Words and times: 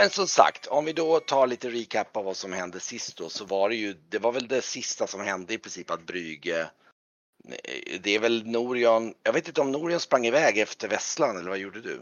Men 0.00 0.10
som 0.10 0.26
sagt, 0.26 0.66
om 0.66 0.84
vi 0.84 0.92
då 0.92 1.20
tar 1.20 1.46
lite 1.46 1.70
recap 1.70 2.16
av 2.16 2.24
vad 2.24 2.36
som 2.36 2.52
hände 2.52 2.80
sist 2.80 3.16
då 3.16 3.28
så 3.28 3.44
var 3.44 3.68
det 3.68 3.74
ju, 3.74 3.94
det 4.08 4.18
var 4.18 4.32
väl 4.32 4.48
det 4.48 4.62
sista 4.62 5.06
som 5.06 5.20
hände 5.20 5.54
i 5.54 5.58
princip 5.58 5.90
att 5.90 6.06
Brygge 6.06 6.70
det 8.00 8.14
är 8.14 8.18
väl 8.18 8.46
Norion, 8.46 9.14
jag 9.22 9.32
vet 9.32 9.48
inte 9.48 9.60
om 9.60 9.72
Norion 9.72 10.00
sprang 10.00 10.26
iväg 10.26 10.58
efter 10.58 10.88
Vesslan 10.88 11.36
eller 11.36 11.48
vad 11.48 11.58
gjorde 11.58 11.80
du? 11.80 11.94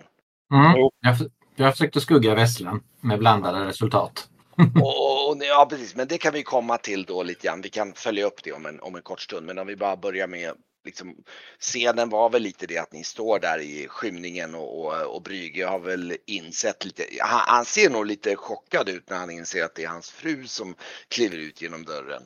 Mm. 0.54 0.91
Jag, 1.00 1.16
jag 1.56 1.72
försökte 1.72 2.00
skugga 2.00 2.34
Vesslan 2.34 2.82
med 3.00 3.19
blandade 3.19 3.66
resultat. 3.66 4.28
och, 4.82 5.30
och, 5.30 5.36
ja 5.41 5.66
precis, 5.70 5.96
men 5.96 6.08
det 6.08 6.19
kan 6.19 6.32
vi 6.32 6.42
komma 6.42 6.78
till 6.78 7.04
då 7.04 7.22
lite 7.22 7.46
grann. 7.46 7.60
Vi 7.62 7.69
kan 7.69 7.92
följa 7.92 8.26
upp 8.26 8.42
det 8.44 8.52
om 8.52 8.66
en, 8.66 8.80
om 8.80 8.96
en 8.96 9.02
kort 9.02 9.20
stund. 9.20 9.46
Men 9.46 9.58
om 9.58 9.66
vi 9.66 9.76
bara 9.76 9.96
börjar 9.96 10.26
med 10.26 10.52
liksom, 10.89 11.17
scenen 11.58 12.08
var 12.08 12.31
väl 12.31 12.42
lite 12.42 12.67
det 12.67 12.78
att 12.78 12.92
ni 12.92 13.05
står 13.05 13.39
där 13.39 13.58
i 13.58 13.89
skymningen 13.89 14.55
och, 14.55 14.84
och, 14.84 15.14
och 15.14 15.22
Brygge 15.22 15.67
har 15.67 15.78
väl 15.78 16.17
insett 16.27 16.84
lite, 16.84 17.05
han, 17.20 17.41
han, 17.47 17.64
ser 17.64 17.91
nog 17.91 18.06
lite 18.06 18.36
chockad 18.36 18.89
ut 18.89 19.11
när 19.11 19.16
han 19.16 19.31
inser 19.31 19.64
att 19.64 19.75
det 19.75 19.84
är 19.84 19.89
hans 19.89 20.11
fru 20.11 20.47
som 20.47 20.75
kliver 21.09 21.36
ut 21.36 21.62
genom 21.62 21.84
dörren. 21.84 22.22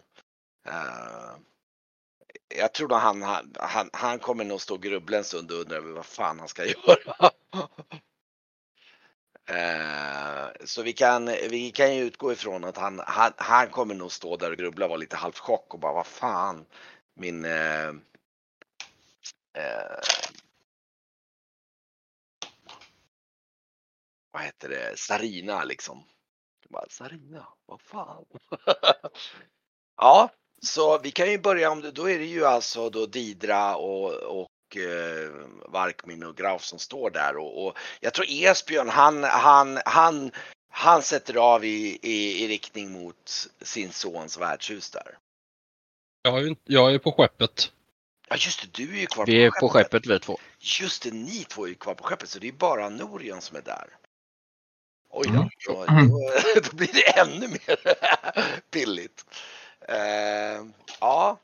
Uh, 0.68 1.36
jag 2.58 2.72
tror 2.74 2.94
att 2.94 3.02
han, 3.02 3.22
han, 3.54 3.90
han 3.92 4.18
kommer 4.18 4.44
nog 4.44 4.60
stå 4.60 4.74
och 4.74 4.82
grubbla 4.82 5.18
en 5.18 5.24
stund 5.24 5.50
och 5.50 5.58
undra 5.58 5.80
vad 5.80 6.06
fan 6.06 6.38
han 6.38 6.48
ska 6.48 6.64
göra. 6.66 7.30
uh, 9.50 10.50
så 10.64 10.82
vi 10.82 10.92
kan, 10.92 11.26
vi 11.26 11.70
kan 11.70 11.96
ju 11.96 12.02
utgå 12.02 12.32
ifrån 12.32 12.64
att 12.64 12.76
han, 12.76 13.00
han, 13.06 13.32
han 13.36 13.68
kommer 13.68 13.94
nog 13.94 14.12
stå 14.12 14.36
där 14.36 14.50
och 14.50 14.58
grubbla, 14.58 14.88
vara 14.88 14.98
lite 14.98 15.16
halvchock 15.16 15.74
och 15.74 15.80
bara 15.80 15.92
vad 15.92 16.06
fan 16.06 16.64
min 17.14 17.44
eh, 17.44 17.92
eh, 19.54 19.98
vad 24.32 24.42
heter 24.42 24.68
det, 24.68 24.98
Sarina 24.98 25.64
liksom. 25.64 26.04
Bara, 26.68 26.88
Sarina, 26.88 27.46
vad 27.66 27.80
fan. 27.80 28.24
ja, 29.96 30.30
så 30.62 30.98
vi 30.98 31.10
kan 31.10 31.30
ju 31.30 31.38
börja 31.38 31.70
om 31.70 31.80
det, 31.80 31.90
då 31.90 32.10
är 32.10 32.18
det 32.18 32.24
ju 32.24 32.44
alltså 32.44 32.90
då 32.90 33.06
Didra 33.06 33.76
och, 33.76 34.12
och 34.12 34.76
eh, 34.76 35.30
Varkmin 35.68 36.22
och 36.22 36.36
Graf 36.36 36.64
som 36.64 36.78
står 36.78 37.10
där 37.10 37.36
och, 37.36 37.66
och 37.66 37.78
jag 38.00 38.14
tror 38.14 38.26
Esbjörn 38.28 38.88
han, 38.88 39.24
han, 39.24 39.78
han, 39.84 40.30
han 40.70 41.02
sätter 41.02 41.36
av 41.36 41.64
i, 41.64 41.98
i, 42.02 42.44
i 42.44 42.48
riktning 42.48 42.92
mot 42.92 43.30
sin 43.62 43.92
sons 43.92 44.38
värdshus 44.38 44.90
där. 44.90 45.18
Jag 46.22 46.46
är, 46.46 46.56
jag 46.64 46.94
är 46.94 46.98
på 46.98 47.12
skeppet. 47.12 47.72
Ja 48.32 48.38
just 48.38 48.60
det, 48.60 48.84
du 48.84 48.96
är 48.96 49.00
ju 49.00 49.06
kvar 49.06 49.26
vi 49.26 49.50
på 49.50 49.52
skeppet. 49.52 49.56
Vi 49.56 49.56
är 49.56 49.60
på 49.60 49.68
skeppet 49.68 50.06
vi 50.06 50.18
två. 50.18 50.38
Just 50.60 51.02
det, 51.02 51.10
ni 51.10 51.44
två 51.44 51.64
är 51.64 51.68
ju 51.68 51.74
kvar 51.74 51.94
på 51.94 52.04
skeppet 52.04 52.28
så 52.28 52.38
det 52.38 52.48
är 52.48 52.52
bara 52.52 52.88
Norion 52.88 53.40
som 53.40 53.56
är 53.56 53.62
där. 53.62 53.86
Oj 55.10 55.28
mm. 55.28 55.40
då, 55.40 55.48
då, 55.66 55.84
då, 55.84 56.60
då 56.70 56.76
blir 56.76 56.92
det 56.92 57.18
ännu 57.18 57.48
mer 57.48 57.76
billigt. 58.70 59.24
Uh, 59.90 60.66
ja. 61.00 61.40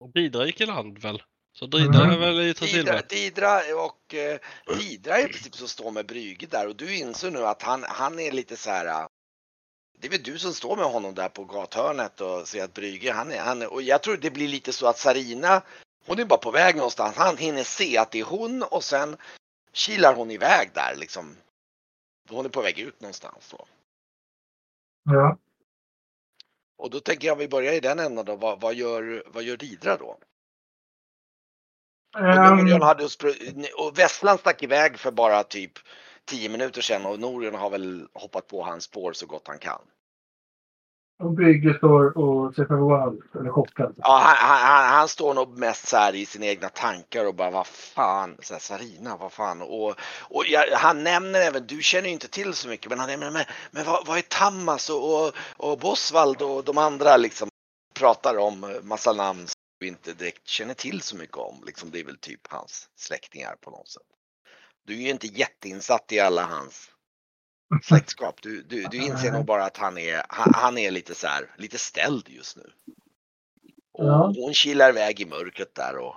Och 0.00 0.12
Didra 0.12 0.46
gick 0.46 0.60
i 0.60 0.66
land 0.66 0.98
väl? 0.98 1.22
Så 1.52 1.66
Didra 1.66 2.04
mm. 2.04 2.10
är 2.10 2.18
väl 2.18 2.40
i 2.40 2.52
Didra, 2.52 3.02
Didra 3.02 3.60
och 3.84 4.14
uh, 4.14 4.78
Didra 4.78 5.16
är 5.16 5.24
i 5.24 5.28
princip 5.28 5.54
som 5.54 5.68
står 5.68 5.90
med 5.90 6.06
Brygge 6.06 6.46
där 6.46 6.68
och 6.68 6.76
du 6.76 6.96
inser 6.96 7.30
nu 7.30 7.46
att 7.46 7.62
han, 7.62 7.84
han 7.88 8.18
är 8.18 8.32
lite 8.32 8.56
så 8.56 8.70
här 8.70 9.08
det 9.98 10.06
är 10.06 10.10
väl 10.10 10.22
du 10.22 10.38
som 10.38 10.54
står 10.54 10.76
med 10.76 10.84
honom 10.84 11.14
där 11.14 11.28
på 11.28 11.44
gathörnet 11.44 12.20
och 12.20 12.48
ser 12.48 12.64
att 12.64 12.74
Brygge, 12.74 13.12
han 13.12 13.32
är, 13.32 13.40
han 13.40 13.62
är, 13.62 13.72
och 13.72 13.82
jag 13.82 14.02
tror 14.02 14.16
det 14.16 14.30
blir 14.30 14.48
lite 14.48 14.72
så 14.72 14.86
att 14.86 14.98
Sarina, 14.98 15.62
hon 16.06 16.18
är 16.18 16.24
bara 16.24 16.38
på 16.38 16.50
väg 16.50 16.76
någonstans. 16.76 17.16
Han 17.16 17.36
hinner 17.36 17.64
se 17.64 17.98
att 17.98 18.10
det 18.10 18.20
är 18.20 18.24
hon 18.24 18.62
och 18.62 18.84
sen 18.84 19.16
kilar 19.72 20.14
hon 20.14 20.30
iväg 20.30 20.70
där 20.74 20.94
liksom. 20.96 21.36
Hon 22.28 22.44
är 22.44 22.48
på 22.48 22.62
väg 22.62 22.78
ut 22.78 23.00
någonstans 23.00 23.48
då. 23.50 23.66
Ja. 25.04 25.38
Och 26.78 26.90
då 26.90 27.00
tänker 27.00 27.28
jag 27.28 27.36
vi 27.36 27.48
börjar 27.48 27.72
i 27.72 27.80
den 27.80 27.98
änden 27.98 28.24
då. 28.24 28.36
Vad, 28.36 28.60
vad 28.60 28.74
gör, 28.74 29.24
vad 29.26 29.42
gör 29.42 29.56
Didra 29.56 29.96
då? 29.96 30.18
Um... 32.18 32.82
hade 32.82 33.08
och 33.76 33.98
Vesslan 33.98 34.38
stack 34.38 34.62
iväg 34.62 34.98
för 34.98 35.10
bara 35.10 35.42
typ 35.42 35.72
tio 36.26 36.48
minuter 36.48 36.80
sedan 36.82 37.06
och 37.06 37.20
Norion 37.20 37.54
har 37.54 37.70
väl 37.70 38.08
hoppat 38.12 38.46
på 38.46 38.62
hans 38.62 38.84
spår 38.84 39.12
så 39.12 39.26
gott 39.26 39.48
han 39.48 39.58
kan. 39.58 39.80
Och 41.18 41.32
Brygge 41.32 41.74
står 41.74 42.18
och 42.18 42.54
ser 42.54 42.64
förvånad 42.64 43.22
eller 43.34 43.50
chockad. 43.50 43.94
Ja, 43.96 44.20
han, 44.24 44.58
han, 44.58 44.92
han, 44.98 45.08
står 45.08 45.34
nog 45.34 45.58
mest 45.58 45.88
så 45.88 45.96
här 45.96 46.14
i 46.14 46.26
sina 46.26 46.46
egna 46.46 46.68
tankar 46.68 47.26
och 47.26 47.34
bara 47.34 47.50
vad 47.50 47.66
fan, 47.66 48.36
så 48.40 48.54
här, 48.54 48.60
Sarina, 48.60 49.16
vad 49.16 49.32
fan. 49.32 49.62
Och, 49.62 49.94
och 50.20 50.44
jag, 50.46 50.66
han 50.72 51.04
nämner 51.04 51.40
även, 51.40 51.66
du 51.66 51.82
känner 51.82 52.06
ju 52.06 52.12
inte 52.12 52.28
till 52.28 52.54
så 52.54 52.68
mycket, 52.68 52.90
men 52.90 52.98
han 52.98 53.08
nämner, 53.08 53.30
men, 53.30 53.44
men 53.70 53.84
vad, 53.84 54.06
vad 54.06 54.18
är 54.18 54.22
Tammas 54.22 54.90
och, 54.90 55.26
och, 55.26 55.32
och 55.56 55.78
Bosvald 55.78 56.42
och 56.42 56.64
de 56.64 56.78
andra 56.78 57.16
liksom 57.16 57.48
pratar 57.94 58.38
om 58.38 58.80
massa 58.82 59.12
namn 59.12 59.46
som 59.46 59.56
vi 59.80 59.88
inte 59.88 60.12
direkt 60.12 60.48
känner 60.48 60.74
till 60.74 61.00
så 61.00 61.16
mycket 61.16 61.36
om. 61.36 61.62
Liksom, 61.66 61.90
det 61.90 62.00
är 62.00 62.04
väl 62.04 62.18
typ 62.18 62.40
hans 62.48 62.88
släktingar 62.96 63.56
på 63.60 63.70
något 63.70 63.88
sätt. 63.88 64.02
Du 64.86 64.94
är 64.94 65.00
ju 65.00 65.10
inte 65.10 65.26
jätteinsatt 65.26 66.12
i 66.12 66.20
alla 66.20 66.44
hans 66.44 66.90
släktskap. 67.82 68.42
Du, 68.42 68.62
du, 68.62 68.82
du 68.90 68.96
inser 68.96 69.32
nog 69.32 69.44
bara 69.46 69.64
att 69.64 69.76
han 69.76 69.98
är, 69.98 70.22
han, 70.28 70.52
han 70.54 70.78
är 70.78 70.90
lite 70.90 71.14
så 71.14 71.26
här, 71.26 71.54
lite 71.58 71.78
ställd 71.78 72.28
just 72.28 72.56
nu. 72.56 72.70
Och 73.92 74.06
ja. 74.06 74.32
hon 74.36 74.54
kilar 74.54 74.90
iväg 74.90 75.20
i 75.20 75.26
mörkret 75.26 75.74
där 75.74 75.96
och... 75.96 76.14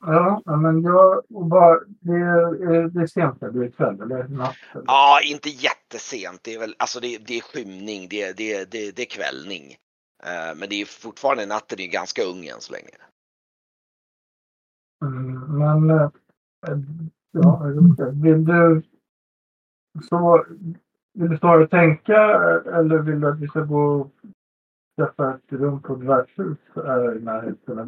Ja, 0.00 0.42
men 0.46 0.82
jag 0.82 1.24
bara, 1.28 1.80
det, 2.00 2.12
är, 2.12 2.88
det 2.88 3.02
är 3.02 3.06
sent, 3.06 3.40
det 3.40 3.46
är 3.46 3.70
kväll 3.70 4.00
eller 4.00 4.28
natt? 4.28 4.56
Eller? 4.72 4.84
Ja, 4.86 5.20
inte 5.24 5.48
jättesent. 5.48 6.42
Det 6.42 6.54
är 6.54 6.58
väl, 6.58 6.76
alltså 6.78 7.00
det, 7.00 7.18
det 7.18 7.38
är 7.38 7.40
skymning, 7.40 8.08
det, 8.08 8.36
det, 8.36 8.70
det, 8.70 8.96
det 8.96 9.02
är 9.02 9.06
kvällning. 9.06 9.76
Uh, 10.26 10.54
men 10.56 10.68
det 10.68 10.80
är 10.80 10.84
fortfarande 10.84 11.46
natten 11.46 11.80
är 11.80 11.86
ganska 11.86 12.22
ung 12.22 12.46
än 12.46 12.60
så 12.60 12.72
länge. 12.72 12.90
Mm, 15.04 15.58
men 15.58 15.90
uh, 15.90 16.10
Ja, 17.32 17.62
vill 18.12 18.44
du 18.44 18.82
så 20.08 20.44
vill 21.12 21.30
du 21.30 21.38
snarare 21.38 21.68
tänka 21.68 22.16
eller 22.78 22.98
vill 22.98 23.20
du 23.20 23.28
att 23.28 23.40
vi 23.40 23.48
ska 23.48 23.60
gå 23.60 24.00
och 24.00 24.10
träffa 24.96 25.34
ett 25.34 25.52
rum 25.52 25.82
på 25.82 25.94
ett 25.94 26.02
värdshus 26.02 26.58
i 27.16 27.24
närheten? 27.24 27.78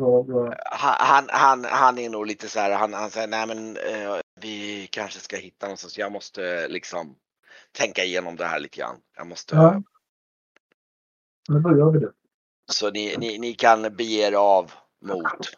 Han, 0.70 1.24
han, 1.28 1.64
han 1.64 1.98
är 1.98 2.10
nog 2.10 2.26
lite 2.26 2.48
så 2.48 2.60
här, 2.60 2.78
han, 2.78 2.94
han 2.94 3.10
säger 3.10 3.28
nej 3.28 3.46
men 3.46 3.76
eh, 3.76 4.20
vi 4.40 4.88
kanske 4.92 5.20
ska 5.20 5.36
hitta 5.36 5.66
någonstans. 5.66 5.98
Jag 5.98 6.12
måste 6.12 6.68
liksom 6.68 7.16
tänka 7.72 8.04
igenom 8.04 8.36
det 8.36 8.44
här 8.44 8.60
lite 8.60 8.78
grann. 8.78 8.96
Jag 9.16 9.26
måste. 9.26 9.56
Ja. 9.56 9.82
Men 11.48 11.62
då 11.62 11.78
gör 11.78 11.90
vi 11.90 11.98
det. 11.98 12.12
Så 12.72 12.90
ni, 12.90 13.16
ni, 13.18 13.38
ni 13.38 13.54
kan 13.54 13.82
bege 13.82 14.28
er 14.28 14.32
av 14.32 14.72
mot 15.04 15.56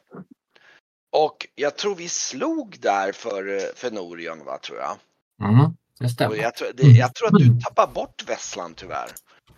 och 1.13 1.47
jag 1.55 1.77
tror 1.77 1.95
vi 1.95 2.09
slog 2.09 2.81
där 2.81 3.13
för, 3.13 3.73
för 3.77 3.91
Norion 3.91 4.45
va, 4.45 4.59
tror 4.59 4.79
jag. 4.79 4.97
Mm, 5.49 5.77
det 5.99 6.09
stämmer. 6.09 6.37
Jag 6.37 6.53
det, 6.75 6.83
jag, 6.83 7.15
tror, 7.15 7.29
att 7.29 7.39
du 7.39 7.61
tappar 7.61 7.87
bort 7.87 8.25
Vesslan 8.29 8.75
tyvärr. 8.75 9.09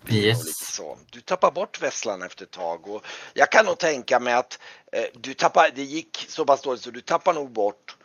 Yes. 0.08 0.80
Du 1.10 1.20
tappar 1.20 1.50
bort 1.50 1.82
Vesslan 1.82 2.22
efter 2.22 2.44
ett 2.44 2.50
tag 2.50 2.88
och 2.88 3.06
jag 3.34 3.52
kan 3.52 3.66
nog 3.66 3.78
tänka 3.78 4.20
mig 4.20 4.34
att 4.34 4.58
eh, 4.92 5.04
du 5.14 5.34
tappar, 5.34 5.70
det 5.74 5.82
gick 5.82 6.26
så 6.28 6.44
pass 6.44 6.62
dåligt 6.62 6.82
så 6.82 6.90
du 6.90 7.00
tappar 7.00 7.34
nog 7.34 7.50
bort 7.50 7.96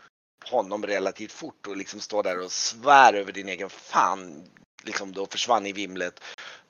honom 0.50 0.86
relativt 0.86 1.31
fort 1.31 1.68
och 1.68 1.78
liksom 1.78 2.00
står 2.00 2.24
där 2.24 2.40
och 2.40 2.52
svär 2.52 3.13
över 3.13 3.31
din 3.31 3.50
egen 3.50 3.69
fan. 3.69 4.44
Liksom 4.84 5.12
då 5.12 5.25
försvann 5.25 5.66
i 5.66 5.74
vimlet. 5.74 6.19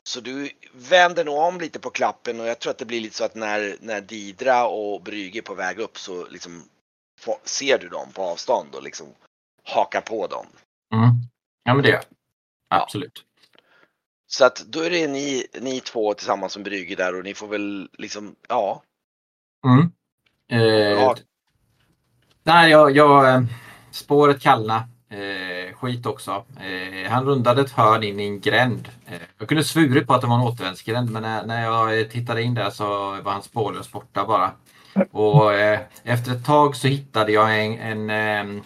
Så 0.03 0.19
du 0.21 0.49
vänder 0.73 1.25
nog 1.25 1.37
om 1.37 1.59
lite 1.59 1.79
på 1.79 1.89
klappen 1.89 2.39
och 2.39 2.47
jag 2.47 2.59
tror 2.59 2.71
att 2.71 2.77
det 2.77 2.85
blir 2.85 3.01
lite 3.01 3.15
så 3.15 3.23
att 3.23 3.35
när, 3.35 3.75
när 3.79 4.01
Didra 4.01 4.67
och 4.67 5.01
Brygge 5.01 5.39
är 5.39 5.43
på 5.43 5.53
väg 5.53 5.79
upp 5.79 5.97
så 5.97 6.27
liksom 6.27 6.63
ser 7.43 7.77
du 7.77 7.89
dem 7.89 8.11
på 8.13 8.21
avstånd 8.21 8.75
och 8.75 8.83
liksom 8.83 9.07
hakar 9.63 10.01
på 10.01 10.27
dem. 10.27 10.45
Mm. 10.93 11.09
Ja 11.63 11.73
men 11.73 11.83
det 11.83 11.89
gör 11.89 12.03
Absolut. 12.67 13.11
Ja. 13.15 13.23
Så 14.27 14.45
att 14.45 14.65
då 14.67 14.81
är 14.81 14.89
det 14.89 15.07
ni, 15.07 15.47
ni 15.61 15.79
två 15.79 16.13
tillsammans 16.13 16.53
som 16.53 16.63
Brygge 16.63 16.95
där 16.95 17.15
och 17.15 17.23
ni 17.23 17.33
får 17.33 17.47
väl 17.47 17.89
liksom, 17.93 18.35
ja. 18.47 18.83
Mm. 19.65 19.91
Eh, 20.51 20.91
ja. 20.91 21.15
Nej, 22.43 22.71
jag, 22.71 22.95
jag, 22.95 23.35
eh, 23.35 23.43
spåret 23.91 24.41
kallna 24.41 24.89
Eh, 25.11 25.73
skit 25.73 26.05
också. 26.05 26.45
Eh, 26.59 27.11
han 27.11 27.25
rundade 27.25 27.61
ett 27.61 27.71
hörn 27.71 28.03
in 28.03 28.19
i 28.19 28.23
en 28.23 28.39
gränd. 28.39 28.89
Eh, 29.05 29.21
jag 29.37 29.47
kunde 29.47 29.63
svurit 29.63 30.07
på 30.07 30.13
att 30.13 30.21
det 30.21 30.27
var 30.27 30.35
en 30.35 30.47
återvändsgränd 30.47 31.11
men 31.11 31.21
när, 31.21 31.45
när 31.45 31.63
jag 31.63 31.99
eh, 31.99 32.05
tittade 32.05 32.43
in 32.43 32.53
där 32.53 32.69
så 32.69 32.85
var 33.21 33.31
han 33.31 33.43
spårlöst 33.43 33.91
borta 33.91 34.25
bara. 34.25 34.51
Och 35.11 35.53
eh, 35.53 35.79
efter 36.03 36.31
ett 36.31 36.45
tag 36.45 36.75
så 36.75 36.87
hittade 36.87 37.31
jag 37.31 37.65
en, 37.65 37.79
en, 37.79 38.09
eh, 38.09 38.59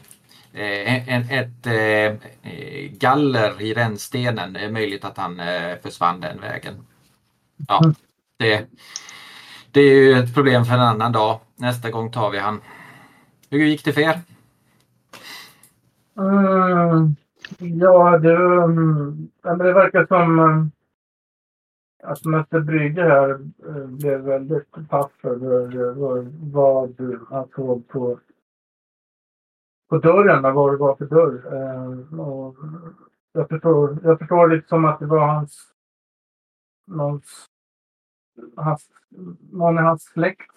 en, 0.53 1.09
en 1.09 1.29
ett 1.29 1.67
eh, 1.67 2.51
eh, 2.51 2.91
galler 2.91 3.61
i 3.61 3.73
rännstenen. 3.73 4.53
Det 4.53 4.59
är 4.59 4.71
möjligt 4.71 5.05
att 5.05 5.17
han 5.17 5.41
försvann 5.83 6.21
den 6.21 6.41
vägen. 6.41 6.85
Ja, 7.67 7.81
det, 8.39 8.65
det 9.71 9.81
är 9.81 9.93
ju 9.93 10.13
ett 10.13 10.33
problem 10.33 10.65
för 10.65 10.73
en 10.73 10.79
annan 10.79 11.11
dag. 11.11 11.39
Nästa 11.55 11.89
gång 11.89 12.11
tar 12.11 12.29
vi 12.29 12.39
han. 12.39 12.61
Hur 13.49 13.65
gick 13.65 13.85
det 13.85 13.93
för 13.93 14.01
er? 14.01 14.21
Mm. 16.17 17.15
Ja, 17.59 18.17
det, 18.17 18.37
um, 18.37 19.29
det 19.41 19.73
verkar 19.73 20.05
som 20.05 20.39
um, 20.39 20.71
att 22.03 22.25
Mötte 22.25 22.59
Brygge 22.59 23.03
här 23.03 23.29
uh, 23.67 23.87
blev 23.87 24.21
väldigt 24.21 24.89
paff 24.89 25.25
över 25.25 25.75
uh, 25.75 26.17
eh, 26.17 26.27
vad 26.53 26.99
han 27.29 27.47
såg 27.55 27.87
på, 27.87 28.19
på 29.89 29.97
dörren, 29.97 30.53
vad 30.53 30.73
det 30.73 30.77
var 30.77 30.95
för 30.95 31.05
dörr. 31.05 31.53
Uh, 31.53 32.19
och 32.19 32.55
jag, 33.31 33.49
förstår, 33.49 33.97
jag 34.03 34.19
förstår 34.19 34.63
som 34.67 34.85
att 34.85 34.99
det 34.99 35.05
var 35.05 35.27
hans, 35.27 35.73
någons, 36.87 37.45
hans 38.55 38.89
någon 39.51 39.77
i 39.77 39.81
hans 39.81 40.03
släkt 40.03 40.51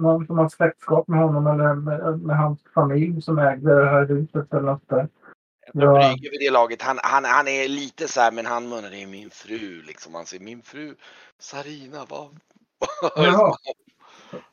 någon 0.00 0.26
som 0.26 0.38
har 0.38 0.48
släktskap 0.48 1.08
med 1.08 1.20
honom 1.20 1.46
eller 1.46 1.74
med, 1.74 2.20
med, 2.20 2.36
hans 2.36 2.60
familj 2.74 3.22
som 3.22 3.38
ägde 3.38 3.80
det 3.80 3.90
här 3.90 4.06
huset 4.06 4.52
eller 4.54 4.62
något 4.62 4.88
där. 4.88 5.08
Ja. 5.72 5.92
Brygge 5.92 6.30
vid 6.30 6.40
det 6.40 6.50
laget, 6.50 6.82
han, 6.82 6.98
han, 7.02 7.24
han 7.24 7.48
är 7.48 7.68
lite 7.68 8.08
så 8.08 8.20
här, 8.20 8.32
men 8.32 8.46
han 8.46 8.68
munnar 8.68 8.90
det 8.90 9.02
är 9.02 9.06
min 9.06 9.30
fru 9.30 9.82
liksom. 9.82 10.14
Han 10.14 10.26
säger 10.26 10.44
min 10.44 10.62
fru 10.62 10.94
Sarina, 11.38 12.04
vad? 12.08 12.40
Ja. 13.16 13.56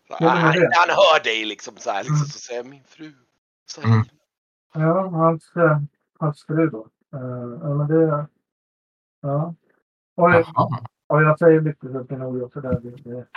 han, 0.10 0.30
han 0.52 0.90
hör 0.90 1.24
dig 1.24 1.46
liksom 1.46 1.78
så 1.78 1.90
här, 1.90 2.04
liksom, 2.04 2.16
mm. 2.16 2.28
så 2.28 2.40
säger 2.40 2.64
min 2.64 2.84
fru 2.84 3.14
Sarina. 3.70 3.94
Mm. 3.94 4.06
Ja, 4.74 5.10
hans, 5.10 5.52
eh, 5.56 5.82
hans 6.20 6.46
fru 6.46 6.70
då. 6.70 6.88
Uh, 7.16 7.60
ja, 7.62 7.74
men 7.74 7.88
det, 7.88 8.28
ja. 9.22 9.54
Och, 10.16 10.30
och 11.08 11.24
jag 11.24 11.40
säger 11.40 11.62
lite 11.62 11.92
så 11.92 12.04
till 12.04 12.50
sådär. 12.54 12.80
Det, 12.82 12.90
det, 12.90 13.28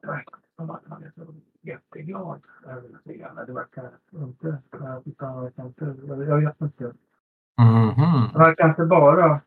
det 0.00 0.06
verkar 0.06 0.43
som 0.56 0.70
att 0.70 0.82
han 0.88 1.02
är 1.02 1.12
så 1.16 1.34
jätteglad 1.62 2.42
över 2.66 2.88
det. 3.04 3.44
Det 3.46 3.52
verkar 3.52 3.90
inte. 4.14 4.58
Utan 5.04 5.42
verkar 5.42 5.66
inte 5.66 5.96
jag 6.06 6.40
vet 6.40 6.60
inte. 6.60 6.84
Mm 7.60 7.90
-hmm. 7.90 8.32
Det 8.32 8.38
verkar 8.38 8.68
inte 8.68 8.84
bara 8.84 9.40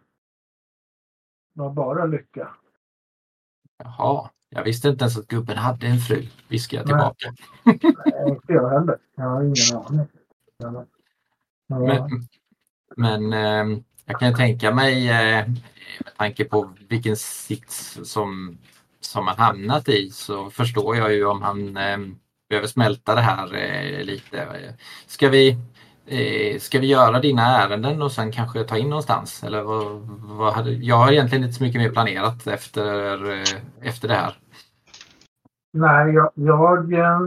vara 1.53 1.69
bara 1.69 2.05
lycka. 2.05 2.55
Jaha, 3.77 4.29
jag 4.49 4.63
visste 4.63 4.89
inte 4.89 5.03
ens 5.03 5.17
att 5.17 5.27
gubben 5.27 5.57
hade 5.57 5.87
en 5.87 5.97
fru, 5.97 6.27
viskade 6.47 6.79
jag 6.79 6.87
tillbaka. 6.87 7.33
Nej, 7.63 8.29
inte 8.29 8.53
jag 8.53 8.69
heller. 8.69 8.97
Jag 9.15 9.23
har 9.23 9.43
ingen 9.43 9.55
aning. 9.85 10.87
Men, 11.67 12.27
men 12.95 13.33
eh, 13.33 13.79
jag 14.05 14.19
kan 14.19 14.33
tänka 14.33 14.71
mig 14.71 15.09
eh, 15.09 15.47
med 16.05 16.17
tanke 16.17 16.45
på 16.45 16.73
vilken 16.89 17.15
sits 17.15 17.99
som 18.03 18.57
som 19.11 19.27
han 19.27 19.37
hamnat 19.37 19.89
i 19.89 20.09
så 20.09 20.49
förstår 20.49 20.95
jag 20.95 21.13
ju 21.13 21.25
om 21.25 21.41
han 21.41 21.77
eh, 21.77 21.97
behöver 22.49 22.67
smälta 22.67 23.15
det 23.15 23.21
här 23.21 23.55
eh, 23.55 24.03
lite. 24.03 24.47
Ska 25.07 25.29
vi, 25.29 25.57
eh, 26.05 26.59
ska 26.59 26.79
vi 26.79 26.87
göra 26.87 27.19
dina 27.19 27.41
ärenden 27.41 28.01
och 28.01 28.11
sen 28.11 28.31
kanske 28.31 28.63
ta 28.63 28.77
in 28.77 28.89
någonstans? 28.89 29.43
Eller 29.43 29.63
vad, 29.63 29.85
vad 30.37 30.53
hade, 30.53 30.71
jag 30.71 30.95
har 30.95 31.11
egentligen 31.11 31.43
inte 31.43 31.57
så 31.57 31.63
mycket 31.63 31.81
mer 31.81 31.89
planerat 31.89 32.47
efter, 32.47 33.31
eh, 33.31 33.61
efter 33.81 34.07
det 34.07 34.13
här. 34.13 34.37
Nej, 35.73 36.13
jag, 36.13 36.31
jag 36.33 36.93
eh, 36.93 37.19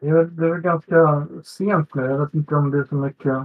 det 0.00 0.08
är, 0.08 0.50
väl 0.50 0.60
ganska 0.60 1.26
sent 1.44 1.94
nu. 1.94 2.02
Jag 2.02 2.18
vet 2.18 2.34
inte 2.34 2.54
om 2.54 2.70
det 2.70 2.78
är 2.78 2.84
så 2.84 2.94
mycket 2.94 3.36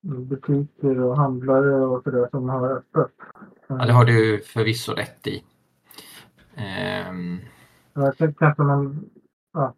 butiker 0.00 1.00
och 1.00 1.16
handlare 1.16 1.74
och 1.74 2.02
sådär 2.02 2.28
som 2.30 2.48
har 2.48 2.70
öppet. 2.70 3.12
Ja, 3.66 3.86
det 3.86 3.92
har 3.92 4.04
du 4.04 4.40
förvisso 4.40 4.92
rätt 4.92 5.26
i. 5.26 5.44
Um... 7.10 7.40
Jag 7.92 8.16
tänkte 8.16 8.38
kanske 8.38 8.62
man 8.62 9.10
att 9.52 9.76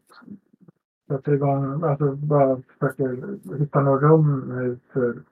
sätter 1.11 1.33
igång, 1.33 1.85
alltså 1.85 2.13
bara 2.17 2.63
försöker 2.63 3.59
hitta 3.59 3.81
något 3.81 4.03
rum 4.03 4.41
nu 4.49 4.79
för, 4.93 5.23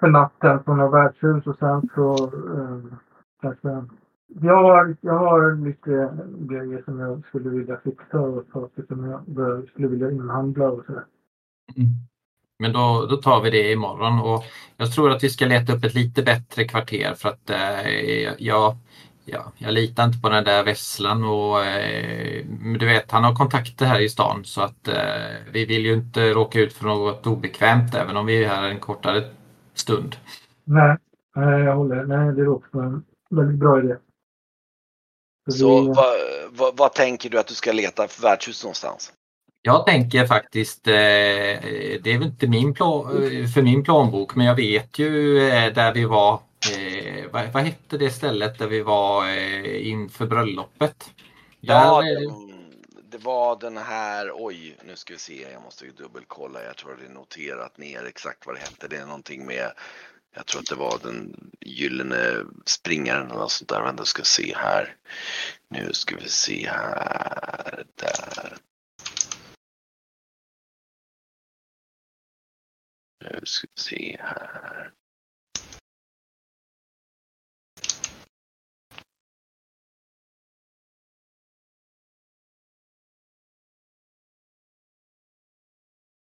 för 0.00 0.08
natten 0.08 0.62
på 0.62 0.74
något 0.74 0.94
värdshus 0.94 1.46
och 1.46 1.58
sen 1.58 1.88
så 1.94 2.30
um, 2.30 2.96
kanske 3.40 3.84
jag 4.28 4.62
har, 4.62 4.96
jag 5.00 5.18
har 5.18 5.56
lite 5.64 6.18
grejer 6.38 6.82
som 6.82 6.98
jag 6.98 7.24
skulle 7.26 7.50
vilja 7.50 7.76
fixa 7.76 8.20
och 8.20 8.44
saker 8.52 8.84
som 8.88 9.04
jag 9.04 9.68
skulle 9.68 9.88
vilja 9.88 10.10
inhandla 10.10 10.70
och 10.70 10.84
sådär. 10.86 11.04
Mm. 11.76 11.88
Men 12.58 12.72
då, 12.72 13.06
då 13.10 13.16
tar 13.16 13.40
vi 13.40 13.50
det 13.50 13.72
imorgon 13.72 14.20
och 14.20 14.44
jag 14.76 14.92
tror 14.92 15.10
att 15.10 15.24
vi 15.24 15.30
ska 15.30 15.46
leta 15.46 15.72
upp 15.72 15.84
ett 15.84 15.94
lite 15.94 16.22
bättre 16.22 16.64
kvarter 16.64 17.14
för 17.14 17.28
att 17.28 17.50
eh, 17.50 17.90
jag, 18.38 18.76
ja, 19.24 19.52
jag 19.58 19.72
litar 19.72 20.04
inte 20.04 20.18
på 20.18 20.28
den 20.28 20.44
där 20.44 20.64
Vesslan 20.64 21.24
och 21.24 21.64
eh, 21.64 22.44
du 22.78 22.86
vet 22.86 23.10
han 23.10 23.24
har 23.24 23.34
kontakter 23.34 23.86
här 23.86 24.00
i 24.00 24.08
stan 24.08 24.44
så 24.44 24.62
att 24.62 24.88
eh, 24.88 24.94
vi 25.52 25.64
vill 25.64 25.86
ju 25.86 25.94
inte 25.94 26.30
råka 26.30 26.60
ut 26.60 26.72
för 26.72 26.84
något 26.84 27.26
obekvämt 27.26 27.94
även 27.94 28.16
om 28.16 28.26
vi 28.26 28.44
är 28.44 28.48
här 28.48 28.68
en 28.68 28.80
kortare 28.80 29.24
stund. 29.74 30.16
Nej, 30.64 30.96
jag 31.34 31.76
håller. 31.76 32.04
Nej, 32.04 32.34
det 32.34 32.42
låter 32.42 32.78
en 32.78 33.04
väldigt 33.30 33.58
bra 33.58 33.78
idé. 33.78 33.96
Så, 35.50 35.58
så 35.58 35.80
vi... 35.80 35.86
vad, 35.88 36.14
vad, 36.50 36.76
vad, 36.76 36.92
tänker 36.92 37.30
du 37.30 37.38
att 37.38 37.46
du 37.46 37.54
ska 37.54 37.72
leta 37.72 38.08
för 38.08 38.22
värdshus 38.22 38.64
någonstans? 38.64 39.12
Jag 39.62 39.86
tänker 39.86 40.26
faktiskt, 40.26 40.86
eh, 40.86 40.92
det 40.92 42.06
är 42.06 42.18
väl 42.18 42.26
inte 42.26 42.46
min 42.46 42.74
för 42.74 43.62
min 43.62 43.84
plånbok, 43.84 44.34
men 44.34 44.46
jag 44.46 44.54
vet 44.54 44.98
ju 44.98 45.38
eh, 45.48 45.72
där 45.72 45.94
vi 45.94 46.04
var, 46.04 46.34
eh, 46.76 47.30
vad, 47.30 47.52
vad, 47.52 47.62
hette 47.62 47.98
det 47.98 48.10
stället 48.10 48.58
där 48.58 48.66
vi 48.66 48.80
var 48.80 49.28
inför 49.66 50.26
bröllopet? 50.26 51.10
Ja, 51.60 52.02
där, 52.02 52.20
det, 52.20 52.32
det, 53.10 53.24
var 53.24 53.60
den 53.60 53.76
här, 53.76 54.32
oj, 54.34 54.76
nu 54.84 54.96
ska 54.96 55.12
vi 55.12 55.18
se, 55.18 55.46
jag 55.52 55.62
måste 55.62 55.84
ju 55.84 55.90
dubbelkolla, 55.90 56.64
jag 56.64 56.76
tror 56.76 56.96
det 57.00 57.06
är 57.06 57.14
noterat 57.14 57.78
ner 57.78 58.04
exakt 58.04 58.46
vad 58.46 58.54
det 58.54 58.60
hette. 58.60 58.88
Det 58.88 58.96
är 58.96 59.06
någonting 59.06 59.46
med, 59.46 59.72
jag 60.34 60.46
tror 60.46 60.60
att 60.60 60.68
det 60.68 60.74
var 60.74 60.98
den 61.02 61.50
gyllene 61.60 62.44
springaren 62.64 63.26
eller 63.26 63.40
något 63.40 63.52
sånt 63.52 63.68
där. 63.68 63.82
Vänta, 63.82 64.04
ska 64.04 64.22
se 64.22 64.54
här. 64.56 64.96
Nu 65.70 65.92
ska 65.92 66.16
vi 66.16 66.28
se 66.28 66.68
här, 66.70 67.84
där. 67.94 68.58
Nu 73.20 73.40
ska 73.44 73.68
vi 73.74 73.82
se 73.82 74.16
här. 74.20 74.92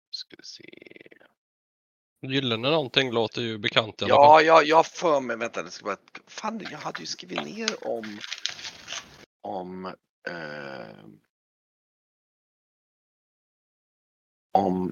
Ska 0.10 0.36
vi 0.38 0.44
se. 0.44 0.64
Gyllene 2.22 2.70
någonting 2.70 3.12
låter 3.12 3.42
ju 3.42 3.58
bekant 3.58 4.02
i 4.02 4.06
alla 4.06 4.14
ja, 4.14 4.34
fall. 4.34 4.46
Ja, 4.46 4.64
jag 4.64 4.76
har 4.76 4.84
för 4.84 5.22
mig, 5.22 5.38
vänta, 5.38 5.64
det 5.64 5.72
ska 5.72 5.86
bara, 5.86 5.98
fan, 6.28 6.68
jag 6.72 6.78
hade 6.78 7.00
ju 7.00 7.06
skrivit 7.06 7.44
ner 7.44 7.88
om, 7.88 8.20
om, 9.42 9.86
eh, 10.28 11.06
om 14.52 14.92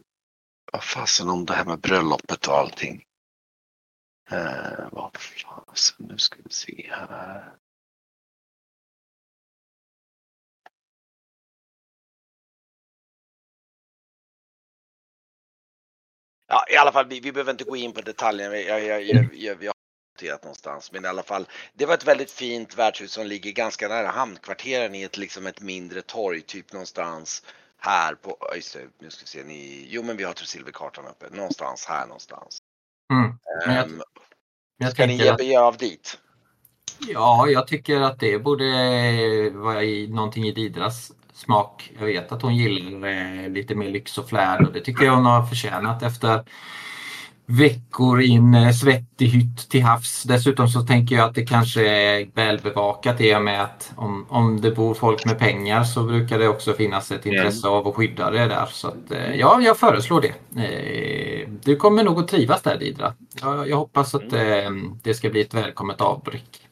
vad 0.74 0.84
fasen 0.84 1.30
om 1.30 1.46
det 1.46 1.54
här 1.54 1.66
med 1.66 1.80
bröllopet 1.80 2.48
och 2.48 2.58
allting. 2.58 3.06
Eh, 4.32 4.90
vad 4.92 5.18
fasen, 5.18 6.06
nu 6.10 6.18
ska 6.18 6.36
vi 6.46 6.54
se 6.54 6.90
här. 6.92 7.56
Ja, 16.48 16.66
i 16.70 16.76
alla 16.78 16.92
fall, 16.92 17.08
vi, 17.08 17.20
vi 17.20 17.32
behöver 17.32 17.52
inte 17.52 17.64
gå 17.64 17.76
in 17.76 17.94
på 17.94 18.02
detaljerna. 18.02 18.58
Jag, 18.58 18.84
jag, 18.84 19.04
jag, 19.04 19.36
jag, 19.36 19.56
vi 19.56 19.68
har 19.68 19.74
noterat 20.16 20.44
någonstans, 20.44 20.92
men 20.92 21.06
i 21.06 21.08
alla 21.08 21.24
fall. 21.24 21.48
Det 21.74 21.86
var 21.86 21.94
ett 21.94 22.08
väldigt 22.08 22.32
fint 22.32 22.78
värdshus 22.78 23.12
som 23.12 23.28
ligger 23.28 23.52
ganska 23.52 23.88
nära 23.88 24.08
hamnkvarteren 24.08 24.96
i 24.96 25.04
ett, 25.04 25.18
liksom 25.18 25.48
ett 25.48 25.62
mindre 25.62 26.02
torg, 26.02 26.42
typ 26.42 26.74
någonstans 26.74 27.44
här 27.86 28.16
på, 28.16 28.38
just 28.56 28.74
det, 28.74 28.80
nu 29.00 29.10
ska 29.10 29.22
vi 29.22 29.28
se, 29.28 29.44
ni, 29.44 29.88
jo 29.90 30.04
men 30.04 30.18
vi 30.18 30.24
har 30.24 30.34
Tresilverkartan 30.34 31.06
uppe, 31.08 31.36
någonstans 31.36 31.86
här 31.86 32.06
någonstans. 32.06 32.58
Mm. 33.14 33.38
Men 33.66 33.76
jag, 33.76 33.86
um, 33.86 34.02
jag 34.78 34.92
ska 34.92 35.06
ni 35.06 35.16
ge 35.16 35.54
er 35.54 35.60
av 35.60 35.78
dit? 35.78 36.18
Ja, 37.00 37.48
jag 37.48 37.68
tycker 37.68 38.02
att 38.02 38.20
det 38.20 38.40
borde 38.40 38.66
vara 39.50 39.84
i, 39.84 40.08
någonting 40.08 40.44
i 40.44 40.52
Didras 40.52 41.12
smak. 41.34 41.92
Jag 42.00 42.06
vet 42.06 42.32
att 42.32 42.42
hon 42.42 42.56
gillar 42.56 43.08
eh, 43.08 43.50
lite 43.50 43.76
mer 43.76 43.90
lyx 43.90 44.18
och 44.18 44.30
flärd 44.30 44.68
och 44.68 44.74
det 44.74 44.82
tycker 44.82 45.06
jag 45.06 45.16
hon 45.16 45.26
har 45.26 45.46
förtjänat 45.46 46.04
efter 46.04 46.44
veckor 47.46 48.22
i 48.22 48.34
en 48.36 48.54
eh, 48.54 48.72
svettig 48.72 49.28
hytt 49.28 49.70
till 49.70 49.84
havs. 49.84 50.24
Dessutom 50.24 50.68
så 50.68 50.82
tänker 50.82 51.16
jag 51.16 51.30
att 51.30 51.36
det 51.36 51.46
kanske 51.46 51.88
är 51.88 52.30
välbevakat 52.34 53.22
i 53.22 53.36
och 53.36 53.42
med 53.42 53.64
att 53.64 53.92
om, 53.96 54.26
om 54.30 54.62
det 54.62 54.72
bor 54.72 54.94
folk 54.94 55.26
med 55.26 55.40
pengar 55.40 55.84
så 55.84 56.04
brukar 56.04 56.40
det 56.40 56.48
också 56.48 56.74
finnas 56.74 57.12
ett 57.12 57.26
intresse 57.26 57.68
av 57.68 57.88
att 57.88 57.96
skydda 57.96 58.32
det 58.32 58.48
där. 58.48 58.66
Så 58.66 58.88
att, 58.88 59.12
eh, 59.12 59.36
ja, 59.36 59.62
jag 59.62 59.78
föreslår 59.78 60.22
det. 60.22 60.62
Eh, 60.62 61.50
du 61.64 61.76
kommer 61.76 62.04
nog 62.04 62.20
att 62.20 62.28
trivas 62.28 62.62
där 62.62 62.78
Didra. 62.78 63.14
Jag, 63.42 63.70
jag 63.70 63.78
hoppas 63.78 64.16
att 64.16 64.34
mm. 64.34 65.00
det 65.04 65.14
ska 65.14 65.30
bli 65.30 65.42
ett 65.42 65.54
välkommet 65.54 66.02
avbräck. 66.02 66.70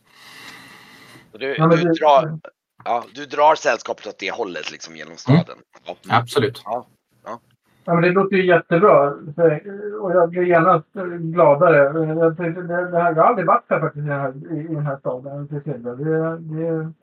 Du, 1.32 1.54
du, 1.54 1.94
drar, 1.94 2.40
ja, 2.86 3.04
du 3.14 3.26
drar 3.26 3.56
sällskapet 3.56 4.08
åt 4.08 4.20
det 4.20 4.32
hållet 4.32 4.72
liksom 4.72 4.96
genom 4.96 5.18
staden? 5.18 5.58
Mm. 5.86 5.98
Absolut. 6.08 6.62
Ja. 6.66 6.88
Ja. 7.26 7.40
Ja, 7.86 7.94
men 7.94 8.02
det 8.04 8.10
låter 8.10 8.36
ju 8.36 8.46
jättebra. 8.46 9.10
Och 10.02 10.12
jag 10.12 10.30
blir 10.30 10.44
genast 10.44 10.88
gladare. 11.20 11.78
Jag, 12.20 12.38
tänkte, 12.38 12.62
det, 12.62 12.92
det 12.92 13.00
här, 13.00 13.16
jag 13.16 13.24
har 13.24 13.30
aldrig 13.30 13.48
varit 13.48 13.66
här 13.70 13.80
faktiskt 13.80 14.06
i 14.06 14.10
den 14.10 14.20
här, 14.20 14.60
i 14.60 14.64
den 14.64 14.86
här 14.86 14.98
staden. 14.98 15.48
Det, 15.48 15.60
det, 15.60 16.94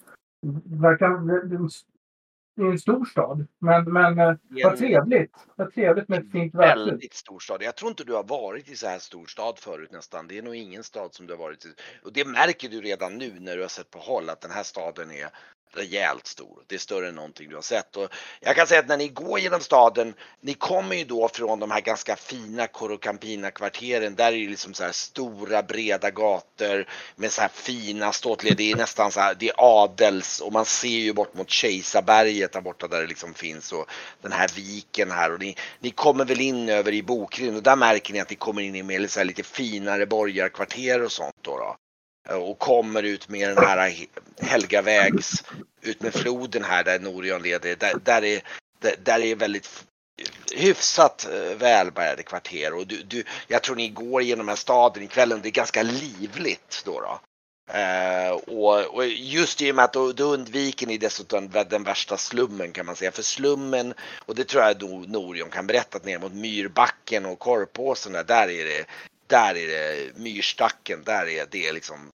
verkar... 0.77 1.09
Det, 1.49 2.65
är 2.65 2.71
en 2.71 2.79
stor 2.79 3.05
stad. 3.05 3.47
Men, 3.59 3.93
men 3.93 4.19
eh, 4.19 4.35
vad 4.65 4.77
trevligt. 4.77 5.37
Vad 5.57 5.75
trevligt 5.75 6.09
med 6.09 6.19
ett 6.19 6.33
fint 6.33 6.55
värdshus. 6.55 6.89
Väldigt 6.89 7.15
stor 7.15 7.39
stad. 7.39 7.63
Jag 7.63 7.77
tror 7.77 7.89
inte 7.89 8.05
du 8.05 8.15
har 8.15 8.25
varit 8.25 8.71
i 8.71 8.77
så 8.77 8.87
här 8.87 8.99
stor 8.99 9.27
stad 9.27 9.59
förut 9.59 9.93
nästan. 9.93 10.29
Det 10.29 10.39
är 10.39 10.43
nog 10.43 10.55
ingen 10.55 10.83
stad 10.83 11.15
som 11.15 11.27
du 11.27 11.33
har 11.33 11.39
varit 11.39 11.65
i. 11.65 11.69
Och 12.05 12.13
det 12.13 12.27
märker 12.27 12.69
du 12.69 12.81
redan 12.81 13.19
nu 13.19 13.33
när 13.41 13.57
du 13.57 13.63
har 13.63 13.69
sett 13.69 13.91
på 13.91 13.99
håll 13.99 14.31
att 14.31 14.41
den 14.41 14.51
här 14.51 14.63
staden 14.63 15.11
är 15.11 15.29
rejält 15.73 16.27
stor. 16.27 16.63
Det 16.67 16.75
är 16.75 16.79
större 16.79 17.09
än 17.09 17.15
någonting 17.15 17.49
du 17.49 17.55
har 17.55 17.63
sett. 17.63 17.97
Och 17.97 18.09
jag 18.41 18.57
kan 18.57 18.67
säga 18.67 18.81
att 18.81 18.89
när 18.89 18.97
ni 18.97 19.09
går 19.09 19.39
genom 19.39 19.61
staden, 19.61 20.15
ni 20.41 20.55
kommer 20.55 20.97
ju 20.97 21.05
då 21.05 21.29
från 21.29 21.61
de 21.61 21.71
här 21.71 21.81
ganska 21.81 22.17
fina 22.17 22.67
Corocampina 22.67 23.51
kvarteren. 23.51 24.15
Där 24.15 24.33
är 24.33 24.39
det 24.39 24.51
liksom 24.51 24.75
så 24.75 24.85
här 24.85 24.93
stora 24.93 25.63
breda 25.63 26.11
gator 26.11 26.89
med 27.17 27.33
så 27.33 27.41
här 27.41 27.49
fina 27.49 28.13
ståtliga, 28.13 28.55
det 28.55 28.73
är 28.73 28.77
nästan 28.77 29.13
så 29.13 29.21
här, 29.21 29.35
det 29.35 29.49
är 29.49 29.55
adels 29.59 30.41
och 30.41 30.53
man 30.53 30.65
ser 30.65 30.89
ju 30.89 31.13
bort 31.13 31.35
mot 31.35 31.51
Kejsarberget 31.51 32.53
där 32.53 32.61
borta 32.61 32.89
där 32.89 33.01
det 33.01 33.07
liksom 33.07 33.35
finns 33.35 33.73
och 33.73 33.87
den 34.23 34.33
här 34.33 34.49
viken 34.57 35.11
här 35.11 35.33
och 35.33 35.41
ni, 35.41 35.57
ni 35.81 35.91
kommer 35.91 36.25
väl 36.25 36.41
in 36.41 36.69
över 36.69 36.93
i 36.93 37.03
Bokryn 37.03 37.57
och 37.57 37.63
där 37.63 37.77
märker 37.77 38.13
ni 38.13 38.21
att 38.21 38.31
ni 38.31 38.37
kommer 38.37 38.63
in 38.63 38.75
i 38.75 38.83
mer 38.83 39.07
så 39.07 39.25
lite 39.25 39.43
finare 39.43 40.07
borgarkvarter 40.07 41.03
och 41.03 41.13
sånt 41.13 41.37
då. 41.43 41.59
då 41.59 41.77
och 42.29 42.59
kommer 42.59 43.03
ut 43.03 43.29
med 43.29 43.49
den 43.49 43.65
här 43.65 44.07
Helgavägs, 44.41 45.45
ut 45.83 46.03
med 46.03 46.15
floden 46.15 46.65
här 46.65 46.85
där 46.85 46.99
Norion 46.99 47.43
leder. 47.43 47.77
Där, 47.77 47.95
där, 48.05 48.25
är, 48.25 48.43
där, 48.81 48.95
där 49.03 49.21
är 49.21 49.35
väldigt 49.35 49.85
hyfsat 50.55 51.29
eh, 51.33 51.57
välbärgade 51.57 52.23
kvarter 52.23 52.75
och 52.75 52.87
du, 52.87 53.03
du, 53.03 53.25
jag 53.49 53.63
tror 53.63 53.77
ni 53.77 53.89
går 53.89 54.23
genom 54.23 54.47
den 54.47 54.49
här 54.49 54.57
staden 54.57 55.03
ikväll 55.03 55.33
och 55.33 55.41
det 55.41 55.49
är 55.49 55.51
ganska 55.51 55.83
livligt 55.83 56.83
då. 56.85 57.01
då. 57.01 57.21
Uh, 57.75 58.31
och, 58.31 58.95
och, 58.95 59.07
just 59.07 59.63
i 59.63 59.71
och 59.71 59.77
med 59.77 59.85
att 59.85 59.93
då, 59.93 60.13
då 60.13 60.25
undviker 60.25 60.87
ni 60.87 60.99
dessutom 60.99 61.51
den 61.71 61.83
värsta 61.83 62.17
slummen 62.17 62.73
kan 62.73 62.87
man 62.87 62.97
säga. 62.97 63.13
För 63.13 63.23
slummen, 63.23 63.95
och 64.27 64.35
det 64.35 64.45
tror 64.45 64.63
jag 64.63 65.09
Norion 65.09 65.51
kan 65.51 65.67
berätta, 65.67 65.97
att 65.97 66.05
ner 66.05 66.19
mot 66.19 66.33
Myrbacken 66.33 67.27
och 67.27 67.39
Korpåsen 67.39 68.13
där, 68.13 68.25
där 68.25 68.51
är 68.51 68.65
det 68.65 68.87
där 69.27 69.57
är 69.57 69.67
det 69.67 70.19
myrstacken, 70.19 71.05
där 71.05 71.29
är 71.29 71.47
det 71.51 71.73
liksom 71.73 72.11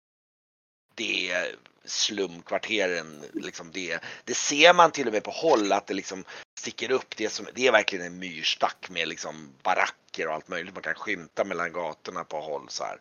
det 0.95 1.31
är 1.31 1.57
slumkvarteren, 1.85 3.25
liksom 3.33 3.71
det, 3.73 3.99
det 4.25 4.35
ser 4.35 4.75
man 4.75 4.91
till 4.91 5.07
och 5.07 5.13
med 5.13 5.25
på 5.25 5.31
håll 5.31 5.73
att 5.73 5.87
det 5.87 5.95
liksom 5.95 6.25
sticker 6.59 6.91
upp. 6.93 7.17
Det, 7.17 7.29
som, 7.29 7.47
det 7.55 7.67
är 7.67 7.73
verkligen 7.73 8.07
en 8.07 8.19
myrstack 8.19 8.87
med 8.91 9.09
liksom 9.09 9.51
baracker 9.63 10.29
och 10.29 10.35
allt 10.35 10.49
möjligt 10.49 10.75
man 10.75 10.83
kan 10.83 10.95
skymta 10.95 11.45
mellan 11.45 11.73
gatorna 11.73 12.25
på 12.25 12.41
håll 12.41 12.67
så 12.69 12.85
här. 12.85 12.99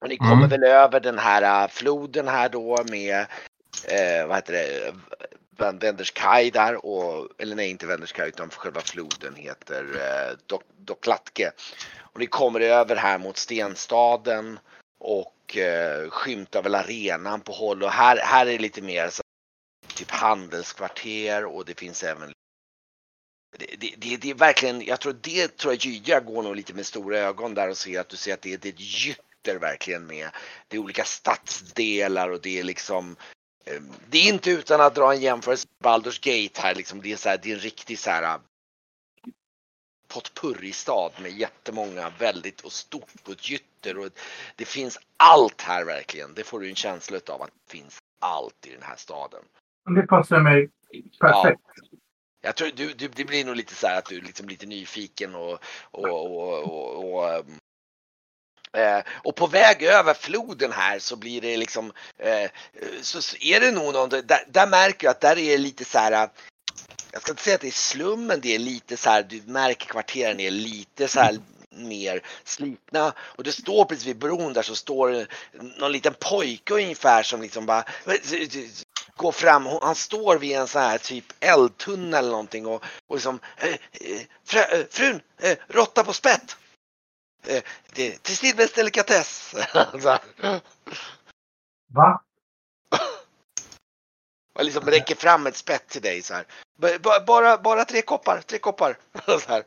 Och 0.00 0.08
ni 0.08 0.16
kommer 0.16 0.32
mm. 0.32 0.48
väl 0.48 0.64
över 0.64 1.00
den 1.00 1.18
här 1.18 1.64
äh, 1.64 1.68
floden 1.68 2.28
här 2.28 2.48
då 2.48 2.84
med, 2.84 3.26
eh, 3.88 4.26
vad 4.26 4.36
heter 4.36 4.52
det, 4.52 4.94
Wenderskaj 5.80 6.50
där 6.50 6.86
och, 6.86 7.28
eller 7.38 7.56
nej 7.56 7.70
inte 7.70 7.86
Wenderskaj 7.86 8.28
utan 8.28 8.50
själva 8.50 8.80
floden 8.80 9.34
heter 9.34 9.84
eh, 9.84 10.36
Dok 10.46 10.62
Doklatke. 10.76 11.52
Och 11.98 12.20
ni 12.20 12.26
kommer 12.26 12.60
över 12.60 12.96
här 12.96 13.18
mot 13.18 13.36
Stenstaden 13.36 14.58
och 14.98 15.34
och 15.48 15.56
eh, 15.56 16.10
skymtar 16.10 16.62
väl 16.62 16.74
arenan 16.74 17.40
på 17.40 17.52
håll 17.52 17.82
och 17.82 17.90
här, 17.90 18.16
här 18.16 18.46
är 18.46 18.52
det 18.52 18.58
lite 18.58 18.82
mer 18.82 19.08
så, 19.08 19.22
typ 19.94 20.10
handelskvarter 20.10 21.44
och 21.44 21.64
det 21.64 21.78
finns 21.78 22.02
även 22.02 22.32
det, 23.58 23.66
det, 23.78 23.94
det, 23.98 24.16
det 24.16 24.30
är 24.30 24.34
verkligen, 24.34 24.82
jag 24.82 25.00
tror 25.00 25.16
det 25.20 25.56
tror 25.56 25.72
jag 25.72 25.84
Gyja 25.84 26.20
går 26.20 26.42
nog 26.42 26.56
lite 26.56 26.74
med 26.74 26.86
stora 26.86 27.18
ögon 27.18 27.54
där 27.54 27.68
och 27.68 27.76
ser 27.76 28.00
att 28.00 28.08
du 28.08 28.16
ser 28.16 28.34
att 28.34 28.42
det, 28.42 28.56
det 28.56 28.68
är 28.68 28.72
ett 28.72 28.80
gytter 28.80 29.58
verkligen 29.60 30.06
med. 30.06 30.28
Det 30.68 30.76
är 30.76 30.80
olika 30.80 31.04
stadsdelar 31.04 32.30
och 32.30 32.40
det 32.40 32.58
är 32.58 32.64
liksom 32.64 33.16
eh, 33.66 33.82
det 34.10 34.18
är 34.18 34.28
inte 34.28 34.50
utan 34.50 34.80
att 34.80 34.94
dra 34.94 35.12
en 35.12 35.20
jämförelse 35.20 35.66
med 35.80 35.92
Baldur's 35.92 36.20
Gate 36.22 36.60
här 36.62 36.74
liksom. 36.74 37.02
Det 37.02 37.12
är 37.12 37.16
så 37.16 37.28
här, 37.28 37.38
det 37.42 37.50
är 37.50 37.54
en 37.54 37.60
riktig 37.60 37.98
så 37.98 38.10
här 38.10 38.38
potpurristad 40.08 41.10
med 41.22 41.32
jättemånga 41.32 42.12
väldigt 42.18 42.60
och 42.60 42.72
stort 42.72 43.14
och 43.24 43.32
ett 43.32 43.50
gytter 43.50 43.98
och 43.98 44.10
det 44.56 44.64
finns 44.64 44.98
allt 45.16 45.62
här 45.62 45.84
verkligen. 45.84 46.34
Det 46.34 46.44
får 46.44 46.60
du 46.60 46.68
en 46.68 46.74
känsla 46.74 47.20
av 47.28 47.42
att 47.42 47.50
det 47.66 47.72
finns 47.78 47.98
allt 48.20 48.66
i 48.66 48.72
den 48.72 48.82
här 48.82 48.96
staden. 48.96 49.42
Det 49.94 50.02
passar 50.02 50.40
mig 50.40 50.70
perfekt. 51.20 51.60
Ja. 51.74 51.98
Jag 52.40 52.56
tror 52.56 52.70
du, 52.74 52.92
du, 52.92 53.08
det 53.08 53.24
blir 53.24 53.44
nog 53.44 53.56
lite 53.56 53.74
så 53.74 53.86
här 53.86 53.98
att 53.98 54.04
du 54.04 54.16
är 54.16 54.22
liksom 54.22 54.48
lite 54.48 54.66
nyfiken 54.66 55.34
och, 55.34 55.58
och, 55.90 56.08
och, 56.08 56.62
och, 56.62 57.14
och 57.14 57.44
eh, 58.78 59.02
och 59.24 59.36
på 59.36 59.46
väg 59.46 59.82
över 59.82 60.14
floden 60.14 60.72
här 60.72 60.98
så 60.98 61.16
blir 61.16 61.40
det 61.40 61.56
liksom, 61.56 61.92
eh, 62.18 62.50
så 63.02 63.36
är 63.40 63.60
det 63.60 63.72
nog 63.72 63.92
någon, 63.92 64.08
där, 64.08 64.44
där 64.48 64.66
märker 64.66 65.06
jag 65.06 65.10
att 65.10 65.20
där 65.20 65.38
är 65.38 65.58
lite 65.58 65.84
så 65.84 65.98
här, 65.98 66.28
jag 67.18 67.22
ska 67.22 67.32
inte 67.32 67.42
säga 67.42 67.54
att 67.54 67.60
det 67.60 67.68
är 67.68 67.72
slummen, 67.72 68.40
det 68.40 68.54
är 68.54 68.58
lite 68.58 68.96
så 68.96 69.10
här, 69.10 69.22
du 69.22 69.42
märker 69.46 69.86
kvarteren 69.86 70.40
är 70.40 70.50
lite 70.50 71.08
så 71.08 71.20
här 71.20 71.38
mer 71.70 72.22
slitna 72.44 73.12
och 73.18 73.44
det 73.44 73.52
står 73.52 73.84
precis 73.84 74.06
vid 74.06 74.18
bron 74.18 74.52
där 74.52 74.62
så 74.62 74.76
står 74.76 75.26
någon 75.80 75.92
liten 75.92 76.14
pojke 76.20 76.74
ungefär 76.74 77.22
som 77.22 77.42
liksom 77.42 77.66
bara 77.66 77.84
går 79.16 79.32
fram. 79.32 79.66
Han 79.66 79.94
står 79.94 80.38
vid 80.38 80.56
en 80.56 80.68
sån 80.68 80.82
här 80.82 80.98
typ 80.98 81.24
eldtunnel 81.40 82.14
eller 82.14 82.30
någonting 82.30 82.66
och, 82.66 82.84
och 83.06 83.16
liksom 83.16 83.40
eh, 83.56 83.68
eh, 83.92 84.20
frö, 84.44 84.60
eh, 84.60 84.86
frun, 84.90 85.20
råtta 85.68 86.04
på 86.04 86.12
spett. 86.12 86.56
Det 87.94 88.14
är 88.14 88.18
till 88.18 88.36
Silvers 88.36 88.72
delikatess. 88.72 89.54
Alltså. 89.72 90.18
Va? 91.94 92.22
Och 94.58 94.64
liksom 94.64 94.84
räcker 94.84 95.14
fram 95.14 95.46
ett 95.46 95.56
spett 95.56 95.88
till 95.88 96.02
dig 96.02 96.22
så 96.22 96.34
här. 96.34 96.44
Bara, 97.26 97.58
bara 97.58 97.84
tre 97.84 98.02
koppar, 98.02 98.40
tre 98.40 98.58
koppar. 98.58 98.96
Så 99.26 99.48
här. 99.48 99.62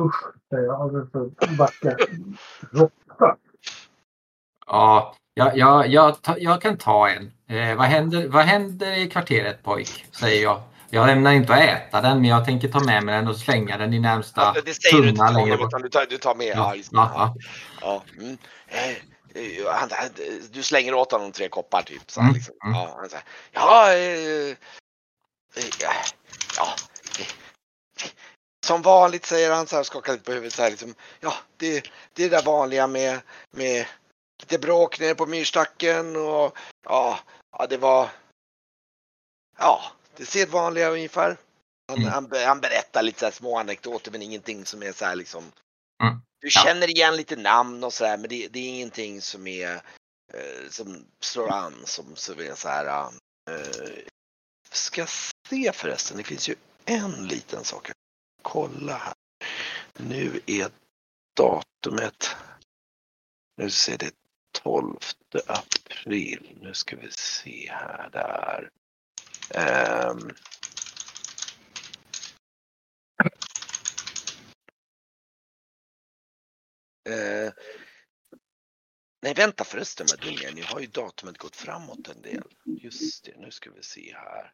Usch, 0.00 0.24
säger 0.50 0.64
jag 0.64 0.94
och 0.94 1.08
så 1.12 1.30
backar. 1.58 1.96
Råtta. 2.70 3.36
Ja, 4.66 5.16
jag, 5.34 5.56
jag, 5.56 5.88
jag, 5.88 6.16
jag, 6.38 6.62
kan 6.62 6.78
ta 6.78 7.08
en. 7.08 7.32
Eh, 7.48 7.76
vad, 7.76 7.86
händer, 7.86 8.28
vad 8.28 8.44
händer 8.44 8.98
i 8.98 9.08
kvarteret 9.08 9.62
pojk? 9.62 10.06
Säger 10.12 10.42
jag. 10.42 10.62
Jag 10.90 11.10
ämnar 11.10 11.32
inte 11.32 11.54
att 11.54 11.60
äta 11.60 12.00
den 12.00 12.20
men 12.20 12.30
jag 12.30 12.44
tänker 12.44 12.68
ta 12.68 12.84
med 12.84 13.04
mig 13.04 13.14
den 13.14 13.28
och 13.28 13.36
slänga 13.36 13.78
den 13.78 13.94
i 13.94 13.98
närmsta 13.98 14.52
ja, 14.54 14.62
Det 14.64 14.74
säger 14.74 15.02
du 15.02 15.08
inte 15.08 15.26
till 15.26 15.36
honom 15.36 15.66
utan 15.66 15.82
du 15.82 15.88
tar, 15.88 16.06
du 16.10 16.18
tar 16.18 16.34
med. 16.34 16.52
Ja, 16.56 16.74
ja, 16.74 16.84
ja. 16.92 17.34
ja. 17.80 18.02
Mm. 18.18 18.36
Eh, 19.34 19.66
han, 19.68 19.90
du 20.50 20.62
slänger 20.62 20.94
åt 20.94 21.12
honom 21.12 21.32
tre 21.32 21.48
koppar 21.48 21.82
typ. 21.82 22.10
Så 22.10 22.20
mm. 22.20 22.34
liksom, 22.34 22.54
mm. 22.64 22.74
ja, 22.74 22.96
han 22.96 23.08
säger, 23.08 23.24
ja, 23.52 23.92
eh, 23.92 24.56
ja, 25.80 25.92
ja, 26.56 26.76
som 28.66 28.82
vanligt 28.82 29.26
säger 29.26 29.52
han 29.52 29.66
så 29.66 29.76
här, 29.76 29.82
skakar 29.82 30.12
lite 30.12 30.24
på 30.24 30.32
huvudet 30.32 30.52
så 30.52 30.62
här 30.62 30.70
liksom. 30.70 30.94
Ja, 31.20 31.34
det, 31.56 31.90
det 32.12 32.24
är 32.24 32.30
det 32.30 32.36
där 32.36 32.42
vanliga 32.42 32.86
med, 32.86 33.20
med 33.50 33.86
lite 34.40 34.58
bråk 34.58 35.00
nere 35.00 35.14
på 35.14 35.26
myrstacken 35.26 36.16
och 36.16 36.56
ja, 36.84 37.18
ja 37.58 37.66
det 37.66 37.76
var. 37.76 38.10
Ja, 39.58 39.82
det 40.16 40.26
sedvanliga 40.26 40.90
ungefär. 40.90 41.36
Han, 41.88 41.98
mm. 41.98 42.10
han, 42.12 42.30
han 42.46 42.60
berättar 42.60 43.02
lite 43.02 43.20
så 43.20 43.36
små 43.36 43.58
anekdoter 43.58 44.10
men 44.10 44.22
ingenting 44.22 44.66
som 44.66 44.82
är 44.82 44.92
så 44.92 45.04
här 45.04 45.16
liksom. 45.16 45.52
Mm. 46.02 46.22
Du 46.42 46.50
känner 46.50 46.90
igen 46.90 47.16
lite 47.16 47.36
namn 47.36 47.84
och 47.84 47.92
så 47.92 48.04
här 48.04 48.16
men 48.16 48.28
det, 48.28 48.48
det 48.48 48.58
är 48.58 48.68
ingenting 48.68 49.20
som 49.20 49.46
är 49.46 49.74
eh, 50.34 50.68
som 50.70 51.06
slår 51.20 51.50
an 51.52 51.74
som 51.84 52.16
så 52.16 52.40
är 52.40 52.54
så 52.54 52.68
här. 52.68 52.86
Eh, 53.50 54.04
ska 54.70 55.06
se 55.48 55.72
förresten, 55.72 56.16
det 56.16 56.24
finns 56.24 56.48
ju 56.48 56.54
en 56.84 57.26
liten 57.26 57.64
sak. 57.64 57.90
Kolla 58.42 58.96
här. 58.96 59.14
Nu 59.96 60.40
är 60.46 60.70
datumet. 61.36 62.36
Nu 63.56 63.70
ser 63.70 63.98
det 63.98 64.10
12 64.62 64.96
april. 65.46 66.58
Nu 66.60 66.74
ska 66.74 66.96
vi 66.96 67.10
se 67.10 67.72
här 67.72 68.10
där. 68.12 68.70
Um, 70.10 70.30
uh, 77.08 77.52
nej, 79.22 79.34
vänta 79.34 79.64
förresten 79.64 80.06
dum 80.06 80.34
jag 80.42 80.54
Nu 80.54 80.62
har 80.62 80.80
ju 80.80 80.86
datumet 80.86 81.38
gått 81.38 81.56
framåt 81.56 82.08
en 82.08 82.22
del. 82.22 82.42
Just 82.64 83.24
det, 83.24 83.36
nu 83.36 83.50
ska 83.50 83.70
vi 83.70 83.82
se 83.82 84.14
här. 84.14 84.52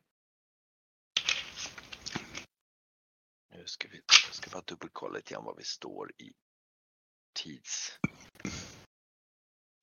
Nu 3.51 3.67
ska 3.67 3.89
vi, 3.89 4.01
jag 4.27 4.35
ska 4.35 4.51
bara 4.51 4.63
dubbelkolla 4.63 5.17
lite 5.17 5.35
grann 5.35 5.45
vad 5.45 5.57
vi 5.57 5.65
står 5.65 6.13
i 6.19 6.33
tids... 7.35 7.99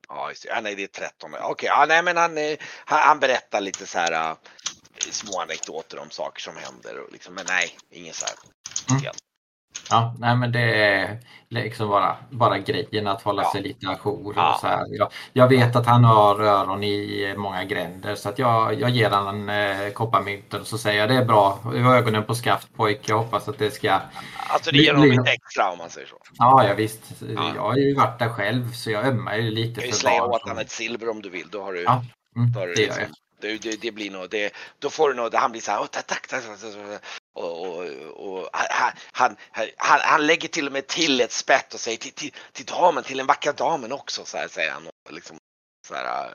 Ja, 0.08 0.30
just 0.30 0.44
det. 0.44 0.50
Ja, 0.50 0.62
nej, 0.62 0.76
det 0.76 0.84
är 0.84 0.88
13. 0.88 1.34
Okej, 1.34 1.46
okay, 1.46 1.68
ja, 1.68 1.86
nej, 1.86 2.04
men 2.04 2.18
han, 2.18 2.38
han, 2.86 3.00
han 3.00 3.20
berättar 3.20 3.62
lite 3.62 3.88
så 3.88 3.98
här. 3.98 4.38
små 5.00 5.42
anekdoter 5.42 6.00
om 6.00 6.10
saker 6.10 6.42
som 6.42 6.56
händer. 6.56 7.00
Och 7.00 7.12
liksom, 7.12 7.34
men 7.34 7.46
nej, 7.48 7.78
inget 7.90 8.16
så 8.16 8.26
här. 8.26 8.36
Mm. 8.90 9.14
Ja, 9.90 10.16
nej 10.20 10.36
men 10.36 10.52
det 10.52 10.60
är 10.86 11.20
liksom 11.50 11.90
bara, 11.90 12.18
bara 12.30 12.60
grejen 12.60 13.08
att 13.08 13.22
hålla 13.22 13.44
Ja. 13.44 13.52
sig 13.52 13.62
lite 13.62 13.88
ajour. 13.88 14.34
Ja. 14.38 14.54
Och 14.54 14.60
så 14.60 14.68
här. 14.68 14.86
Jag, 14.90 15.12
jag 15.34 15.48
vet 15.48 15.76
att 15.76 15.86
han 15.86 16.04
har 16.04 16.42
öron 16.42 16.84
i 16.84 17.34
många 17.38 17.64
gränder 17.64 18.16
så 18.16 18.30
att 18.30 18.40
jag, 18.40 18.74
jag 18.82 18.90
ger 18.90 19.10
honom 19.10 19.50
en 19.50 19.82
eh, 19.86 19.92
kopparmynten 19.94 20.62
och 20.62 20.68
så 20.68 20.78
säger 20.78 21.00
jag 21.00 21.10
det 21.10 21.16
är 21.16 21.26
bra. 21.26 21.60
Du 21.72 21.84
har 21.84 21.96
ögonen 21.96 22.24
på 22.24 22.36
skaft 22.36 22.74
pojk. 22.76 23.10
Jag 23.10 23.18
hoppas 23.18 23.48
att 23.48 23.58
det 23.58 23.72
ska... 23.72 24.00
Alltså 24.48 24.72
det 24.72 24.78
ger 24.78 24.94
honom 24.94 25.10
lite 25.10 25.32
extra 25.32 25.72
om 25.72 25.78
man 25.78 25.90
säger 25.90 26.08
så. 26.08 26.18
Ja, 26.38 26.68
ja 26.68 26.74
visst. 26.74 27.02
Ja. 27.36 27.52
Jag 27.56 27.62
har 27.62 27.78
ju 27.78 27.96
varit 27.96 28.20
där 28.20 28.30
själv 28.30 28.72
så 28.74 28.92
jag 28.92 29.06
ömmar 29.06 29.36
ju 29.36 29.52
lite 29.52 29.74
Du 29.74 29.82
kan 29.82 29.90
ju 29.90 29.92
slänga 29.96 30.24
åt 30.24 30.42
honom 30.42 30.58
ett 30.58 30.72
silver 30.72 31.10
om 31.10 31.22
du 31.22 31.30
vill. 31.30 31.48
Då 31.52 31.64
har 31.64 31.74
du, 31.74 31.84
Ja, 31.84 32.04
mm, 32.36 32.52
då 32.52 32.60
har 32.60 32.68
du 32.68 32.74
det 32.74 32.82
liksom, 32.82 33.04
det, 33.42 33.58
det, 33.62 33.82
det 33.82 33.92
blir 33.92 34.12
nog, 34.12 34.30
det, 34.30 34.54
då 34.80 34.90
får 34.90 35.10
du 35.10 35.16
nog, 35.16 35.34
han 35.34 35.52
blir 35.52 35.62
så 35.62 35.72
här, 35.72 35.80
"Åh, 35.80 35.86
tack, 35.92 36.08
tack, 36.08 36.28
tack, 36.28 36.44
tack." 36.44 37.02
och, 37.36 37.78
och, 38.16 38.35
och 38.46 38.50
han, 38.54 38.92
han, 39.12 39.36
han, 39.78 40.00
han 40.04 40.28
lägger 40.28 40.48
till 40.48 40.68
och 40.68 40.74
med 40.74 40.88
till 40.88 41.22
ett 41.22 41.32
spett 41.32 41.74
och 41.74 41.80
säger 41.80 41.98
till, 41.98 42.12
till, 42.12 42.32
till 42.52 42.66
damen, 42.66 43.04
till 43.04 43.18
den 43.18 43.28
vackra 43.28 43.52
damen 43.52 43.92
också, 43.92 44.26
så 44.26 44.38
här 44.38 44.48
säger 44.48 44.72
han. 44.72 44.88
Och 44.88 45.14
liksom, 45.14 45.38
så 45.88 45.96
här, 45.96 46.26
eh, 46.26 46.32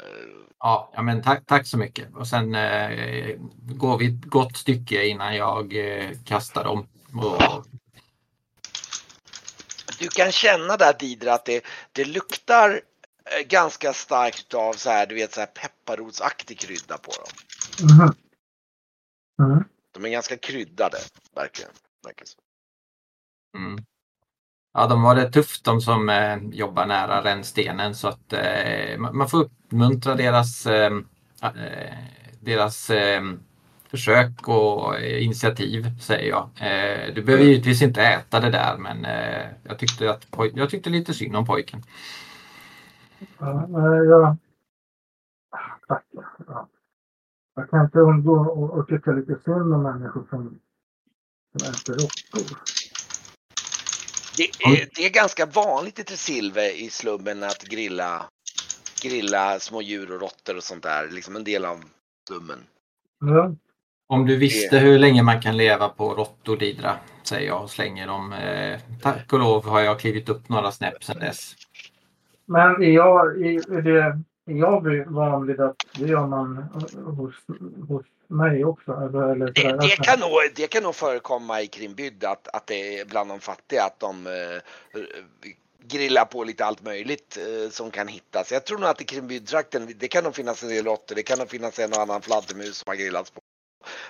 Ja, 0.58 0.90
ja 0.94 1.02
men 1.02 1.22
tack, 1.22 1.46
tack 1.46 1.66
så 1.66 1.78
mycket. 1.78 2.14
Och 2.14 2.28
sen 2.28 2.54
eh, 2.54 3.36
går 3.58 3.98
vi 3.98 4.06
ett 4.06 4.24
gott 4.24 4.56
stycke 4.56 5.04
innan 5.04 5.36
jag 5.36 5.76
eh, 5.76 6.10
kastar 6.24 6.64
dem. 6.64 6.88
Och, 7.14 7.66
Du 9.98 10.08
kan 10.08 10.32
känna 10.32 10.76
där 10.76 10.92
Didra 10.98 11.34
att 11.34 11.44
det, 11.44 11.64
det 11.92 12.04
luktar 12.04 12.70
eh, 13.24 13.46
ganska 13.46 13.92
starkt 13.92 14.54
av 14.54 14.72
så 14.72 14.90
här, 14.90 15.06
du 15.06 15.14
vet 15.14 15.34
så 15.34 15.40
här 15.40 15.46
pepparrotsaktig 15.46 16.58
krydda 16.58 16.98
på 16.98 17.12
dem. 17.12 17.32
Mhm. 17.90 18.14
Mm. 19.42 19.64
De 19.92 20.04
är 20.04 20.08
ganska 20.08 20.36
kryddade, 20.36 20.98
verkligen. 21.34 21.70
Mm. 23.56 23.78
Ja, 24.72 24.86
de 24.86 25.04
har 25.04 25.14
det 25.14 25.32
tufft 25.32 25.64
de 25.64 25.80
som 25.80 26.08
eh, 26.08 26.36
jobbar 26.52 26.86
nära 26.86 27.24
rännstenen 27.24 27.94
så 27.94 28.08
att 28.08 28.32
eh, 28.32 28.98
man 28.98 29.28
får 29.28 29.38
uppmuntra 29.40 30.14
deras, 30.14 30.66
eh, 30.66 30.92
eh, 31.42 31.98
deras 32.40 32.90
eh, 32.90 33.22
försök 33.90 34.48
och 34.48 34.96
eh, 34.98 35.24
initiativ 35.24 35.98
säger 36.00 36.28
jag. 36.30 36.50
Eh, 36.60 37.14
du 37.14 37.22
behöver 37.22 37.44
givetvis 37.44 37.82
inte 37.82 38.02
äta 38.02 38.40
det 38.40 38.50
där 38.50 38.78
men 38.78 39.04
eh, 39.04 39.46
jag, 39.64 39.78
tyckte 39.78 40.10
att 40.10 40.26
jag 40.54 40.70
tyckte 40.70 40.90
lite 40.90 41.14
synd 41.14 41.36
om 41.36 41.46
pojken. 41.46 41.82
Ja, 43.38 43.68
jag... 44.04 44.36
Tack. 45.88 46.04
Ja. 46.46 46.68
Jag 47.54 47.70
kan 47.70 47.84
inte 47.84 47.98
undgå 47.98 48.64
att- 48.74 48.80
att 48.80 48.88
tycka 48.88 49.12
lite 49.12 49.38
synd 49.44 49.74
om 49.74 49.82
människor 49.82 50.26
som, 50.30 50.60
som 51.52 51.68
äter 51.70 51.92
råttor. 51.92 52.58
Det 54.36 54.42
är, 54.42 54.88
det 54.96 55.06
är 55.06 55.10
ganska 55.10 55.46
vanligt 55.46 55.98
i 55.98 56.04
Tresilve 56.04 56.70
i 56.70 56.90
slummen 56.90 57.42
att 57.42 57.62
grilla, 57.62 58.24
grilla 59.02 59.58
små 59.58 59.82
djur 59.82 60.12
och 60.12 60.20
råttor 60.20 60.56
och 60.56 60.64
sånt 60.64 60.82
där. 60.82 61.08
Liksom 61.10 61.36
en 61.36 61.44
del 61.44 61.64
av 61.64 61.84
slummen. 62.28 62.58
Ja. 63.20 63.54
Om 64.08 64.26
du 64.26 64.36
visste 64.36 64.78
hur 64.78 64.98
länge 64.98 65.22
man 65.22 65.40
kan 65.40 65.56
leva 65.56 65.88
på 65.88 66.14
råttor 66.14 66.56
Didra, 66.56 66.96
säger 67.22 67.46
jag 67.46 67.62
och 67.62 67.70
slänger 67.70 68.06
dem. 68.06 68.32
Eh, 68.32 68.80
tack 69.02 69.32
och 69.32 69.38
lov 69.38 69.66
har 69.66 69.80
jag 69.80 70.00
klivit 70.00 70.28
upp 70.28 70.48
några 70.48 70.72
snäpp 70.72 71.04
sedan 71.04 71.18
dess. 71.18 71.54
Men 72.46 72.92
jag, 72.92 73.40
det, 73.84 74.22
jag 74.58 75.06
vanligt 75.06 75.60
att 75.60 75.76
det 75.98 76.06
gör 76.06 76.26
man 76.26 76.56
hos, 77.04 77.34
hos 77.88 78.06
mig 78.28 78.64
också? 78.64 78.92
Eller, 78.92 79.32
eller 79.32 79.46
Det, 79.46 79.76
det, 79.80 79.96
kan 79.96 80.20
nog, 80.20 80.30
det 80.54 80.66
kan 80.66 80.82
nog 80.82 80.94
förekomma 80.94 81.60
i 81.60 81.66
Krimbygd 81.66 82.24
att, 82.24 82.48
att 82.48 82.66
det 82.66 82.98
är 82.98 83.04
bland 83.04 83.30
de 83.30 83.40
fattiga 83.40 83.84
att 83.84 84.00
de 84.00 84.26
eh, 84.26 85.02
grillar 85.90 86.24
på 86.24 86.44
lite 86.44 86.64
allt 86.64 86.82
möjligt 86.82 87.38
eh, 87.38 87.70
som 87.70 87.90
kan 87.90 88.08
hittas. 88.08 88.52
Jag 88.52 88.64
tror 88.64 88.78
nog 88.78 88.88
att 88.88 89.00
i 89.00 89.04
Krimbygdtrakten, 89.04 89.94
det 89.98 90.08
kan 90.08 90.24
nog 90.24 90.34
finnas 90.34 90.62
en 90.62 90.68
del 90.68 90.84
råttor, 90.84 91.14
det 91.14 91.22
kan 91.22 91.38
nog 91.38 91.50
finnas 91.50 91.78
en 91.78 91.92
och 91.92 92.00
annan 92.00 92.22
fladdermus 92.22 92.76
som 92.76 92.90
har 92.90 92.96
grillats 92.96 93.30
på. 93.30 93.40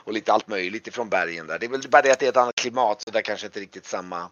Och 0.04 0.12
lite 0.12 0.32
allt 0.32 0.48
möjligt 0.48 0.86
ifrån 0.86 1.08
bergen 1.08 1.46
där. 1.46 1.58
Det 1.58 1.66
är 1.66 1.70
väl 1.70 1.80
bara 1.90 2.02
det 2.02 2.12
att 2.12 2.18
det 2.18 2.26
är 2.26 2.30
ett 2.30 2.36
annat 2.36 2.54
klimat 2.54 3.02
så 3.02 3.10
där 3.10 3.22
kanske 3.22 3.46
inte 3.46 3.60
riktigt 3.60 3.86
samma. 3.86 4.30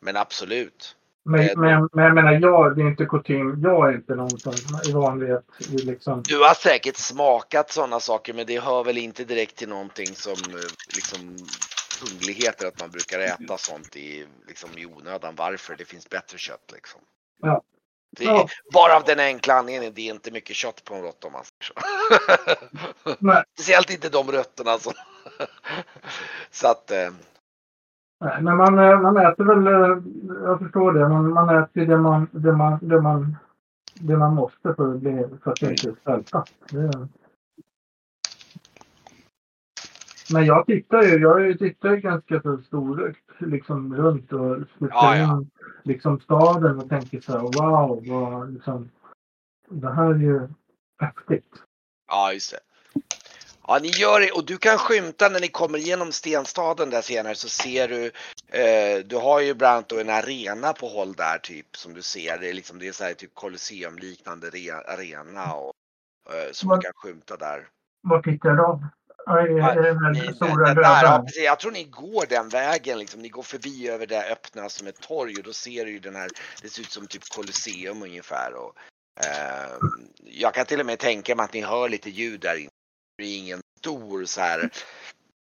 Men 0.00 0.16
absolut. 0.16 0.96
Men, 1.24 1.48
men, 1.56 1.88
men 1.92 2.04
jag 2.04 2.14
menar, 2.14 2.32
jag, 2.32 2.76
det 2.76 2.82
är 2.82 2.86
inte 2.86 3.06
kutym. 3.06 3.60
Jag 3.62 3.88
är 3.88 3.96
inte 3.96 4.14
någon 4.14 4.38
som 4.38 4.52
i 4.88 4.92
vanlighet 4.92 5.44
liksom... 5.58 6.22
Du 6.22 6.38
har 6.38 6.54
säkert 6.54 6.96
smakat 6.96 7.72
sådana 7.72 8.00
saker 8.00 8.34
men 8.34 8.46
det 8.46 8.60
hör 8.60 8.84
väl 8.84 8.98
inte 8.98 9.24
direkt 9.24 9.56
till 9.56 9.68
någonting 9.68 10.06
som 10.06 10.32
eh, 10.32 10.94
liksom 10.94 11.36
hungligheter 12.02 12.66
att 12.66 12.80
man 12.80 12.90
brukar 12.90 13.20
äta 13.20 13.58
sånt 13.58 13.96
i, 13.96 14.26
liksom, 14.48 14.70
i 14.76 14.86
onödan. 14.86 15.34
Varför? 15.36 15.76
Det 15.78 15.84
finns 15.84 16.08
bättre 16.10 16.38
kött 16.38 16.72
liksom. 16.72 17.00
Ja. 17.42 17.62
Det 18.16 18.24
Ja. 18.24 18.48
Bara 18.72 18.96
av 18.96 19.04
den 19.04 19.20
enkla 19.20 19.54
anledningen, 19.54 19.94
det 19.94 20.08
är 20.08 20.14
inte 20.14 20.30
mycket 20.30 20.56
kött 20.56 20.84
på 20.84 20.94
en 20.94 21.02
råtta 21.02 21.26
om 21.26 21.32
man 21.32 21.44
säger 21.44 21.72
så. 23.24 23.42
Speciellt 23.54 23.90
inte 23.90 24.08
de 24.08 24.32
rötterna 24.32 24.78
som... 24.78 24.92
så 26.50 26.68
att... 26.68 26.92
Nej, 28.20 28.42
men 28.42 28.56
man, 28.56 28.78
eh, 28.78 29.00
man 29.00 29.16
äter 29.16 29.44
väl, 29.44 29.66
eh, 29.66 30.02
jag 30.44 30.58
förstår 30.58 30.92
det, 30.92 31.08
man, 31.08 31.30
man 31.30 31.62
äter 31.62 31.86
det 31.86 31.98
man, 31.98 32.28
det 32.32 32.52
man, 32.52 32.78
det 32.82 33.00
man, 33.00 33.36
det 33.94 34.16
man 34.16 34.34
måste 34.34 34.74
för 34.74 34.94
att, 34.94 35.00
bli, 35.00 35.26
för 35.42 35.50
att 35.50 35.62
inte 35.62 35.94
svälta. 36.02 36.44
Det... 36.70 37.08
Men 40.32 40.46
jag 40.46 40.66
tittar 40.66 41.02
ju, 41.02 41.18
jag 41.18 41.58
tittar 41.58 41.90
ju 41.90 41.96
ganska 41.96 42.40
så 42.40 42.58
storögt 42.58 43.30
liksom 43.38 43.96
runt 43.96 44.32
och 44.32 44.56
skjuter 44.56 44.94
Ja, 44.94 45.16
ja. 45.16 45.38
in 45.38 45.50
liksom 45.82 46.20
staden 46.20 46.78
och 46.78 46.88
tänker 46.88 47.20
så 47.20 47.32
här 47.32 47.40
wow, 47.40 48.04
vad, 48.08 48.54
liksom, 48.54 48.90
det 49.68 49.90
här 49.90 50.14
är 50.14 50.18
ju 50.18 50.48
häftigt. 50.98 51.62
Ja, 52.08 52.32
just 52.32 52.52
det. 52.52 52.58
Ja, 53.70 53.78
ni 53.82 53.88
gör 53.88 54.20
det 54.20 54.30
och 54.30 54.44
du 54.44 54.58
kan 54.58 54.78
skymta 54.78 55.28
när 55.28 55.40
ni 55.40 55.48
kommer 55.48 55.78
igenom 55.78 56.12
stenstaden 56.12 56.90
där 56.90 57.02
senare 57.02 57.34
så 57.34 57.48
ser 57.48 57.88
du, 57.88 58.04
eh, 58.60 58.98
du 59.04 59.16
har 59.16 59.40
ju 59.40 59.54
bland 59.54 59.74
annat 59.74 59.92
en 59.92 60.10
arena 60.10 60.72
på 60.72 60.88
håll 60.88 61.12
där 61.12 61.38
typ 61.38 61.76
som 61.76 61.94
du 61.94 62.02
ser. 62.02 62.38
Det 62.38 62.48
är 62.48 62.52
liksom, 62.54 62.78
det 62.78 62.88
är 62.88 62.92
så 62.92 63.04
här 63.04 63.14
typ 63.14 63.34
Colosseum-liknande 63.34 64.50
re- 64.50 64.84
arena 64.86 65.54
och 65.54 65.72
eh, 66.30 66.52
som 66.52 66.68
Vad- 66.68 66.78
du 66.78 66.82
kan 66.82 66.92
skymta 66.94 67.36
där. 67.36 67.68
Vad 68.02 68.22
tittar 68.22 68.56
då? 68.56 68.82
Ja, 69.26 69.40
Är, 69.40 69.82
det 69.82 69.92
den 69.92 70.14
här 70.14 70.32
stora 70.32 70.74
ja, 70.82 71.22
precis. 71.26 71.44
Jag 71.44 71.58
tror 71.58 71.72
ni 71.72 71.84
går 71.84 72.26
den 72.28 72.48
vägen, 72.48 72.98
liksom. 72.98 73.20
ni 73.22 73.28
går 73.28 73.42
förbi 73.42 73.88
över 73.88 74.06
det 74.06 74.32
öppna 74.32 74.68
som 74.68 74.86
ett 74.86 75.00
torg 75.00 75.36
och 75.36 75.42
då 75.42 75.52
ser 75.52 75.84
du 75.84 75.90
ju 75.90 75.98
den 75.98 76.16
här, 76.16 76.28
det 76.62 76.68
ser 76.68 76.80
ut 76.82 76.90
som 76.90 77.06
typ 77.06 77.22
Colosseum 77.28 78.02
ungefär. 78.02 78.54
Och, 78.54 78.74
eh, 79.24 79.70
jag 80.24 80.54
kan 80.54 80.66
till 80.66 80.80
och 80.80 80.86
med 80.86 80.98
tänka 80.98 81.34
mig 81.36 81.44
att 81.44 81.52
ni 81.52 81.60
hör 81.62 81.88
lite 81.88 82.10
ljud 82.10 82.40
där 82.40 82.56
inne. 82.56 82.70
Det 83.18 83.24
är 83.24 83.38
ingen 83.38 83.60
stor 83.78 84.24
så 84.24 84.40
här 84.40 84.70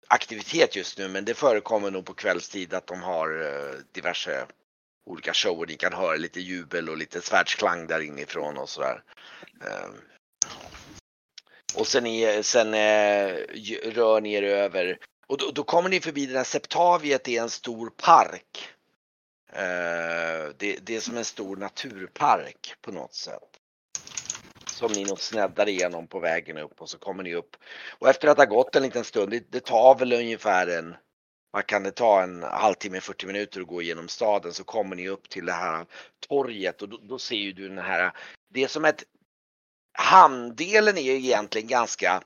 aktivitet 0.09 0.77
just 0.77 0.99
nu 0.99 1.09
men 1.09 1.25
det 1.25 1.35
förekommer 1.35 1.91
nog 1.91 2.07
på 2.07 2.15
kvällstid 2.15 2.75
att 2.75 2.87
de 2.87 3.03
har 3.03 3.43
eh, 3.43 3.79
diverse 3.93 4.47
olika 5.07 5.35
shower. 5.35 5.67
Ni 5.67 5.77
kan 5.77 5.93
höra 5.93 6.17
lite 6.17 6.41
jubel 6.41 6.89
och 6.89 6.97
lite 6.97 7.21
svärdsklang 7.21 7.87
där 7.87 8.01
inifrån 8.01 8.59
och 8.59 8.69
sådär. 8.69 9.03
där. 9.61 9.91
och 11.75 11.87
sen, 11.87 12.07
är, 12.07 12.43
sen 12.43 12.75
eh, 12.75 12.81
är, 12.81 13.91
rör 13.91 14.21
ni 14.21 14.33
er 14.33 14.43
över 14.43 14.99
och 15.27 15.39
då, 15.39 15.51
då 15.51 15.65
kommer 15.65 15.89
ni 15.89 16.01
förbi 16.01 16.27
den 16.27 16.37
här 16.37 16.45
Septaviet, 16.45 17.25
det 17.25 17.37
är 17.37 17.43
en 17.43 17.51
stor 17.51 17.91
park. 17.91 18.69
Eh, 19.53 20.55
det, 20.59 20.79
det 20.83 20.97
är 20.97 21.01
som 21.01 21.17
en 21.17 21.25
stor 21.25 21.57
naturpark 21.57 22.75
på 22.81 22.93
något 22.93 23.15
sätt. 23.15 23.54
Som 24.75 24.93
ni 24.93 25.05
nog 25.05 25.21
sneddar 25.21 25.69
igenom 25.69 26.07
på 26.07 26.19
vägen 26.19 26.59
upp 26.59 26.81
och 26.81 26.89
så 26.89 26.99
kommer 26.99 27.23
ni 27.23 27.35
upp. 27.35 27.57
Och 27.99 28.09
efter 28.09 28.29
att 28.29 28.39
ha 28.39 28.45
gått 28.45 28.77
en 28.77 28.83
liten 28.83 29.05
stund, 29.05 29.31
det, 29.31 29.53
det 29.53 29.61
tar 29.61 29.95
väl 29.99 30.13
ungefär 30.13 30.67
en, 30.67 30.95
vad 31.51 31.67
kan 31.67 31.83
det 31.83 31.91
ta, 31.91 32.23
en 32.23 32.43
halvtimme, 32.43 33.01
40 33.01 33.27
minuter 33.27 33.61
att 33.61 33.67
gå 33.67 33.83
igenom 33.83 34.09
staden 34.09 34.53
så 34.53 34.65
kommer 34.65 34.97
ni 34.97 35.09
upp 35.09 35.29
till 35.29 35.47
det 35.47 35.53
här 35.53 35.87
torget 36.29 36.83
och 36.83 36.89
då, 36.89 36.99
då 37.03 37.19
ser 37.19 37.37
ju 37.37 37.53
du 37.53 37.69
den 37.69 37.79
här, 37.79 38.13
det 38.51 38.65
är 38.65 38.69
som 38.69 38.85
ett, 38.85 39.05
hamndelen 39.93 40.99
är 40.99 41.03
ju 41.03 41.15
egentligen 41.15 41.69
ganska 41.69 42.23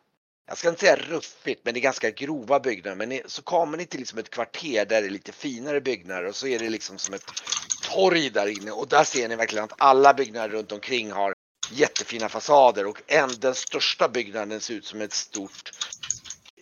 jag 0.48 0.58
ska 0.58 0.68
inte 0.68 0.80
säga 0.80 0.96
ruffigt, 0.96 1.60
men 1.64 1.74
det 1.74 1.80
är 1.80 1.82
ganska 1.82 2.10
grova 2.10 2.60
byggnader. 2.60 3.06
Men 3.06 3.20
så 3.26 3.42
kommer 3.42 3.78
ni 3.78 3.86
till 3.86 4.00
liksom 4.00 4.18
ett 4.18 4.30
kvarter 4.30 4.86
där 4.86 5.00
det 5.00 5.06
är 5.06 5.10
lite 5.10 5.32
finare 5.32 5.80
byggnader 5.80 6.24
och 6.24 6.36
så 6.36 6.46
är 6.46 6.58
det 6.58 6.68
liksom 6.68 6.98
som 6.98 7.14
ett 7.14 7.24
torg 7.92 8.30
där 8.30 8.46
inne 8.46 8.70
och 8.70 8.88
där 8.88 9.04
ser 9.04 9.28
ni 9.28 9.36
verkligen 9.36 9.64
att 9.64 9.74
alla 9.78 10.14
byggnader 10.14 10.48
runt 10.48 10.72
omkring 10.72 11.12
har 11.12 11.34
jättefina 11.70 12.28
fasader 12.28 12.86
och 12.86 13.02
en, 13.06 13.30
den 13.40 13.54
största 13.54 14.08
byggnaden 14.08 14.60
ser 14.60 14.74
ut 14.74 14.86
som 14.86 15.00
ett 15.00 15.12
stort, 15.12 15.70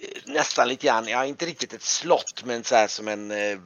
eh, 0.00 0.32
nästan 0.32 0.68
lite 0.68 0.86
grann, 0.86 1.08
ja 1.08 1.24
inte 1.24 1.46
riktigt 1.46 1.72
ett 1.72 1.82
slott 1.82 2.42
men 2.44 2.64
så 2.64 2.74
här 2.74 2.88
som 2.88 3.08
en, 3.08 3.30
eh, 3.30 3.58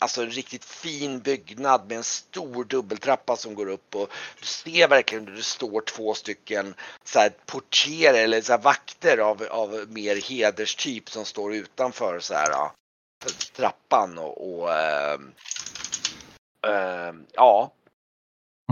alltså 0.00 0.22
en 0.22 0.30
riktigt 0.30 0.64
fin 0.64 1.20
byggnad 1.20 1.88
med 1.88 1.96
en 1.96 2.04
stor 2.04 2.64
dubbeltrappa 2.64 3.36
som 3.36 3.54
går 3.54 3.68
upp 3.68 3.94
och 3.94 4.10
du 4.40 4.46
ser 4.46 4.88
verkligen 4.88 5.26
hur 5.26 5.36
det 5.36 5.42
står 5.42 5.80
två 5.80 6.14
stycken 6.14 6.74
så 7.04 7.18
här 7.18 7.32
portier 7.46 8.14
eller 8.14 8.40
så 8.40 8.52
här 8.52 8.60
vakter 8.60 9.18
av, 9.18 9.42
av 9.50 9.86
mer 9.88 10.16
hederstyp 10.16 11.10
som 11.10 11.24
står 11.24 11.54
utanför 11.54 12.20
så 12.20 12.34
här 12.34 12.50
ja, 12.50 12.74
trappan 13.52 14.18
och, 14.18 14.60
och 14.60 14.72
äh, 14.72 15.18
äh, 16.66 17.14
ja. 17.32 17.72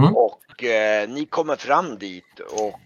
Mm. 0.00 0.14
Och 0.16 0.64
äh, 0.64 1.08
ni 1.08 1.26
kommer 1.26 1.56
fram 1.56 1.98
dit 1.98 2.40
och 2.40 2.80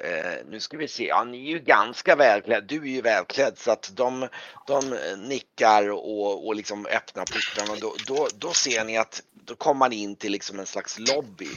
Eh, 0.00 0.36
nu 0.46 0.60
ska 0.60 0.76
vi 0.76 0.88
se, 0.88 1.06
ja 1.06 1.24
ni 1.24 1.46
är 1.46 1.50
ju 1.50 1.58
ganska 1.58 2.16
välklädd, 2.16 2.64
du 2.64 2.76
är 2.76 2.86
ju 2.86 3.00
välklädd 3.00 3.58
så 3.58 3.70
att 3.70 3.92
de, 3.96 4.28
de 4.66 4.90
nickar 5.28 5.90
och, 5.90 6.46
och 6.46 6.54
liksom 6.54 6.86
öppnar 6.86 7.24
portarna 7.24 7.72
och 7.72 7.80
då, 7.80 7.94
då, 8.06 8.28
då 8.38 8.52
ser 8.52 8.84
ni 8.84 8.98
att 8.98 9.22
då 9.32 9.54
kommer 9.54 9.78
man 9.78 9.92
in 9.92 10.16
till 10.16 10.32
liksom 10.32 10.58
en 10.58 10.66
slags 10.66 10.98
lobby. 10.98 11.56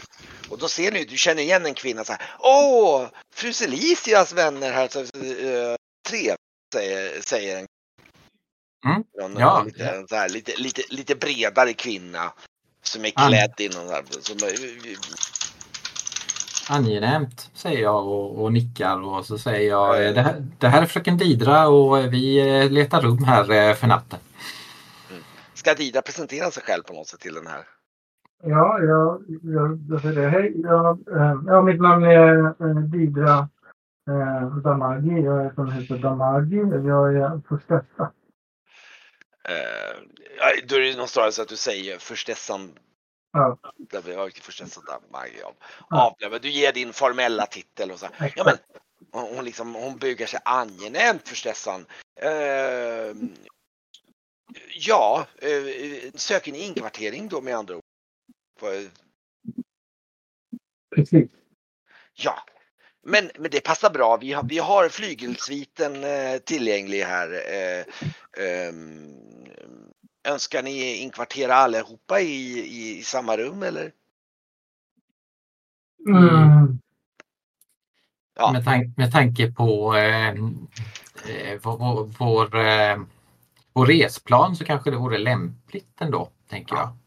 Och 0.50 0.58
då 0.58 0.68
ser 0.68 0.92
ni, 0.92 1.06
du 1.06 1.18
känner 1.18 1.42
igen 1.42 1.66
en 1.66 1.74
kvinna 1.74 2.04
så 2.04 2.14
här, 2.14 2.22
åh, 2.40 3.08
fru 3.34 3.54
Celicias 3.54 4.34
vänner 4.34 4.72
här, 4.72 4.88
så, 4.88 5.00
eh, 5.00 5.76
trevligt 6.10 6.40
säger, 6.74 7.22
säger 7.22 7.60
en 7.60 7.66
Mm. 8.86 9.04
någon, 9.18 9.42
Ja. 9.42 9.64
lite, 9.66 10.06
så 10.10 10.16
här, 10.16 10.30
lite, 10.30 10.56
lite, 10.58 10.82
lite 10.90 11.16
bredare 11.16 11.74
kvinna 11.74 12.34
som 12.88 13.06
är 13.06 13.10
klädd 13.10 13.54
i 13.60 13.70
någon 13.76 13.88
så 13.88 13.94
här, 13.94 14.04
som, 14.22 14.38
Angenämt, 16.70 17.50
säger 17.54 17.82
jag 17.82 18.08
och, 18.08 18.44
och 18.44 18.54
nickar 18.54 19.02
och 19.02 19.26
så 19.26 19.38
säger 19.38 19.70
jag 19.70 20.02
Eh. 20.02 20.08
eh, 20.08 20.14
det 20.14 20.22
här, 20.22 20.46
det 20.60 20.68
här 20.68 20.82
är 20.82 20.86
fröken 20.86 21.18
Didra 21.18 21.68
och 21.68 22.00
eh, 22.00 22.10
vi 22.10 22.40
eh, 22.40 22.72
letar 22.72 23.02
rum 23.02 23.24
här 23.24 23.52
eh, 23.52 23.74
för 23.76 23.88
natten. 23.88 24.20
ska 25.54 25.74
Dida 25.74 26.02
presentera 26.02 26.52
sig 26.52 26.64
själv 26.64 26.84
på 26.84 26.94
något 26.94 27.08
sätt 27.08 27.20
till 27.20 27.34
den 27.34 27.48
här? 27.48 27.64
Ja, 28.44 28.80
jag, 28.80 29.24
jag, 29.44 29.80
jag 29.90 30.02
säger 30.02 30.22
det. 30.22 30.30
Hej, 30.30 30.62
jag, 30.62 31.00
eh, 31.18 31.36
ja, 31.48 31.62
mitt 31.62 31.82
namn 31.82 32.04
är 32.04 32.46
eh, 32.46 32.76
Didra 32.76 33.50
eh, 34.10 34.56
Damagi. 34.58 35.22
Jag 35.24 35.46
är 35.46 35.50
från 35.50 35.72
huset 35.72 36.02
Damagi. 36.02 36.58
Jag 36.88 37.16
är 37.16 37.42
förstetta. 37.50 38.12
Eh, 39.50 39.96
ja, 40.18 40.25
då 40.68 40.76
är 40.76 40.80
det 40.80 40.98
nog 40.98 41.10
snarare 41.10 41.32
så 41.32 41.42
att 41.42 41.48
du 41.48 41.58
säger 41.58 41.98
förstessan. 41.98 42.80
Ja. 43.32 43.58
Vi 44.06 44.14
har 44.14 44.30
förstessan 44.30 44.84
av. 44.88 45.04
Ja. 45.90 46.16
Du 46.42 46.50
ger 46.50 46.74
din 46.74 46.94
formella 46.94 47.46
titel 47.46 47.92
och 47.92 48.00
så. 48.00 48.08
Ja 48.36 48.44
men 48.44 48.58
hon, 49.12 49.46
liksom, 49.46 49.76
hon 49.76 49.98
bygger 49.98 50.26
sig 50.28 50.40
angenämt 50.46 51.30
förstessan. 51.30 51.86
Eh, 52.22 53.16
ja, 54.76 55.28
eh, 55.38 56.12
söker 56.14 56.52
ni 56.52 56.60
inkvartering 56.60 57.28
då 57.30 57.42
med 57.42 57.56
andra 57.56 57.76
ord? 57.76 57.84
För- 58.60 58.90
Precis. 60.96 61.30
Ja, 62.14 62.44
men, 63.04 63.32
men 63.36 63.52
det 63.52 63.62
passar 63.64 63.90
bra. 63.90 64.18
Vi 64.18 64.34
har, 64.34 64.44
vi 64.44 64.58
har 64.58 64.90
flygelsviten 64.90 66.04
eh, 66.04 66.38
tillgänglig 66.38 67.02
här. 67.02 67.32
Eh, 67.54 67.86
ehm, 68.46 69.16
önskar 70.26 70.64
ni 70.64 70.96
inkvartera 70.96 71.56
allihopa 71.56 72.20
i, 72.22 72.60
i, 72.60 72.98
i 73.00 73.04
samma 73.04 73.38
rum 73.38 73.64
eller? 73.64 73.92
Mm. 76.08 76.80
Ja. 78.36 78.52
Med, 78.52 78.66
tank, 78.66 78.98
med 78.98 79.12
tanke 79.12 79.52
på 79.52 79.96
eh, 79.96 80.28
eh, 80.30 81.60
vår, 81.62 82.04
vår, 82.20 82.56
eh, 82.56 82.98
vår 83.74 83.86
resplan 83.86 84.56
så 84.56 84.66
kanske 84.66 84.92
det 84.92 84.98
vore 84.98 85.18
lämpligt 85.18 86.02
ändå, 86.02 86.30
tänker 86.50 86.76
jag. 86.76 86.98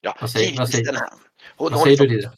Ja, 0.00 0.16
Vad 0.20 0.30
säger- 0.30 0.58
vad 0.58 0.70
säger- 0.70 0.98
Vad 1.56 1.80
säger 1.80 2.08
du? 2.08 2.30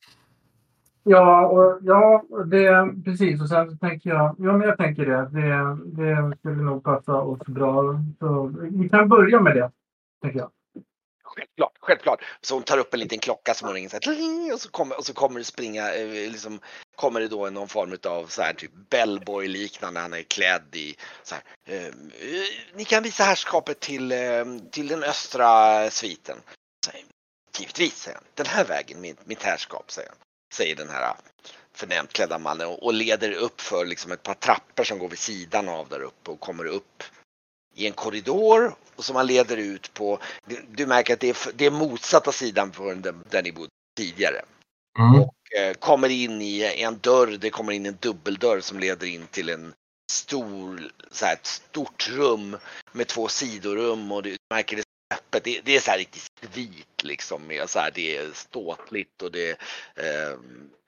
Ja, 1.08 1.46
och, 1.46 1.78
ja 1.82 2.24
det, 2.46 2.94
precis. 3.04 3.40
Och 3.40 3.48
sen 3.48 3.78
tänker 3.78 4.10
jag, 4.10 4.36
ja 4.38 4.52
men 4.52 4.68
jag 4.68 4.78
tänker 4.78 5.06
det. 5.06 5.28
Det, 5.40 5.76
det 6.02 6.38
skulle 6.38 6.62
nog 6.62 6.84
passa 6.84 7.12
oss 7.12 7.46
bra. 7.46 8.00
Så 8.18 8.54
vi 8.70 8.88
kan 8.88 9.08
börja 9.08 9.40
med 9.40 9.56
det, 9.56 9.70
tänker 10.22 10.38
jag. 10.38 10.50
Självklart, 11.24 11.72
självklart. 11.80 12.20
Så 12.40 12.54
hon 12.54 12.62
tar 12.62 12.78
upp 12.78 12.94
en 12.94 13.00
liten 13.00 13.18
klocka 13.18 13.54
som 13.54 13.68
hon 13.68 13.74
ringer 13.74 13.88
så 13.88 13.96
här, 13.96 14.54
och 14.54 14.60
så 14.60 14.70
kommer, 14.70 14.98
och 14.98 15.04
så 15.04 15.14
kommer 15.14 15.38
det 15.38 15.44
springa, 15.44 15.94
eh, 15.94 16.08
liksom, 16.08 16.60
kommer 16.96 17.20
det 17.20 17.28
då 17.28 17.50
någon 17.50 17.68
form 17.68 17.96
av 18.06 18.26
så 18.26 18.42
här 18.42 18.52
typ 18.52 18.90
bellboy 18.90 19.48
liknande, 19.48 20.00
han 20.00 20.12
är 20.12 20.22
klädd 20.22 20.76
i 20.76 20.94
så 21.22 21.34
här, 21.34 21.44
eh, 21.68 21.94
ni 22.74 22.84
kan 22.84 23.02
visa 23.02 23.22
herrskapet 23.22 23.80
till, 23.80 24.12
eh, 24.12 24.44
till 24.70 24.88
den 24.88 25.02
östra 25.02 25.90
sviten. 25.90 26.36
Så, 26.86 26.90
Givetvis, 27.58 27.96
säger 27.96 28.16
han. 28.16 28.24
Den 28.34 28.46
här 28.46 28.64
vägen, 28.64 29.00
mitt, 29.00 29.26
mitt 29.26 29.42
herrskap, 29.42 29.90
säger 29.90 30.08
han. 30.08 30.18
Säger 30.54 30.76
den 30.76 30.88
här 30.88 31.14
förnämt 31.72 32.12
klädda 32.12 32.38
mannen 32.38 32.66
och, 32.66 32.94
leder 32.94 33.32
upp 33.32 33.60
för 33.60 33.86
liksom 33.86 34.12
ett 34.12 34.22
par 34.22 34.34
trappor 34.34 34.84
som 34.84 34.98
går 34.98 35.08
vid 35.08 35.18
sidan 35.18 35.68
av 35.68 35.88
där 35.88 36.02
uppe 36.02 36.30
och 36.30 36.40
kommer 36.40 36.64
upp 36.64 37.02
i 37.74 37.86
en 37.86 37.92
korridor 37.92 38.74
och 38.96 39.04
som 39.04 39.14
man 39.14 39.26
leder 39.26 39.56
ut 39.56 39.94
på 39.94 40.18
du, 40.68 40.86
märker 40.86 41.14
att 41.14 41.20
det 41.20 41.28
är, 41.28 41.52
det 41.54 41.66
är 41.66 41.70
motsatta 41.70 42.32
sidan 42.32 42.70
på 42.70 42.84
den 42.84 43.22
där, 43.30 43.42
ni 43.42 43.52
bodde 43.52 43.70
tidigare. 43.96 44.42
Mm. 44.98 45.20
Och 45.20 45.34
eh, 45.58 45.74
kommer 45.74 46.08
in 46.08 46.42
i 46.42 46.62
en 46.82 46.98
dörr, 46.98 47.26
det 47.26 47.50
kommer 47.50 47.72
in 47.72 47.86
en 47.86 47.96
dubbeldörr 48.00 48.60
som 48.60 48.78
leder 48.78 49.06
in 49.06 49.26
till 49.26 49.48
en 49.48 49.74
stor, 50.12 50.92
så 51.10 51.26
här, 51.26 51.32
ett 51.32 51.46
stort 51.46 52.08
rum 52.08 52.56
med 52.92 53.06
två 53.06 53.28
sidorum 53.28 54.12
och 54.12 54.22
du 54.22 54.36
märker 54.54 54.76
det 54.76 54.82
öppet. 55.14 55.44
Det, 55.44 55.60
det 55.64 55.76
är 55.76 55.80
så 55.80 55.90
här 55.90 55.98
riktigt 55.98 56.56
vit 56.56 57.04
liksom. 57.04 57.46
Med 57.46 57.70
så 57.70 57.78
här, 57.78 57.90
det 57.94 58.16
är 58.16 58.30
ståtligt 58.32 59.22
och 59.22 59.32
det, 59.32 59.50
eh, 59.94 60.38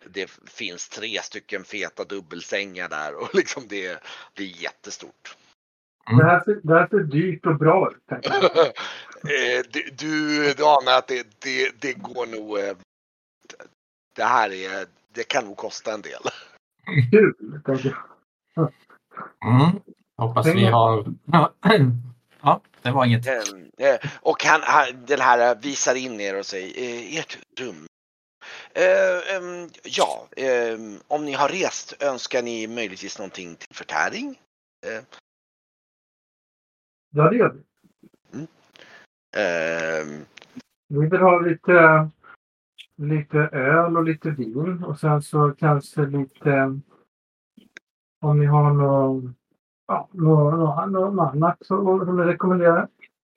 det 0.06 0.30
finns 0.46 0.88
tre 0.88 1.22
stycken 1.22 1.64
feta 1.64 2.04
dubbelsängar 2.04 2.88
där 2.88 3.14
och 3.14 3.28
liksom 3.34 3.62
det, 3.68 4.02
det 4.34 4.42
är 4.42 4.62
jättestort. 4.62 5.36
Det 6.18 6.24
här, 6.24 6.40
ser, 6.44 6.60
det 6.62 6.74
här 6.74 6.88
ser 6.88 6.98
dyrt 6.98 7.46
och 7.46 7.58
bra 7.58 7.90
ut. 7.90 8.02
Eh, 9.18 9.64
du, 9.72 9.82
du, 9.98 10.54
du 10.54 10.64
anar 10.64 10.98
att 10.98 11.08
det, 11.08 11.26
det, 11.38 11.80
det 11.80 11.92
går 11.92 12.26
nog. 12.26 12.58
eh, 12.58 12.76
Det 14.16 14.24
här 14.24 14.52
är, 14.52 14.86
det 15.14 15.28
kan 15.28 15.44
nog 15.44 15.56
kosta 15.56 15.94
en 15.94 16.02
del. 16.02 16.22
Kul, 17.10 17.60
tänker 17.64 17.96
jag. 18.54 18.72
Mm. 19.44 19.80
Hoppas 20.16 20.46
vi 20.46 20.64
har... 20.64 21.04
Ja, 22.42 22.60
det 22.82 22.90
var 22.90 23.04
inget. 23.06 23.26
Eh, 23.26 24.10
Och 24.22 24.44
han, 24.44 24.60
den 25.06 25.20
här 25.20 25.54
visar 25.62 25.94
in 25.94 26.20
er 26.20 26.38
och 26.38 26.46
säger 26.46 26.82
eh, 26.82 27.18
ert 27.18 27.38
rum. 27.60 27.86
Eh, 28.72 29.66
ja, 29.84 30.28
om 31.08 31.24
ni 31.24 31.32
har 31.32 31.48
rest 31.48 32.02
önskar 32.02 32.42
ni 32.42 32.66
möjligtvis 32.66 33.18
någonting 33.18 33.56
till 33.56 33.76
förtäring? 33.76 34.40
Ja, 37.10 37.30
det 37.30 37.36
gör 37.36 37.52
vi. 37.54 37.62
Ehm, 39.36 40.24
Vi 40.88 41.06
vill 41.08 41.20
ha 41.20 41.40
lite, 41.40 42.08
lite 42.96 43.38
öl 43.38 43.96
och 43.96 44.04
lite 44.04 44.30
vin 44.30 44.84
och 44.84 44.98
sen 45.00 45.22
så 45.22 45.54
kanske 45.58 46.06
lite 46.06 46.80
om 48.20 48.38
ni 48.40 48.46
har 48.46 48.72
någon, 48.72 49.34
ja, 49.88 50.08
någon, 50.12 51.52
så- 51.60 52.04
som 52.06 52.16
ni 52.16 52.22
rekommenderar. 52.32 52.88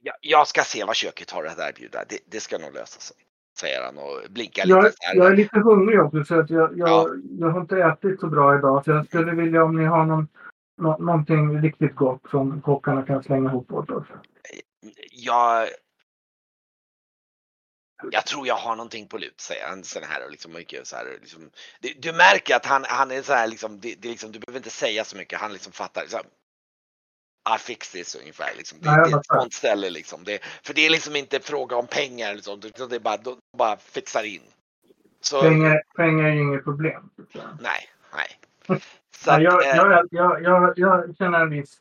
ja, 0.03 0.13
jag 0.21 0.47
ska 0.47 0.61
se 0.61 0.83
vad 0.83 0.95
köket 0.95 1.31
har 1.31 1.43
att 1.45 1.59
erbjuda. 1.59 2.03
Det, 2.09 2.17
det 2.25 2.39
ska 2.39 2.57
nog 2.57 2.73
lösa 2.73 2.99
sig. 2.99 3.17
Säger 3.59 3.83
han 3.85 3.97
och 3.97 4.21
blinkar 4.29 4.63
Jag, 4.67 4.83
lite 4.83 4.95
här. 4.99 5.15
jag 5.15 5.27
är 5.31 5.35
lite 5.35 5.59
hungrig 5.59 6.01
också 6.01 6.23
så 6.23 6.39
att 6.39 6.49
jag, 6.49 6.77
jag, 6.77 6.89
Ja. 6.89 7.07
jag 7.39 7.49
har 7.49 7.61
inte 7.61 7.77
ätit 7.77 8.19
så 8.19 8.27
bra 8.27 8.57
idag 8.57 8.83
så 8.85 8.91
jag 8.91 9.07
skulle 9.07 9.31
vilja 9.31 9.63
om 9.63 9.75
ni 9.75 9.85
har 9.85 10.05
någon, 10.05 10.27
nå, 10.81 10.97
någonting 10.97 11.61
riktigt 11.61 11.95
gott 11.95 12.21
som 12.31 12.61
kockarna 12.61 13.03
kan 13.03 13.23
slänga 13.23 13.49
ihop 13.49 13.71
åt 13.71 13.89
oss. 13.89 14.07
jag, 15.11 15.67
jag 18.11 18.25
tror 18.25 18.47
jag 18.47 18.55
har 18.55 18.75
någonting 18.75 19.07
på 19.07 19.17
lut, 19.17 19.41
säger 19.41 19.67
han 19.67 19.83
sån 19.83 20.03
här 20.03 20.25
och 20.25 20.31
liksom 20.31 20.53
mycket 20.53 20.87
så 20.87 20.95
här. 20.95 21.17
Liksom, 21.21 21.49
du, 21.81 21.93
du 21.99 22.11
märker 22.13 22.55
att 22.55 22.65
han, 22.65 22.83
han 22.87 23.11
är 23.11 23.21
så 23.21 23.33
här 23.33 23.47
liksom, 23.47 23.79
det, 23.79 23.95
det 24.01 24.07
liksom, 24.07 24.31
du 24.31 24.39
behöver 24.39 24.59
inte 24.59 24.69
säga 24.69 25.03
så 25.03 25.17
mycket, 25.17 25.39
han 25.39 25.53
liksom 25.53 25.71
fattar. 25.73 26.01
Liksom, 26.01 26.21
I 27.49 27.57
fix 27.59 27.91
this 27.91 28.15
ungefär. 28.15 28.55
Liksom. 28.57 28.77
Det, 28.81 28.91
Nej, 28.91 28.99
jag 28.99 29.09
det 29.09 29.15
är 29.15 29.19
ett 29.19 29.25
sånt 29.25 29.53
ställe 29.53 29.89
liksom. 29.89 30.23
Det, 30.23 30.39
för 30.63 30.73
det 30.73 30.85
är 30.85 30.89
liksom 30.89 31.15
inte 31.15 31.39
fråga 31.39 31.75
om 31.75 31.87
pengar 31.87 32.31
eller 32.31 32.41
sånt, 32.41 32.65
utan 32.65 32.89
det 32.89 32.95
är 32.95 32.99
bara, 32.99 33.17
de 33.17 33.37
bara 33.57 33.77
fixar 33.77 34.23
in. 34.23 34.41
Så, 35.21 35.41
Pengar, 35.41 35.81
pengar 35.95 36.25
är 36.25 36.31
inget 36.31 36.63
problem. 36.63 37.09
nej, 37.59 37.89
nej. 38.13 38.79
Så 39.17 39.31
att, 39.31 39.41
jag, 39.41 39.65
eh, 39.65 39.75
jag, 39.75 40.07
jag, 40.11 40.43
jag, 40.43 40.73
jag 40.75 41.15
känner 41.17 41.39
en 41.39 41.49
viss 41.49 41.79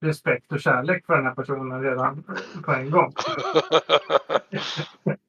respekt 0.00 0.52
och 0.52 0.60
kärlek 0.60 1.06
för 1.06 1.16
den 1.16 1.26
här 1.26 1.34
personen 1.34 1.82
redan 1.82 2.24
på 2.64 2.72
en 2.72 2.90
gång. 2.90 3.14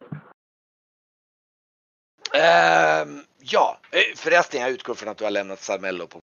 Ehm, 2.34 3.24
ja, 3.40 3.80
eh, 3.92 4.16
förresten 4.16 4.62
jag 4.62 4.72
utgår 4.72 4.94
från 4.94 5.10
att 5.10 5.18
du 5.18 5.24
har 5.24 5.32
lämnat 5.32 5.60
Salmello 5.60 6.08
på, 6.08 6.20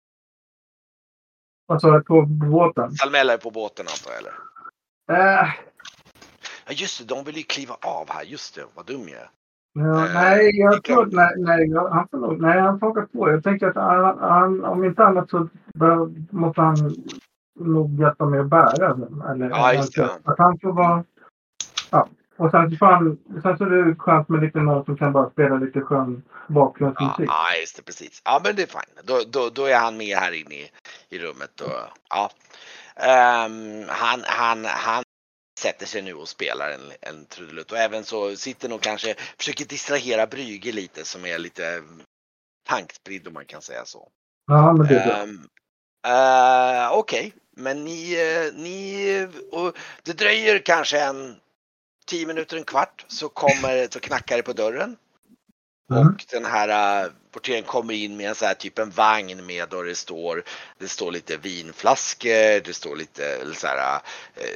Alltså 1.69 2.01
på 2.01 2.23
båten. 2.27 2.93
Salmella 2.93 3.33
är 3.33 3.39
på 3.39 3.51
båten 3.51 3.87
antar 3.87 4.11
jag 4.11 4.19
eller? 4.21 5.43
Äh, 5.43 5.49
Ja 6.67 6.73
just 6.73 6.99
det, 6.99 7.15
de 7.15 7.25
vill 7.25 7.37
ju 7.37 7.43
kliva 7.43 7.75
av 7.81 8.11
här. 8.11 8.25
Just 8.25 8.55
det, 8.55 8.65
vad 8.75 8.87
dum 8.87 9.09
jag 9.09 9.21
är. 9.21 9.31
Ja, 9.73 10.07
Eh, 10.07 10.15
nej, 10.15 10.59
jag 10.59 10.85
tror 10.85 11.03
att 11.07 11.13
nej, 11.13 11.33
nej, 11.37 11.73
han 11.73 12.09
nog, 12.13 12.41
nej, 12.41 12.61
han 12.61 12.81
hakar 12.83 13.03
på. 13.03 13.31
Jag 13.31 13.45
tänker 13.45 13.67
att 13.67 13.77
han, 13.77 14.19
han, 14.19 14.65
om 14.65 14.85
inte 14.85 15.05
annat 15.05 15.31
så 15.31 15.49
bör, 15.75 16.11
måste 16.31 16.61
han 16.61 16.77
nog 17.61 18.01
hjälpa 18.01 18.27
mig 18.27 18.41
att 18.41 18.47
bära 18.47 18.95
den. 18.95 19.23
Eller, 19.23 19.51
Ja, 19.51 19.75
just 19.75 19.95
det. 19.95 20.11
Att 20.25 20.39
han 20.39 20.59
får 20.59 20.73
vara... 20.73 21.05
Ja. 21.91 22.09
Och 22.37 22.51
sen 22.51 22.71
så, 22.71 22.77
får 22.77 22.87
han, 22.87 23.19
sen 23.43 23.59
så 23.59 23.65
är 23.65 23.71
det 23.71 23.95
skönt 23.95 24.29
med 24.29 24.43
lite 24.43 24.59
någon 24.59 24.85
som 24.85 24.97
kan 24.97 25.13
bara 25.13 25.31
spela 25.31 25.57
lite 25.57 25.81
skön 25.81 26.23
Ja, 26.49 26.55
bakgrundsmusik. 26.55 27.27
ja, 27.29 27.57
just 27.61 27.77
det, 27.77 27.83
precis. 27.83 28.23
Ja, 28.25 28.41
men 28.45 28.57
det 28.57 28.63
är 28.63 28.67
fine. 28.67 29.05
Då, 29.05 29.21
då, 29.29 29.51
då 29.51 29.67
är 29.67 29.79
han 29.79 29.97
med 29.97 30.17
här 30.17 30.33
inne 30.33 30.55
i, 30.55 30.71
i 31.09 31.19
rummet. 31.19 31.61
Och, 31.61 31.71
ja. 32.11 32.31
Ehm, 32.97 33.85
han, 33.89 34.23
han, 34.25 34.65
han 34.65 35.03
sätter 35.61 35.87
sig 35.87 36.03
nu 36.03 36.15
och 36.15 36.29
spelar 36.29 36.71
en, 36.71 36.93
en 37.01 37.27
trudelutt 37.27 37.73
och 37.73 37.79
även 37.79 38.05
så 38.05 38.37
sitter 38.37 38.69
nog 38.69 38.81
kanske, 38.81 39.15
försöker 39.39 39.65
distrahera 39.65 40.27
Brüge 40.27 40.73
lite 40.73 41.05
som 41.05 41.25
är 41.25 41.39
lite 41.39 41.83
tankspridd 42.69 43.29
om 43.29 43.35
man 43.35 43.45
kan 43.45 43.63
säga 43.63 43.85
så. 43.85 44.09
Ja, 44.47 44.73
men 44.73 44.87
det 44.87 44.95
är. 44.95 45.23
Um, 45.23 45.49
uh, 46.07 46.99
Okej, 46.99 47.35
men 47.57 47.85
ni, 47.85 48.15
eh, 48.15 48.63
ni 48.63 49.29
och 49.53 49.77
det 50.03 50.13
dröjer 50.13 50.59
kanske 50.59 51.01
en 51.01 51.37
10 52.07 52.27
minuter, 52.27 52.57
en 52.57 52.65
kvart 52.65 53.05
så 53.09 53.29
kommer, 53.29 53.89
så 53.91 54.01
knackar 54.01 54.37
det 54.37 54.43
på 54.43 54.53
dörren. 54.53 54.97
Mm. 55.93 56.09
Och 56.09 56.25
den 56.31 56.45
här 56.45 57.05
uh, 57.05 57.13
portieren 57.31 57.63
kommer 57.63 57.95
in 57.95 58.17
med 58.17 58.29
en 58.29 58.35
så 58.35 58.45
här 58.45 58.55
typ 58.55 58.79
en 58.79 58.91
vagn 58.91 59.47
med 59.47 59.75
och 59.75 59.85
det 59.85 59.95
står, 59.95 60.45
det 60.79 60.89
står 60.89 61.13
lite 61.13 61.37
vinflaskor, 61.37 62.61
det 62.61 62.75
står 62.75 62.97
lite 62.97 63.55
så 63.55 63.67
här, 63.67 63.97
uh, 63.97 64.01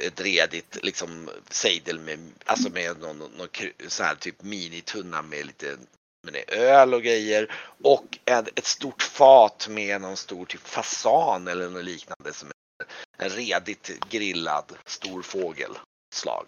ett 0.07 0.21
redigt 0.21 0.77
liksom 0.83 1.29
sejdel 1.49 1.99
med, 1.99 2.19
alltså 2.45 2.69
med 2.69 2.99
någon, 2.99 3.17
någon, 3.17 3.47
så 3.87 4.03
här 4.03 4.15
typ 4.15 4.43
minitunna 4.43 5.21
med 5.21 5.45
lite 5.45 5.77
med 6.23 6.33
det 6.33 6.53
är 6.53 6.57
öl 6.57 6.93
och 6.93 7.03
grejer 7.03 7.55
och 7.83 8.19
en, 8.25 8.45
ett 8.55 8.65
stort 8.65 9.01
fat 9.01 9.67
med 9.69 10.01
någon 10.01 10.17
stor 10.17 10.45
typ 10.45 10.67
fasan 10.67 11.47
eller 11.47 11.69
något 11.69 11.83
liknande 11.83 12.33
som 12.33 12.51
är 13.17 13.25
en 13.25 13.29
redigt 13.29 14.09
grillad 14.09 14.73
stor 14.85 15.21
fågelslag. 15.21 16.45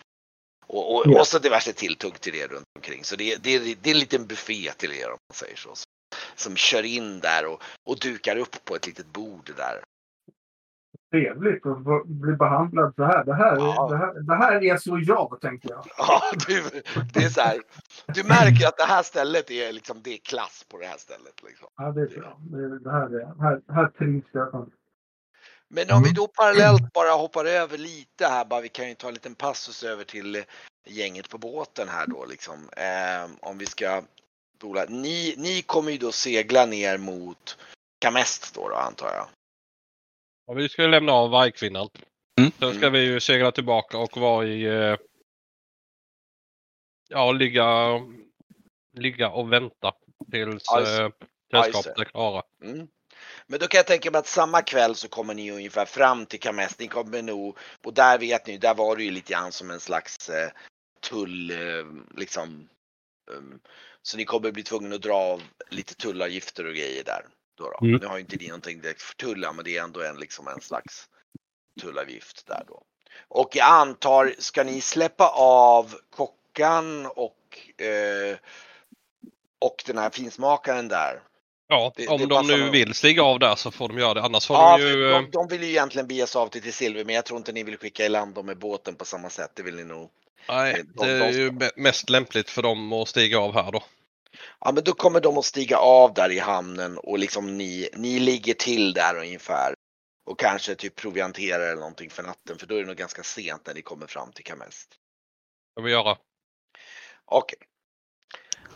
Och, 0.67 0.95
och, 0.95 1.04
Ja. 1.06 1.19
och 1.19 1.28
så 1.28 1.39
diverse 1.39 1.74
tilltugg 1.74 2.19
till 2.19 2.34
det 2.34 2.47
runt 2.47 2.65
omkring. 2.76 3.04
Så 3.04 3.15
det, 3.15 3.34
är- 3.34 3.38
det, 3.41 3.56
är- 3.56 3.76
det 3.82 3.89
är 3.89 3.93
en 3.93 4.00
liten 4.00 4.26
buffé 4.28 4.71
till 4.78 4.91
er 4.93 5.06
om 5.12 5.17
man 5.30 5.36
säger 5.36 5.56
så. 5.56 5.69
Som, 5.76 5.86
som 6.36 6.56
kör 6.56 6.84
in 6.84 7.19
där 7.19 7.45
och, 7.45 7.62
och 7.89 8.00
dukar 8.00 8.36
upp 8.38 8.65
på 8.65 8.76
ett 8.76 8.88
litet 8.88 9.06
bord 9.13 9.52
där. 9.58 9.82
Trevligt 11.12 11.65
att 11.65 12.06
bli 12.06 12.34
behandlad 12.34 12.93
så 12.95 13.04
här. 13.04 13.24
Det 13.26 13.34
här, 13.34 13.56
Ja. 13.58 13.88
det 13.89 13.97
här, 13.97 14.13
det 14.21 14.36
här 14.36 14.63
är 14.63 14.78
så 14.78 15.00
jag, 15.08 15.38
tänker 15.41 15.69
jag. 15.69 15.86
Ja, 15.97 16.21
du, 16.47 16.63
det 17.13 17.19
är 17.24 17.30
så 17.30 17.41
här. 17.41 17.58
Du 18.08 18.24
märker 18.24 18.67
att 18.67 18.78
det 18.78 18.84
här 18.84 19.04
stället 19.04 19.52
är 19.52 19.74
liksom, 19.74 20.02
det 20.04 20.13
är 20.13 20.17
klass 20.17 20.65
på 20.71 20.78
det 20.78 20.86
här 20.86 20.97
stället. 20.97 21.43
Liksom. 21.43 21.67
Ja, 21.78 21.91
det 21.91 22.02
är 22.02 22.08
bra. 22.19 22.38
Det, 22.39 22.80
det 22.80 22.91
här, 22.91 23.19
är, 23.19 23.41
här, 23.41 23.62
här 23.74 23.88
trivs 23.88 24.26
jag. 24.32 24.71
Men 25.73 25.91
om 25.91 26.03
vi 26.03 26.10
Mm. 26.10 26.13
då 26.13 26.27
parallellt 26.27 26.93
bara 26.93 27.12
hoppar 27.12 27.45
över 27.45 27.77
lite 27.77 28.27
här, 28.27 28.45
bara 28.45 28.62
vi 28.62 28.69
kan 28.69 28.89
ju 28.89 28.95
ta 28.95 29.07
en 29.07 29.13
liten 29.13 29.36
passus 29.36 29.84
över 29.84 30.03
till 30.03 30.36
eh, 30.36 30.43
gänget 30.86 31.29
på 31.29 31.38
båten 31.38 31.89
här 31.89 32.07
då 32.07 32.25
liksom. 32.25 32.69
Eh, 32.77 33.49
om 33.49 33.57
vi 33.57 33.65
ska 33.65 34.03
spola. 34.57 34.86
Ni, 34.89 35.36
ni 35.38 35.62
kommer 35.62 35.91
ju 35.91 35.97
då 35.97 36.12
segla 36.12 36.65
ner 36.65 36.97
mot 36.97 37.57
Kamest 37.99 38.55
då, 38.55 38.69
då 38.69 38.75
antar 38.75 39.13
jag. 39.13 39.27
Ja, 40.47 40.53
vi 40.53 40.69
ska 40.69 40.81
ju 40.81 40.88
lämna 40.88 41.12
av 41.12 41.29
vargkvinnan. 41.29 41.89
Mm. 42.39 42.51
Sen 42.60 42.73
ska 42.73 42.89
vi 42.89 42.99
ju 42.99 43.19
segla 43.19 43.51
tillbaka 43.51 43.97
och 43.97 44.17
vara 44.17 44.47
i... 44.47 44.63
eh, 44.63 44.97
Ja, 47.10 47.31
ligga, 47.31 47.99
ligga 48.97 49.29
och 49.29 49.53
vänta 49.53 49.93
tills 50.31 50.71
eh, 50.71 51.10
sällskapet 51.51 51.99
är 51.99 52.05
klara. 52.05 52.43
Mm. 52.63 52.88
Men 53.51 53.59
då 53.59 53.67
kan 53.67 53.77
jag 53.77 53.87
tänka 53.87 54.11
mig 54.11 54.19
att 54.19 54.27
samma 54.27 54.61
kväll 54.61 54.95
så 54.95 55.07
kommer 55.07 55.33
ni 55.33 55.51
ungefär 55.51 55.85
fram 55.85 56.25
till 56.25 56.39
Kamest. 56.39 56.79
Ni 56.79 56.87
kommer 56.87 57.21
nog, 57.21 57.57
och 57.83 57.93
där 57.93 58.17
vet 58.17 58.47
ni, 58.47 58.57
där 58.57 58.75
var 58.75 58.95
det 58.95 59.03
ju 59.03 59.11
lite 59.11 59.33
grann 59.33 59.51
som 59.51 59.71
en 59.71 59.79
slags 59.79 60.29
eh, 60.29 60.51
tull, 61.01 61.51
eh, 61.51 61.85
liksom. 62.17 62.69
Um, 63.31 63.59
så 64.01 64.17
ni 64.17 64.25
kommer 64.25 64.51
bli 64.51 64.63
tvungna 64.63 64.95
att 64.95 65.01
dra 65.01 65.15
av 65.15 65.41
lite 65.69 65.95
tullavgifter 65.95 66.65
och 66.65 66.73
grejer 66.73 67.03
där. 67.03 67.25
Då 67.57 67.63
då. 67.63 67.87
Mm. 67.87 67.99
Nu 68.01 68.07
har 68.07 68.15
ju 68.17 68.21
inte 68.21 68.37
ni 68.37 68.47
någonting 68.47 68.81
direkt 68.81 69.01
för 69.01 69.15
tullar, 69.15 69.53
men 69.53 69.65
det 69.65 69.77
är 69.77 69.83
ändå 69.83 70.01
en, 70.01 70.19
liksom 70.19 70.47
en 70.47 70.61
slags 70.61 71.09
tullavgift 71.81 72.47
där 72.47 72.63
då. 72.67 72.83
Och 73.27 73.55
jag 73.55 73.67
antar, 73.67 74.35
ska 74.37 74.63
ni 74.63 74.81
släppa 74.81 75.29
av 75.35 75.95
kockan 76.09 77.05
och 77.05 77.81
eh, 77.81 78.37
och 79.59 79.83
den 79.85 79.97
här 79.97 80.09
finsmakaren 80.09 80.87
där? 80.87 81.21
Ja, 81.71 81.93
Det- 81.95 82.07
om 82.07 82.19
det 82.19 82.25
de 82.25 82.47
nu 82.47 82.69
vill 82.69 82.93
stiga 82.93 83.23
av 83.23 83.39
där 83.39 83.55
så 83.55 83.71
får 83.71 83.88
de 83.88 83.97
göra 83.97 84.13
det. 84.13 84.21
Annars 84.21 84.47
får 84.47 84.55
Ja, 84.57 84.77
de 84.77 84.84
ju... 84.84 84.89
för 84.89 85.12
eh, 85.12 85.21
de, 85.21 85.31
de 85.31 85.47
vill 85.47 85.63
ju 85.63 85.69
egentligen 85.69 86.07
bege 86.07 86.27
sig 86.27 86.39
av 86.39 86.47
till, 86.47 86.62
till 86.62 86.73
Silver, 86.73 87.05
men 87.05 87.15
jag 87.15 87.25
tror 87.25 87.38
inte 87.38 87.51
ni 87.51 87.63
vill 87.63 87.77
skicka 87.77 88.05
i 88.05 88.10
land 88.10 88.36
dem 88.36 88.45
med 88.45 88.57
båten 88.57 88.95
på 88.95 89.05
samma 89.05 89.29
sätt. 89.29 89.51
Det 89.55 89.63
vill 89.63 89.75
ni 89.75 89.84
nog. 89.84 90.10
Nej, 90.47 90.84
de- 90.95 91.07
det 91.07 91.19
de 91.19 91.25
är 91.25 91.31
ju 91.31 91.69
mest 91.75 92.10
lämpligt 92.10 92.49
för 92.49 92.62
dem 92.62 92.93
att 92.93 93.07
stiga 93.07 93.39
av 93.39 93.53
här 93.53 93.71
då. 93.71 93.84
Ja, 94.60 94.71
men 94.71 94.84
då 94.84 94.93
kommer 94.93 95.19
de 95.21 95.38
att 95.38 95.45
stiga 95.45 95.77
av 95.77 96.13
där 96.13 96.31
i 96.31 96.39
hamnen 96.39 96.97
och 96.97 97.19
liksom 97.19 97.57
ni, 97.57 97.89
ni 97.93 98.19
ligger 98.19 98.53
till 98.53 98.93
där 98.93 99.17
ungefär. 99.17 99.73
Och 100.25 100.39
kanske 100.39 100.75
typ 100.75 100.95
provianterar 100.95 101.60
eller 101.67 101.75
någonting 101.75 102.10
för 102.10 102.23
natten, 102.23 102.57
för 102.57 102.67
då 102.67 102.75
är 102.75 102.79
det 102.81 102.88
nog 102.88 102.95
ganska 102.95 103.23
sent 103.23 103.67
när 103.67 103.73
ni 103.73 103.81
kommer 103.81 104.07
fram 104.07 104.31
till 104.31 104.43
Kamest. 104.43 104.88
Ska 105.73 105.81
vi 105.81 105.91
göra. 105.91 106.17
Okej. 107.25 107.60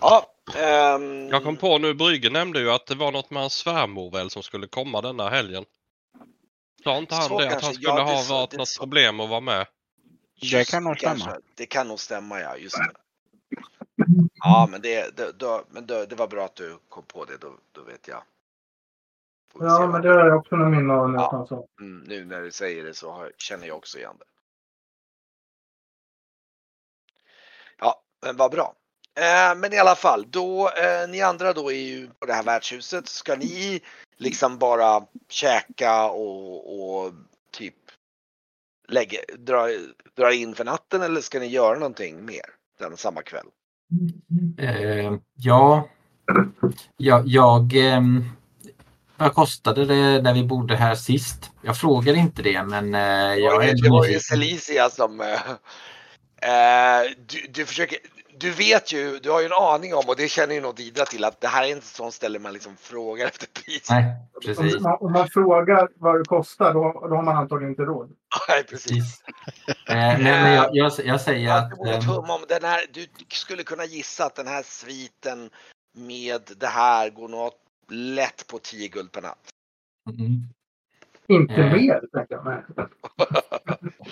Ja. 0.01 0.31
Ehm, 0.55 1.27
Jag 1.29 1.43
kom 1.43 1.57
på 1.57 1.77
nu, 1.77 1.93
Brygge 1.93 2.29
nämnde 2.29 2.59
ju 2.59 2.71
att 2.71 2.85
det 2.85 2.95
var 2.95 3.11
något 3.11 3.29
med 3.29 3.41
hans 3.41 3.53
svärmor 3.53 4.11
väl 4.11 4.29
som 4.29 4.43
skulle 4.43 4.67
komma 4.67 5.01
denna 5.01 5.29
helgen. 5.29 5.65
Sa 6.83 6.97
inte 6.97 7.15
han 7.15 7.23
Så 7.23 7.39
det? 7.39 7.45
Att 7.45 7.51
kanske. 7.51 7.65
han 7.67 7.73
skulle 7.75 7.89
Ja, 7.89 7.95
det 7.95 8.01
ha 8.03 8.21
sa- 8.23 8.33
varit 8.33 8.51
det 8.51 8.57
något 8.57 8.67
sa- 8.67 8.81
problem 8.81 9.19
att 9.19 9.29
vara 9.29 9.39
med? 9.39 9.67
just 10.35 10.71
kan 10.71 10.83
nog 10.83 10.97
kanske. 10.97 11.21
stämma. 11.29 11.41
Det 11.55 11.65
kan 11.65 11.87
nog 11.87 11.99
stämma, 11.99 12.39
ja. 12.41 12.57
Just 12.57 12.77
det. 12.77 12.91
Ja, 14.35 14.67
men, 14.71 14.81
det, 14.81 15.17
det, 15.17 15.31
då, 15.31 15.63
men 15.69 15.85
då, 15.85 16.05
det 16.05 16.15
var 16.15 16.27
bra 16.27 16.45
att 16.45 16.55
du 16.55 16.77
kom 16.89 17.03
på 17.03 17.25
det. 17.25 17.37
Då, 17.37 17.53
då 17.71 17.81
vet 17.83 18.07
jag. 18.07 18.23
Ja, 19.59 19.87
men 19.87 20.01
det 20.01 20.09
har 20.09 20.27
jag 20.27 20.37
också 20.37 20.55
några 20.55 20.69
minnen 20.71 20.91
av. 20.91 21.13
Ja. 21.13 21.21
nästan 21.21 21.47
så. 21.47 21.67
Mm, 21.81 22.03
nu 22.07 22.25
när 22.25 22.41
du 22.41 22.51
säger 22.51 22.83
det 22.83 22.93
så 22.93 23.11
har, 23.11 23.31
känner 23.37 23.67
jag 23.67 23.77
också 23.77 23.97
igen 23.97 24.15
det. 24.19 24.25
Ja, 27.79 28.01
men 28.21 28.37
vad 28.37 28.51
bra. 28.51 28.73
Eh, 29.15 29.55
men 29.57 29.73
i 29.73 29.77
alla 29.77 29.95
fall, 29.95 30.25
då, 30.29 30.69
eh, 30.69 31.09
ni 31.09 31.21
andra 31.21 31.53
då 31.53 31.71
är 31.71 31.75
ju 31.75 32.09
på 32.19 32.25
det 32.25 32.33
här 32.33 32.43
värdshuset. 32.43 33.07
Ska 33.07 33.35
ni 33.35 33.81
liksom 34.17 34.57
bara 34.57 35.03
käka 35.29 36.05
och, 36.09 37.05
och 37.05 37.13
typ 37.51 37.75
lägga, 38.87 39.19
dra, 39.37 39.67
dra 40.15 40.33
in 40.33 40.55
för 40.55 40.65
natten 40.65 41.01
eller 41.01 41.21
ska 41.21 41.39
ni 41.39 41.47
göra 41.47 41.79
någonting 41.79 42.25
mer 42.25 42.45
den 42.79 42.97
samma 42.97 43.21
kväll? 43.21 43.47
Eh, 44.57 45.13
ja, 45.35 45.89
jag, 46.97 47.27
jag 47.27 47.73
ehm, 47.75 48.23
vad 49.17 49.33
kostade 49.33 49.85
det 49.85 50.21
när 50.21 50.33
vi 50.33 50.43
bodde 50.43 50.75
här 50.75 50.95
sist? 50.95 51.51
Jag 51.61 51.77
frågade 51.77 52.17
inte 52.17 52.41
det 52.41 52.63
men 52.63 52.95
eh, 52.95 53.35
Det 53.35 53.39
jag 53.39 53.61
det 53.61 53.89
var 53.89 54.05
ju. 54.05 54.19
Celicia 54.19 54.89
som... 54.89 55.21
eh, 55.21 55.27
du, 57.27 57.47
du 57.49 57.65
försöker... 57.65 57.97
Du 58.37 58.51
vet 58.51 58.93
ju, 58.93 59.19
du 59.19 59.29
har 59.31 59.39
ju 59.39 59.45
en 59.45 59.53
aning 59.53 59.93
om 59.95 60.03
och 60.07 60.15
det 60.15 60.27
känner 60.27 60.55
ju 60.55 60.61
nog 60.61 60.75
Didra 60.75 61.05
till 61.05 61.23
att 61.23 61.41
det 61.41 61.47
här 61.47 61.63
är 61.63 61.67
inte 61.67 61.77
ett 61.79 61.83
sånt 61.83 62.13
ställe 62.13 62.39
man 62.39 62.53
liksom 62.53 62.75
frågar 62.77 63.25
efter 63.27 63.47
pris. 63.47 63.87
Nej, 63.89 64.05
precis. 64.45 64.75
Om, 64.75 64.83
man, 64.83 64.97
om 64.99 65.11
man 65.11 65.27
frågar 65.27 65.89
vad 65.95 66.19
det 66.19 66.25
kostar 66.25 66.73
då, 66.73 67.07
då 67.09 67.15
har 67.15 67.23
man 67.23 67.35
antagligen 67.37 67.71
inte 67.71 67.81
råd. 67.81 68.09
Nej, 68.49 68.63
precis. 68.63 69.23
Eh, 69.67 69.95
men 69.95 70.23
men 70.23 70.53
jag, 70.53 70.69
jag, 70.75 70.91
jag 71.05 71.21
säger 71.21 71.47
Ja, 71.47 71.57
att 71.57 72.01
du, 72.01 72.07
tumma 72.07 72.33
om 72.35 72.41
den 72.47 72.63
här, 72.63 72.81
du 72.93 73.07
skulle 73.27 73.63
kunna 73.63 73.85
gissa 73.85 74.25
att 74.25 74.35
den 74.35 74.47
här 74.47 74.63
sviten 74.63 75.49
med 75.97 76.41
det 76.57 76.67
här 76.67 77.09
går 77.09 77.27
nog 77.27 77.51
lätt 77.89 78.47
på 78.47 78.59
10 78.59 78.87
guld 78.87 79.11
per 79.11 79.21
natt. 79.21 79.49
mm, 80.19 80.41
Inte 81.27 81.53
Eh. 81.53 81.73
mer, 81.73 82.01
tänker 82.13 82.35
jag. 82.35 82.45
Nej. 82.45 82.87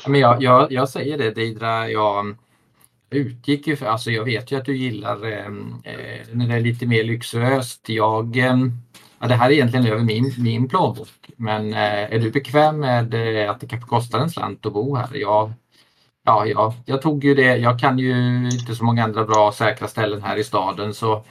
Men 0.07 0.19
jag, 0.19 0.43
jag, 0.43 0.71
jag 0.71 0.89
säger 0.89 1.17
det 1.17 1.31
Didra, 1.31 1.89
jag 1.89 2.35
utgick 3.13 3.67
ju 3.67 3.75
för, 3.75 3.85
alltså 3.85 4.11
jag 4.11 4.25
vet 4.25 4.51
ju 4.51 4.57
att 4.57 4.65
du 4.65 4.77
gillar 4.77 5.25
eh, 5.25 5.45
eh, 5.83 6.27
när 6.31 6.47
det 6.47 6.53
är 6.53 6.59
lite 6.59 6.85
mer 6.85 7.03
lyxöst. 7.03 7.89
Jag, 7.89 8.37
eh, 8.37 8.57
ja, 9.19 9.27
det 9.27 9.35
här 9.35 9.49
är 9.49 9.53
egentligen 9.53 9.85
över 9.85 10.03
min, 10.03 10.33
min 10.37 10.69
plånbok. 10.69 11.29
Men 11.37 11.73
eh, 11.73 12.13
är 12.13 12.19
du 12.19 12.31
bekväm 12.31 12.79
med 12.79 13.13
eh, 13.13 13.51
att 13.51 13.59
det 13.59 13.67
kanske 13.67 13.89
kostar 13.89 14.19
en 14.19 14.29
slant 14.29 14.65
att 14.65 14.73
bo 14.73 14.95
här? 14.95 15.09
Jag, 15.13 15.51
ja, 16.25 16.45
ja, 16.45 16.73
jag 16.85 17.01
tog 17.01 17.23
ju 17.23 17.35
det. 17.35 17.57
Jag 17.57 17.79
kan 17.79 17.99
ju 17.99 18.35
inte 18.45 18.75
så 18.75 18.83
många 18.83 19.03
andra 19.03 19.25
bra 19.25 19.51
säkra 19.51 19.87
ställen 19.87 20.21
här 20.21 20.37
i 20.37 20.43
staden 20.43 20.93
så 20.93 21.23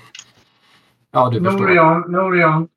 ja, 1.12 1.30
du 1.30 1.44
förstår. 1.44 1.60
Norian, 1.60 2.00
Norian, 2.08 2.68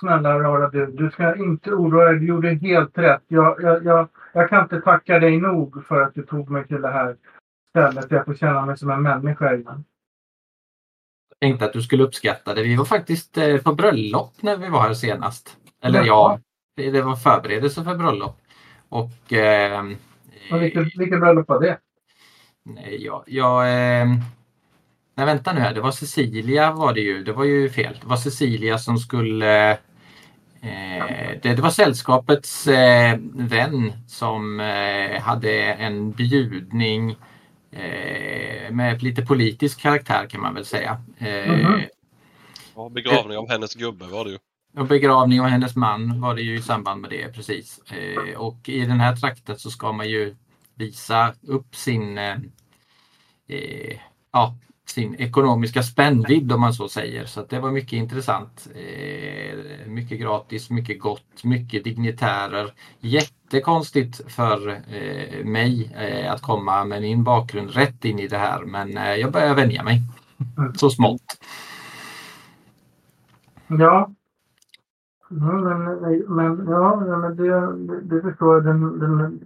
snälla 0.00 0.38
rara 0.38 0.70
du. 0.70 0.86
Du 0.86 1.10
ska 1.10 1.36
inte 1.36 1.70
oroa 1.70 2.04
dig. 2.04 2.18
Du 2.18 2.26
gjorde 2.26 2.54
helt 2.54 2.98
rätt. 2.98 3.22
Jag, 3.28 3.62
jag, 3.62 3.84
jag, 3.84 4.08
jag 4.32 4.48
kan 4.48 4.62
inte 4.62 4.80
tacka 4.80 5.18
dig 5.18 5.40
nog 5.40 5.84
för 5.84 6.02
att 6.02 6.14
du 6.14 6.22
tog 6.22 6.50
mig 6.50 6.66
till 6.66 6.82
det 6.82 6.92
här 6.92 7.16
stället. 7.72 8.10
Jag 8.10 8.24
får 8.24 8.34
känna 8.34 8.66
mig 8.66 8.78
som 8.78 8.90
en 8.90 9.02
människa 9.02 9.54
igen. 9.54 9.84
Jag 11.28 11.40
tänkte 11.40 11.64
att 11.64 11.72
du 11.72 11.82
skulle 11.82 12.02
uppskatta 12.04 12.54
det. 12.54 12.62
Vi 12.62 12.76
var 12.76 12.84
faktiskt 12.84 13.38
eh, 13.38 13.56
på 13.56 13.74
bröllop 13.74 14.32
när 14.40 14.56
vi 14.56 14.68
var 14.68 14.80
här 14.80 14.94
senast. 14.94 15.56
Eller 15.82 16.04
ja, 16.04 16.40
Jaha. 16.74 16.90
det 16.92 17.02
var 17.02 17.16
förberedelse 17.16 17.84
för 17.84 17.94
bröllop. 17.94 18.38
Och 18.88 19.32
eh, 19.32 19.84
Och 20.52 20.62
vilket, 20.62 20.96
vilket 20.96 21.20
bröllop 21.20 21.48
var 21.48 21.60
det? 21.60 21.78
Nej, 22.64 23.04
jag, 23.04 23.24
jag, 23.26 23.62
eh, 23.62 24.06
nej, 25.14 25.26
vänta 25.26 25.52
nu 25.52 25.60
här. 25.60 25.74
Det 25.74 25.80
var 25.80 25.90
Cecilia 25.90 26.72
var 26.72 26.94
det 26.94 27.00
ju. 27.00 27.24
Det 27.24 27.32
var 27.32 27.44
ju 27.44 27.70
fel. 27.70 27.98
Det 28.00 28.06
var 28.06 28.16
Cecilia 28.16 28.78
som 28.78 28.98
skulle 28.98 29.70
eh, 30.60 31.38
det, 31.42 31.54
det 31.54 31.62
var 31.62 31.70
sällskapets 31.70 32.66
eh, 32.66 33.18
vän 33.34 33.92
som 34.08 34.60
eh, 34.60 35.20
hade 35.20 35.52
en 35.62 36.10
bjudning 36.10 37.16
med 38.70 39.02
lite 39.02 39.22
politisk 39.22 39.80
karaktär 39.80 40.26
kan 40.26 40.40
man 40.40 40.54
väl 40.54 40.64
säga. 40.64 41.02
Eh, 41.18 41.52
Mhm. 41.52 41.82
Ja, 42.74 42.88
begravning 42.88 43.38
av 43.38 43.50
hennes 43.50 43.74
gubbe 43.74 44.06
var 44.06 44.24
det 44.24 44.30
ju. 44.30 44.38
och 44.76 44.86
begravning 44.86 45.40
av 45.40 45.46
hennes 45.46 45.76
man 45.76 46.20
var 46.20 46.34
det 46.34 46.42
ju 46.42 46.56
i 46.56 46.62
samband 46.62 47.00
med 47.00 47.10
det 47.10 47.32
precis. 47.34 47.80
Eh, 47.90 48.34
och 48.36 48.68
i 48.68 48.80
den 48.80 49.00
här 49.00 49.16
trakten 49.16 49.58
så 49.58 49.70
ska 49.70 49.92
man 49.92 50.08
ju 50.08 50.36
visa 50.74 51.34
upp 51.42 51.76
sin, 51.76 52.18
eh, 52.18 52.36
eh, 53.48 53.98
ja, 54.32 54.56
sin 54.86 55.14
ekonomiska 55.14 55.82
spännvidd 55.82 56.52
om 56.52 56.60
man 56.60 56.72
så 56.72 56.88
säger. 56.88 57.24
Så 57.24 57.44
det 57.48 57.58
var 57.58 57.70
mycket 57.70 57.92
intressant. 57.92 58.68
Eh, 58.74 59.86
mycket 59.86 60.20
gratis, 60.20 60.70
mycket 60.70 61.00
gott, 61.00 61.44
mycket 61.44 61.84
dignitärer. 61.84 62.72
Jättekonstigt 63.00 64.32
för 64.32 64.68
eh, 64.68 65.44
mig 65.44 65.92
eh, 65.96 66.32
att 66.32 66.42
komma 66.42 66.84
med 66.84 67.02
min 67.02 67.24
bakgrund 67.24 67.70
rätt 67.70 68.04
in 68.04 68.18
i 68.18 68.28
det 68.28 68.38
här 68.38 68.64
men 68.64 68.96
eh, 68.96 69.14
jag 69.14 69.32
börjar 69.32 69.54
vänja 69.54 69.82
mig. 69.82 70.00
Så 70.76 70.90
smått. 70.90 71.38
Ja. 73.66 74.10
Ja, 75.28 75.52
men, 75.52 75.84
men, 76.28 76.66
ja, 76.68 77.06
ja, 77.08 77.16
men 77.16 77.36
det, 77.36 77.76
det, 77.76 78.00
det 78.00 78.22
förstår 78.22 78.54
jag. 78.54 78.64
Den, 78.64 78.98
den, 78.98 79.40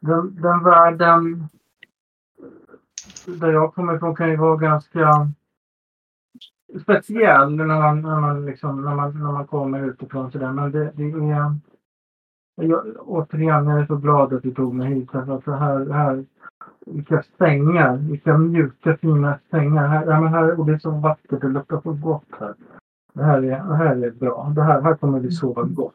den, 0.00 0.42
den 0.42 0.64
världen 0.64 1.48
där 3.28 3.52
jag 3.52 3.74
kommer 3.74 3.96
ifrån 3.96 4.16
kan 4.16 4.30
ju 4.30 4.36
vara 4.36 4.56
ganska 4.56 5.28
speciell 6.82 7.56
när 7.56 7.66
man, 7.66 8.02
när 8.02 8.20
man, 8.20 8.46
liksom, 8.46 8.84
när 8.84 8.94
man, 8.94 9.22
när 9.22 9.32
man 9.32 9.46
kommer 9.46 9.88
utifrån. 9.88 10.32
Så 10.32 10.38
där. 10.38 10.52
Men 10.52 10.72
det, 10.72 10.92
det 10.94 11.02
är... 11.02 11.58
Jag, 12.60 12.96
återigen, 12.98 13.66
jag 13.66 13.80
är 13.80 13.86
så 13.86 13.96
glad 13.96 14.32
att 14.32 14.42
du 14.42 14.54
tog 14.54 14.74
mig 14.74 14.94
hit. 14.94 15.08
Därför 15.12 15.36
att 15.36 15.60
här, 15.60 15.90
här, 15.90 16.24
vilka 16.86 17.22
sängar, 17.38 17.96
vilka 17.96 18.38
mjuka 18.38 18.96
fina 18.96 19.38
sängar. 19.50 19.88
Här, 19.88 20.06
ja, 20.06 20.20
men 20.20 20.32
här, 20.32 20.60
och 20.60 20.66
det 20.66 20.72
är 20.72 20.78
så 20.78 20.90
vackert, 20.90 21.40
det 21.40 21.48
luktar 21.48 21.80
så 21.80 21.92
gott 21.92 22.28
här. 22.38 22.54
Det 23.12 23.22
här 23.22 23.42
är, 23.42 23.68
det 23.68 23.76
här 23.76 23.96
är 23.96 24.10
bra. 24.10 24.52
Det 24.56 24.62
här, 24.62 24.80
här 24.80 24.94
kommer 24.94 25.20
vi 25.20 25.30
sova 25.30 25.62
gott. 25.62 25.94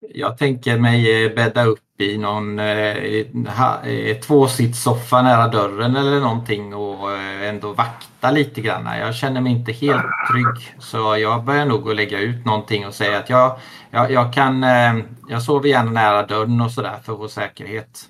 Jag 0.00 0.38
tänker 0.38 0.80
mig 0.80 1.26
eh, 1.26 1.34
bädda 1.34 1.64
upp 1.64 1.78
i 2.02 2.18
någon 2.18 2.58
eh, 2.58 4.16
tvåsitssoffa 4.20 5.22
nära 5.22 5.48
dörren 5.48 5.96
eller 5.96 6.20
någonting 6.20 6.74
och 6.74 7.12
eh, 7.12 7.48
ändå 7.48 7.72
vakta 7.72 8.30
lite 8.30 8.60
grann. 8.60 8.98
Jag 8.98 9.14
känner 9.14 9.40
mig 9.40 9.52
inte 9.52 9.72
helt 9.72 10.04
trygg 10.32 10.80
så 10.80 11.16
jag 11.16 11.44
börjar 11.44 11.66
nog 11.66 11.90
att 11.90 11.96
lägga 11.96 12.18
ut 12.18 12.44
någonting 12.44 12.86
och 12.86 12.94
säga 12.94 13.18
att 13.18 13.30
jag, 13.30 13.58
jag, 13.90 14.10
jag 14.10 14.32
kan, 14.32 14.64
eh, 14.64 14.94
jag 15.28 15.42
sover 15.42 15.68
gärna 15.68 15.90
nära 15.90 16.26
dörren 16.26 16.60
och 16.60 16.70
sådär 16.70 16.98
för 17.04 17.12
vår 17.12 17.28
säkerhet. 17.28 18.08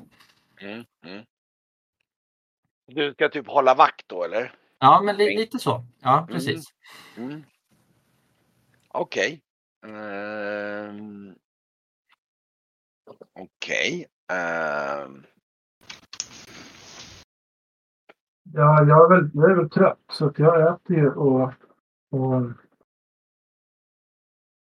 Mm, 0.60 0.84
mm. 1.06 1.24
Du 2.86 3.12
ska 3.12 3.28
typ 3.28 3.48
hålla 3.48 3.74
vakt 3.74 4.04
då 4.06 4.24
eller? 4.24 4.54
Ja, 4.78 5.00
men 5.04 5.16
li, 5.16 5.36
lite 5.36 5.58
så. 5.58 5.84
Ja, 6.02 6.26
precis. 6.30 6.64
Mm. 7.16 7.44
Okej. 8.88 9.40
Ehm. 9.86 11.21
Okej. 13.40 14.06
Ehm. 14.32 15.24
Ja, 18.54 18.84
jag 18.84 19.04
är 19.12 19.16
väl, 19.16 19.30
jag 19.34 19.50
är 19.50 19.54
väl 19.54 19.70
trött 19.70 19.98
så 20.12 20.26
att 20.26 20.38
jag 20.38 20.74
äter 20.74 20.96
ju 20.96 21.10
och, 21.10 21.52
och 22.10 22.42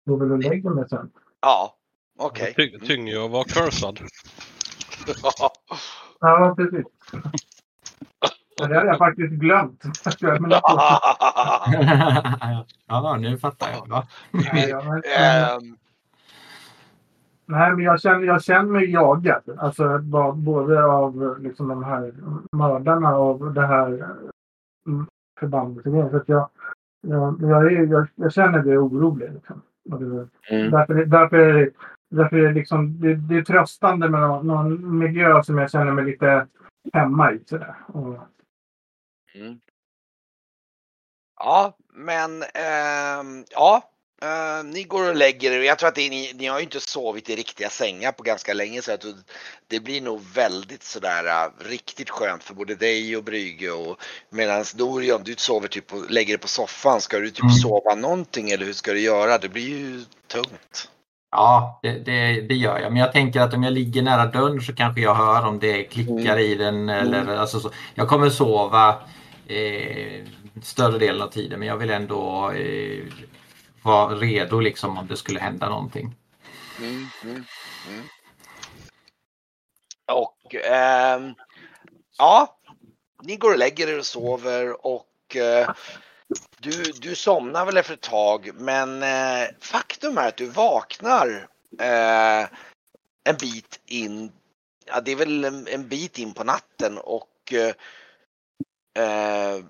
går 0.06 0.16
väl 0.18 0.32
och 0.32 0.38
lägger 0.38 0.70
mig 0.70 0.88
sen. 0.88 1.10
Ja, 1.40 1.76
okej. 2.18 2.54
Ty, 2.56 2.78
tynger 2.78 3.12
ju 3.12 3.18
att 3.24 3.30
vara 3.30 3.44
cursad. 3.44 4.00
Ja, 6.20 6.54
precis. 6.56 6.86
Ja, 8.56 8.66
Det 8.66 8.74
hade 8.74 8.86
jag 8.86 8.98
faktiskt 8.98 9.32
glömt. 9.32 9.82
Ja, 12.86 13.16
nu 13.20 13.38
fattar 13.38 13.70
jag. 13.70 13.86
Ja. 13.88 14.06
nej, 14.30 14.68
ja, 14.68 14.82
men, 14.82 15.02
Ehm, 15.16 15.76
nej, 17.46 17.72
men 17.72 17.84
jag 17.84 18.00
känner, 18.00 18.20
jag 18.26 18.42
känner 18.42 18.70
mig 18.72 18.90
jagad. 18.90 19.42
Alltså 19.58 19.98
både 20.34 20.84
av 20.84 21.38
liksom, 21.40 21.68
de 21.68 21.84
här 21.84 22.14
mördarna 22.52 23.16
och 23.18 23.52
det 23.54 23.66
här 23.66 23.86
mm, 24.86 25.06
förbandet. 25.40 25.84
Så 25.84 26.16
att 26.16 26.28
jag, 26.28 26.48
jag, 27.00 27.42
jag, 27.42 27.72
är, 27.72 27.86
jag, 27.86 28.06
jag 28.14 28.32
känner 28.32 28.62
mig 28.62 28.78
orolig. 28.78 29.32
Liksom. 29.32 29.62
Det, 29.84 30.28
mm. 30.54 30.70
Därför, 30.70 31.04
därför, 31.04 31.36
är 31.38 31.52
det- 31.54 31.70
därför 32.10 32.36
är 32.36 32.42
det, 32.42 32.52
liksom, 32.52 33.00
det, 33.00 33.14
det 33.14 33.36
är 33.38 33.42
tröstande 33.42 34.08
med 34.08 34.20
någon, 34.20 34.46
någon 34.46 34.98
miljö 34.98 35.42
som 35.42 35.58
jag 35.58 35.70
känner 35.70 35.92
mig 35.92 36.04
lite 36.04 36.46
hemma 36.92 37.32
i. 37.32 37.40
Sådär. 37.46 37.74
Och, 37.86 38.16
Mm. 39.36 39.60
Ja, 41.40 41.76
men 41.94 42.30
ehm, 42.42 43.44
ja. 43.50 43.82
Eh, 44.22 44.64
ni 44.64 44.82
går 44.82 45.08
och 45.08 45.16
lägger 45.16 45.52
er. 45.52 45.60
Jag 45.60 45.78
tror 45.78 45.88
att 45.88 45.94
det, 45.94 46.10
ni, 46.10 46.32
ni 46.34 46.46
har 46.46 46.58
ju 46.58 46.64
inte 46.64 46.80
sovit 46.80 47.30
i 47.30 47.36
riktiga 47.36 47.70
sängar 47.70 48.12
på 48.12 48.22
ganska 48.22 48.54
länge 48.54 48.82
så 48.82 48.90
jag 48.90 49.00
tror 49.00 49.14
det 49.68 49.80
blir 49.80 50.00
nog 50.00 50.20
väldigt 50.34 50.82
sådär 50.82 51.24
uh, 51.24 51.68
riktigt 51.70 52.10
skönt 52.10 52.42
för 52.44 52.54
både 52.54 52.74
dig 52.74 53.16
och 53.16 53.24
Brygge 53.24 53.70
och 53.70 53.96
medan 54.30 54.64
Dorian 54.74 55.22
du 55.24 55.34
sover 55.36 55.68
typ 55.68 55.92
och 55.92 56.10
lägger 56.10 56.34
dig 56.34 56.38
på 56.38 56.48
soffan. 56.48 57.00
Ska 57.00 57.18
du 57.18 57.30
typ 57.30 57.42
Mm. 57.42 57.54
sova 57.54 57.94
någonting 57.94 58.50
eller 58.50 58.66
hur 58.66 58.72
ska 58.72 58.92
du 58.92 59.00
göra? 59.00 59.38
Det 59.38 59.48
blir 59.48 59.68
ju 59.68 60.04
tungt. 60.26 60.88
Ja, 61.30 61.80
det, 61.82 61.90
det, 61.90 62.40
det 62.40 62.54
gör 62.54 62.78
jag. 62.78 62.92
Men 62.92 63.00
jag 63.00 63.12
tänker 63.12 63.40
att 63.40 63.54
om 63.54 63.62
jag 63.62 63.72
ligger 63.72 64.02
nära 64.02 64.26
dörren 64.26 64.60
så 64.60 64.74
kanske 64.74 65.00
jag 65.00 65.14
hör 65.14 65.46
om 65.46 65.58
det 65.58 65.84
klickar 65.84 66.38
i 66.38 66.54
den. 66.54 66.88
Eller, 66.88 67.36
alltså 67.36 67.60
så. 67.60 67.70
Jag 67.94 68.08
kommer 68.08 68.30
sova 68.30 68.88
eh, 69.46 70.24
större 70.62 70.98
delen 70.98 71.22
av 71.22 71.28
tiden 71.28 71.58
men 71.58 71.68
jag 71.68 71.76
vill 71.76 71.90
ändå 71.90 72.50
eh, 72.50 73.04
vara 73.84 74.14
redo 74.14 74.60
liksom 74.60 74.98
om 74.98 75.06
det 75.06 75.16
skulle 75.16 75.40
hända 75.40 75.68
någonting. 75.68 76.14
Mm, 76.78 77.06
mm, 77.22 77.44
mm. 77.88 78.04
Och 80.12 80.54
ehm, 80.54 81.34
ja, 82.18 82.58
ni 83.22 83.36
går 83.36 83.52
och 83.52 83.58
lägger 83.58 83.88
er 83.88 83.98
och 83.98 84.06
sover 84.06 84.86
och 84.86 85.36
eh, 85.36 85.70
du, 86.58 86.82
du 86.82 87.14
somnar 87.14 87.66
väl 87.66 87.76
efter 87.76 87.94
ett 87.94 88.00
tag 88.00 88.50
men 88.54 89.02
eh, 89.02 89.48
faktum 89.60 90.18
är 90.18 90.28
att 90.28 90.36
du 90.36 90.46
vaknar 90.46 91.48
eh, 91.80 92.48
en 93.24 93.36
bit 93.40 93.80
in, 93.86 94.32
ja 94.86 95.00
det 95.00 95.12
är 95.12 95.16
väl 95.16 95.44
en, 95.44 95.68
en 95.68 95.88
bit 95.88 96.18
in 96.18 96.34
på 96.34 96.44
natten 96.44 96.98
och 96.98 97.52
eh, 97.52 97.74
eh, 99.04 99.64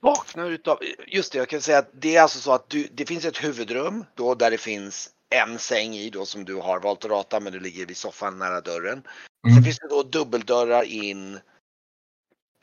vaknar 0.00 0.50
utav, 0.50 0.78
just 1.06 1.32
det 1.32 1.38
jag 1.38 1.48
kan 1.48 1.60
säga 1.62 1.78
att 1.78 1.90
det 1.92 2.16
är 2.16 2.22
alltså 2.22 2.38
så 2.38 2.52
att 2.52 2.70
du, 2.70 2.88
det 2.92 3.06
finns 3.06 3.24
ett 3.24 3.44
huvudrum 3.44 4.04
då 4.14 4.34
där 4.34 4.50
det 4.50 4.58
finns 4.58 5.10
en 5.30 5.58
säng 5.58 5.94
i 5.94 6.10
då 6.10 6.26
som 6.26 6.44
du 6.44 6.54
har 6.54 6.80
valt 6.80 7.04
att 7.04 7.10
rata 7.10 7.40
men 7.40 7.52
du 7.52 7.60
ligger 7.60 7.86
vid 7.86 7.96
soffan 7.96 8.38
nära 8.38 8.60
dörren. 8.60 9.02
Sen 9.42 9.52
Mm. 9.52 9.64
finns 9.64 9.78
det 9.78 9.88
då 9.88 10.02
dubbeldörrar 10.02 10.82
in 10.82 11.34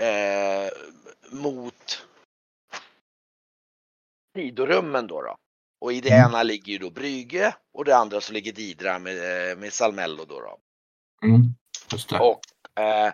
eh, 0.02 0.70
mot 1.32 2.06
sidorummen 4.36 5.08
då, 5.08 5.22
då. 5.22 5.36
Och 5.82 5.94
i 5.94 6.02
det 6.02 6.10
Mm. 6.10 6.30
ena 6.30 6.44
ligger 6.44 6.74
ju 6.74 6.80
då 6.80 6.90
Brygge 6.90 7.56
och 7.74 7.86
det 7.86 7.98
andra 7.98 8.22
så 8.22 8.34
ligger 8.34 8.52
Didra 8.52 9.00
med, 9.00 9.50
eh, 9.52 9.58
med 9.58 9.74
Salmello 9.74 10.26
då. 10.26 10.40
då. 10.40 10.60
Mm. 11.28 11.42
Och 12.20 12.42
eh, 12.82 13.14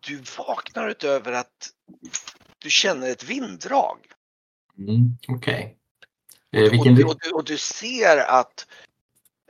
du 0.00 0.22
vaknar 0.38 0.88
utöver 0.88 1.32
att 1.32 1.70
du 2.62 2.70
känner 2.70 3.10
ett 3.10 3.24
vinddrag. 3.24 3.98
Mm. 4.78 5.16
Okej. 5.28 5.76
Eh, 6.52 6.62
Och, 6.62 6.72
vilken... 6.72 6.94
du, 6.94 7.04
och, 7.04 7.16
du, 7.20 7.30
och 7.30 7.44
du 7.44 7.58
ser 7.58 8.16
att 8.16 8.66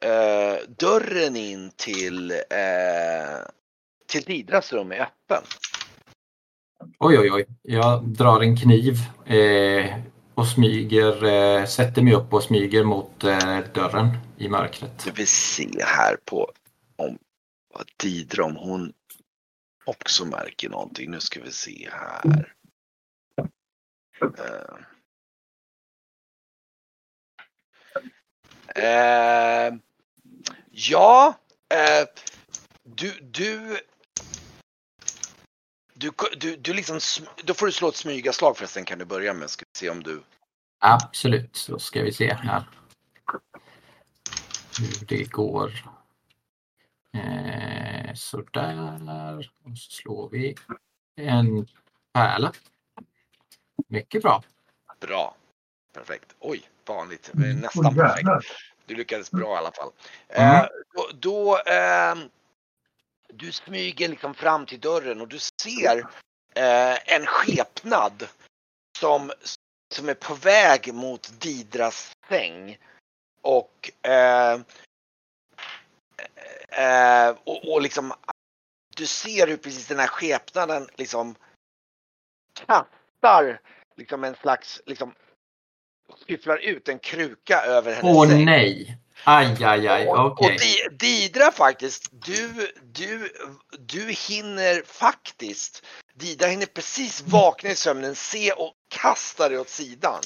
eh, 0.02 0.68
dörren 0.68 1.36
in 1.36 1.70
till, 1.76 2.30
eh, 2.30 2.36
till 4.06 4.22
Didras 4.22 4.72
rum 4.72 4.92
är 4.92 5.00
öppen. 5.00 5.42
Oj, 6.98 7.18
oj, 7.18 7.32
oj. 7.32 7.46
Jag 7.62 8.08
drar 8.08 8.40
en 8.40 8.56
kniv 8.56 8.94
eh, 9.26 9.98
och 10.34 10.48
smyger, 10.48 11.24
eh, 11.24 11.66
sätter 11.66 12.02
mig 12.02 12.14
upp 12.14 12.32
och 12.32 12.42
smyger 12.42 12.84
mot 12.84 13.24
eh, 13.24 13.58
dörren 13.74 14.16
i 14.38 14.48
mörkret. 14.48 15.04
Du 15.04 15.11
vill 15.11 15.28
se 15.28 15.68
här 15.84 16.16
på 16.24 16.52
om 16.96 17.18
Didra 17.96 18.44
om 18.44 18.56
hon 18.56 18.92
också 19.84 20.24
märker 20.24 20.68
någonting. 20.68 21.11
Nu 21.11 21.20
ska 21.20 21.42
vi 21.42 21.52
se 21.52 21.88
här. 21.92 22.54
Eh. 28.74 29.74
Ja, 30.70 31.38
eh, 31.74 32.08
du, 32.82 33.20
du, 33.20 33.78
du, 35.94 36.10
du, 36.36 36.56
du 36.56 36.74
liksom, 36.74 37.00
då 37.44 37.54
får 37.54 37.66
du 37.66 37.72
slå 37.72 37.88
ett 37.88 37.96
smygaslag 37.96 38.56
förresten 38.56 38.84
kan 38.84 38.98
du 38.98 39.04
börja 39.04 39.34
med. 39.34 39.50
Ska 39.50 39.64
vi 39.72 39.78
se 39.78 39.90
om 39.90 40.02
du, 40.02 40.22
Absolut, 40.82 41.66
då 41.68 41.78
ska 41.78 42.02
vi 42.02 42.12
se 42.12 42.34
här. 42.34 42.64
Hur 44.78 45.06
det 45.06 45.24
går. 45.24 45.72
Eh, 47.14 48.14
sådär. 48.14 49.50
Och 49.64 49.78
så 49.78 49.90
slår 49.90 50.28
vi 50.28 50.54
en 51.16 51.66
pärla. 52.12 52.52
Mycket 53.91 54.22
bra. 54.22 54.43
bra. 55.01 55.34
Perfekt. 55.93 56.34
Oj, 56.38 56.68
vanligt. 56.86 57.30
Eh, 57.34 57.41
Oj, 57.41 57.55
Nästan 57.55 57.97
perfekt. 57.97 58.16
jävlar. 58.18 58.47
Du 58.86 58.95
lyckades 58.95 59.30
bra 59.30 59.55
i 59.55 59.59
alla 59.59 59.72
fall. 59.72 59.93
Mm. 60.28 60.57
Eh, 60.57 60.66
då, 60.95 61.11
då 61.14 61.59
ehm, 61.66 62.30
du 63.28 63.53
smyger 63.53 64.09
liksom 64.09 64.34
fram 64.34 64.66
till 64.66 64.80
dörren 64.80 65.20
och 65.20 65.28
du 65.28 65.38
ser 65.62 65.99
eh, 66.55 67.14
en 67.14 67.26
skepnad 67.26 68.28
som, 68.99 69.32
som 69.95 70.09
är 70.09 70.14
på 70.14 70.34
väg 70.34 70.95
mot 70.95 71.41
Didras 71.41 72.12
säng. 72.28 72.78
Och, 73.43 73.91
eh, 74.03 74.61
eh, 76.68 77.36
och, 77.45 77.72
och 77.72 77.82
liksom 77.82 78.12
du 78.97 79.07
ser 79.07 79.47
hur 79.47 79.57
precis 79.57 79.86
den 79.86 79.99
här 79.99 80.09
skepnaden 80.09 80.88
liksom 80.97 81.34
kastar 82.66 83.61
liksom 84.01 84.24
en 84.24 84.34
slags 84.34 84.82
liksom 84.86 85.14
skyfflar 86.26 86.57
ut 86.57 86.88
en 86.88 86.98
kruka 86.98 87.62
över 87.62 87.92
hennes 87.94 88.16
Åh 88.16 88.28
säng. 88.28 88.44
nej! 88.44 88.96
Aj, 89.24 89.64
aj, 89.64 89.88
aj. 89.88 90.07
Och, 90.09 90.26
Okej. 90.26 90.55
och 90.55 90.61
Di- 90.61 90.96
Didra 90.98 91.53
faktiskt, 91.53 92.09
du, 92.12 92.72
du, 92.82 93.32
du 93.78 94.11
hinner 94.28 94.82
faktiskt, 94.86 95.86
Didra 96.14 96.46
hinner 96.46 96.66
precis 96.66 97.20
vakna 97.20 97.70
i 97.70 97.74
sömnen, 97.74 98.14
se 98.14 98.53
och 98.53 98.72
kasta 98.88 99.48
dig 99.48 99.59
åt 99.59 99.68
sidan. 99.68 100.20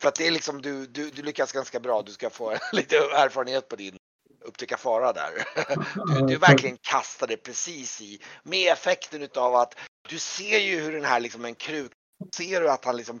För 0.00 0.08
att 0.08 0.14
det 0.14 0.26
är 0.26 0.30
liksom, 0.30 0.62
du, 0.62 0.86
du, 0.86 1.10
du 1.10 1.22
lyckas 1.22 1.52
ganska 1.52 1.80
bra, 1.80 2.02
du 2.02 2.12
ska 2.12 2.30
få 2.30 2.56
lite 2.72 2.96
erfarenhet 2.96 3.68
på 3.68 3.76
din 3.76 3.96
upptäcka 4.44 4.76
fara 4.76 5.12
där. 5.12 5.30
Du, 6.20 6.26
du 6.26 6.36
verkligen 6.36 6.76
kastar 6.76 7.26
det 7.26 7.36
precis 7.36 8.00
i, 8.00 8.20
med 8.42 8.72
effekten 8.72 9.22
utav 9.22 9.54
att 9.54 9.74
du 10.08 10.18
ser 10.18 10.58
ju 10.58 10.80
hur 10.80 10.92
den 10.92 11.04
här 11.04 11.20
liksom 11.20 11.44
en 11.44 11.54
kruk, 11.54 11.92
ser 12.36 12.60
du 12.60 12.70
att 12.70 12.84
han 12.84 12.96
liksom 12.96 13.20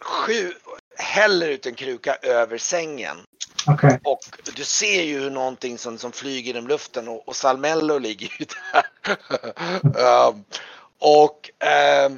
sju, 0.00 0.52
häller 0.96 1.48
ut 1.48 1.66
en 1.66 1.74
kruka 1.74 2.14
över 2.14 2.58
sängen. 2.58 3.16
Okej. 3.66 4.00
Och 4.04 4.20
du 4.56 4.64
ser 4.64 5.02
ju 5.02 5.20
hur 5.20 5.30
någonting 5.30 5.78
som, 5.78 5.98
som 5.98 6.12
flyger 6.12 6.52
genom 6.52 6.68
luften 6.68 7.08
och, 7.08 7.28
och 7.28 7.36
Salmello 7.36 7.98
ligger 7.98 8.36
ju 8.38 8.46
där. 8.46 8.86
Ehm, 10.28 10.44
och 10.98 11.50
eh, 11.66 12.12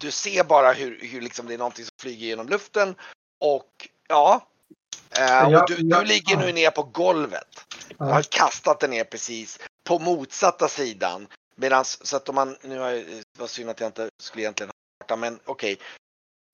du 0.00 0.10
ser 0.10 0.44
bara 0.44 0.72
hur, 0.72 0.98
hur 1.02 1.20
liksom 1.20 1.46
det 1.46 1.54
är 1.54 1.58
någonting 1.58 1.84
som 1.84 1.94
flyger 2.00 2.26
genom 2.26 2.48
luften 2.48 2.94
och 3.38 3.88
ja. 4.08 4.46
Ja, 5.10 5.60
och 5.60 5.68
du, 5.68 5.76
du 5.76 6.04
ligger 6.04 6.36
nu 6.36 6.52
ner 6.52 6.70
på 6.70 6.82
golvet. 6.82 7.66
Jag 7.98 8.06
har 8.06 8.22
kastat 8.22 8.80
den 8.80 8.90
ner 8.90 9.04
precis 9.04 9.58
på 9.84 9.98
motsatta 9.98 10.68
sidan. 10.68 11.28
Medans, 11.60 12.06
så 12.06 12.16
att 12.16 12.28
om 12.28 12.34
man, 12.34 12.56
nu 12.62 12.78
har 12.78 12.90
jag, 12.90 13.06
det 13.06 13.38
var 13.38 13.46
synd 13.46 13.70
att 13.70 13.80
jag 13.80 13.88
inte 13.88 14.08
skulle 14.22 14.42
egentligen 14.42 14.70
ha 15.08 15.16
men 15.16 15.40
okej. 15.44 15.78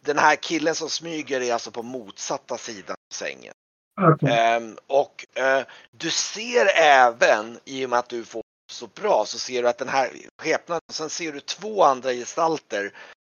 Den 0.02 0.18
här 0.18 0.36
killen 0.36 0.74
som 0.74 0.90
smyger 0.90 1.40
är 1.40 1.52
alltså 1.52 1.70
på 1.70 1.82
motsatta 1.82 2.58
sidan 2.58 2.96
av 3.10 3.14
sängen. 3.14 3.54
Okej. 4.00 4.38
Ehm, 4.38 4.78
och 4.86 5.26
eh, 5.38 5.66
du 5.90 6.10
ser 6.10 6.66
även, 6.76 7.58
i 7.64 7.86
och 7.86 7.90
med 7.90 7.98
att 7.98 8.08
du 8.08 8.24
får 8.24 8.42
så 8.72 8.86
bra, 8.86 9.24
så 9.26 9.38
ser 9.38 9.62
du 9.62 9.68
att 9.68 9.78
den 9.78 9.88
här 9.88 10.10
skepnaden, 10.42 10.82
sen 10.92 11.10
ser 11.10 11.32
du 11.32 11.40
två 11.40 11.84
andra 11.84 12.12
gestalter 12.12 12.92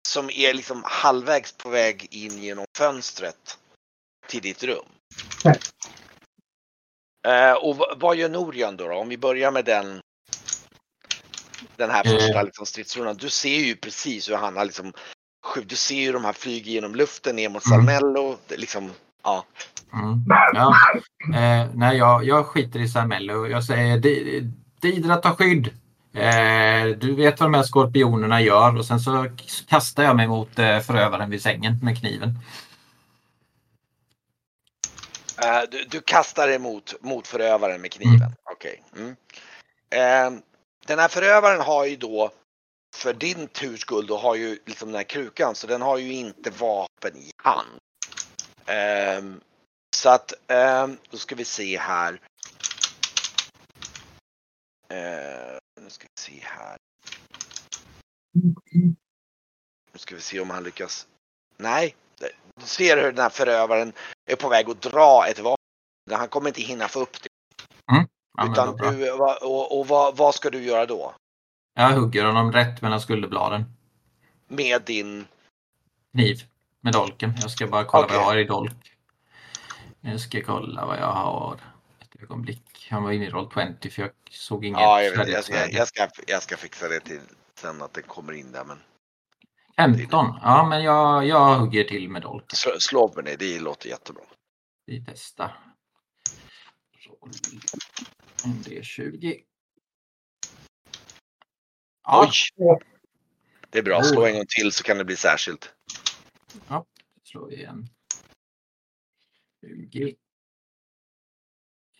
som 0.09 0.31
är 0.31 0.55
liksom 0.55 0.83
halvvägs 0.85 1.53
på 1.53 1.69
väg 1.69 2.09
in 2.11 2.43
genom 2.43 2.65
fönstret 2.79 3.59
till 4.27 4.43
ditt 4.43 4.63
rum. 4.63 4.87
Nej. 5.45 5.61
Eh, 7.29 7.53
och 7.53 7.77
vad 7.97 8.17
gör 8.17 8.29
Norian 8.29 8.77
då, 8.77 8.89
då? 8.89 8.95
Om 8.95 9.09
vi 9.09 9.19
börjar 9.19 9.51
med 9.51 9.65
den 9.65 10.01
den 11.81 11.91
här 11.91 12.05
första 12.05 12.39
Eh. 12.39 12.45
liksom, 12.45 12.67
stridsrundan. 12.67 13.17
Du 13.17 13.31
ser 13.31 13.59
ju 13.59 13.77
precis 13.77 14.29
hur 14.29 14.37
han 14.37 14.57
har 14.57 14.65
liksom 14.65 14.93
Du 15.65 15.77
ser 15.77 15.95
ju 15.95 16.13
de 16.13 16.25
här 16.25 16.33
flyger 16.33 16.73
genom 16.73 16.95
luften 16.95 17.37
ner 17.37 17.49
mot 17.49 17.67
Mm. 17.67 17.87
Salmello. 17.87 18.37
Är 18.49 18.57
liksom, 18.57 18.91
ja. 19.25 19.45
Mm. 19.93 20.25
Ja. 20.55 20.75
Eh, 21.35 21.69
nej, 21.75 21.97
jag, 21.97 22.25
jag 22.25 22.47
skiter 22.47 22.81
i 22.81 22.89
Samello. 22.89 23.47
Jag 23.47 23.65
säger 23.65 23.99
Di- 23.99 24.51
Didra 24.81 25.17
ta 25.17 25.35
skydd. 25.37 25.67
Eh, 26.15 26.85
du 26.99 27.15
vet 27.15 27.41
vad 27.41 27.47
de 27.47 27.55
här 27.55 27.63
skorpionerna 27.63 28.41
gör 28.41 28.77
och 28.79 28.87
sen 28.87 29.01
så 29.01 29.27
kastar 29.69 30.03
jag 30.03 30.17
mig 30.17 30.29
mot 30.29 30.59
eh, 30.59 30.81
förövaren 30.81 31.31
vid 31.31 31.43
sängen 31.43 31.79
med 31.83 31.99
kniven. 32.01 32.39
Eh, 35.43 35.63
du, 35.71 35.85
du 35.85 36.01
kastar 36.01 36.49
emot 36.49 36.95
mot 37.01 37.27
förövaren 37.27 37.81
med 37.81 37.93
kniven. 37.93 38.15
Mm. 38.17 38.33
Okej. 38.53 38.83
Mm. 38.97 39.17
Eh, 39.91 40.41
den 40.87 40.99
här 40.99 41.09
förövaren 41.09 41.61
har 41.61 41.87
ju 41.87 41.97
då 41.97 42.33
för 42.97 43.15
din 43.15 43.49
turs 43.49 43.81
skull 43.81 44.07
då 44.07 44.17
har 44.17 44.35
ju 44.35 44.59
liksom 44.67 44.89
den 44.89 44.97
här 44.97 45.05
krukan 45.05 45.55
så 45.55 45.67
den 45.67 45.83
har 45.83 45.99
ju 45.99 46.13
inte 46.13 46.51
vapen 46.51 47.17
i 47.17 47.31
hand. 47.37 47.79
Um, 49.19 49.41
så 49.97 50.11
att 50.11 50.33
um, 50.49 50.99
då 51.11 51.17
ska 51.17 51.35
vi 51.35 51.45
se 51.45 51.79
här. 51.79 52.13
Uh, 54.93 55.59
nu 55.81 55.91
ska 55.91 56.07
vi 56.15 56.23
se 56.23 56.41
här. 56.43 56.77
Nu 59.93 59.99
ska 59.99 60.15
vi 60.15 60.21
se 60.21 60.41
om 60.41 60.51
han 60.51 60.65
lyckas. 60.65 61.07
Nej, 61.57 61.97
du 62.55 62.67
ser 62.67 62.97
hur 62.97 63.13
den 63.13 63.23
här 63.23 63.31
förövaren 63.31 63.93
är 64.27 64.37
på 64.37 64.49
väg 64.49 64.71
att 64.71 64.83
dra 64.83 65.27
ett 65.27 65.39
vapen. 65.39 65.57
Han 66.11 66.29
kommer 66.29 66.49
inte 66.49 66.63
hinna 66.63 66.89
få 66.89 67.01
upp 67.01 67.23
det. 67.23 67.29
Mm. 67.93 68.09
Ja, 68.41 68.53
utan 68.53 68.77
du, 68.77 69.11
och, 69.43 69.79
och 69.79 69.89
vad, 69.89 70.17
vad 70.17 70.35
ska 70.35 70.51
du 70.51 70.63
göra 70.63 70.87
då? 70.87 71.15
Jag 71.75 71.91
hugger 71.91 72.25
honom 72.25 72.53
rätt 72.53 72.83
mellan 72.83 73.01
skulderbladen. 73.01 73.65
Med 74.49 74.83
din... 74.83 75.27
Kniv 76.13 76.45
med 76.81 76.93
dolken. 76.93 77.35
Jag 77.41 77.51
ska 77.51 77.67
bara 77.67 77.85
kolla 77.85 78.05
Okej. 78.05 78.17
vad 78.17 78.25
jag 78.25 78.31
har 78.31 78.39
i 78.39 78.45
dolk. 78.45 78.93
Jag 80.01 80.21
ska 80.21 80.43
kolla 80.43 80.87
vad 80.87 80.99
jag 80.99 81.13
har. 81.13 81.61
Ett 82.01 82.23
ögonblick. 82.23 82.89
Han 82.91 83.03
var 83.03 83.13
inne 83.13 83.27
i 83.27 83.31
roll 83.31 83.51
20 83.81 83.91
för 83.91 84.03
jag 84.03 84.11
såg 84.31 84.65
inget 84.65 84.81
Ja, 84.81 85.03
jag, 85.03 85.17
vet, 85.17 85.29
jag, 85.29 85.45
ska, 85.45 85.71
jag, 85.71 85.89
ska, 85.89 86.09
jag 86.27 86.43
ska 86.43 86.57
fixa 86.57 86.89
det 86.89 87.01
till 87.01 87.21
sen 87.55 87.83
att 87.83 87.93
det 87.93 88.03
kommer 88.03 88.33
in 88.33 88.53
där. 88.53 88.65
Men 88.65 88.79
15. 89.77 90.39
Ja, 90.43 90.67
men 90.69 90.83
jag, 90.83 91.27
jag 91.27 91.59
hugger 91.59 91.85
till 91.85 92.09
med 92.09 92.23
dolken. 92.23 92.57
slå 92.79 93.13
med 93.17 93.25
det, 93.25 93.37
det 93.37 93.61
låter 93.61 93.89
jättebra. 93.89 94.25
Vi 94.87 95.05
testar. 95.07 95.57
En 98.45 98.53
D20. 98.53 99.43
Ja, 102.03 102.33
Oj! 102.59 102.79
Det 103.71 103.79
är 103.79 103.83
bra, 103.83 104.03
slå 104.03 104.27
en 104.27 104.35
gång 104.35 104.47
till 104.49 104.73
så 104.73 104.83
kan 104.83 104.99
det 104.99 105.05
bli 105.05 105.17
särskilt. 105.17 105.75
slår 107.25 107.47
vi 107.47 107.57
igen. 107.57 107.89
20. 109.61 110.17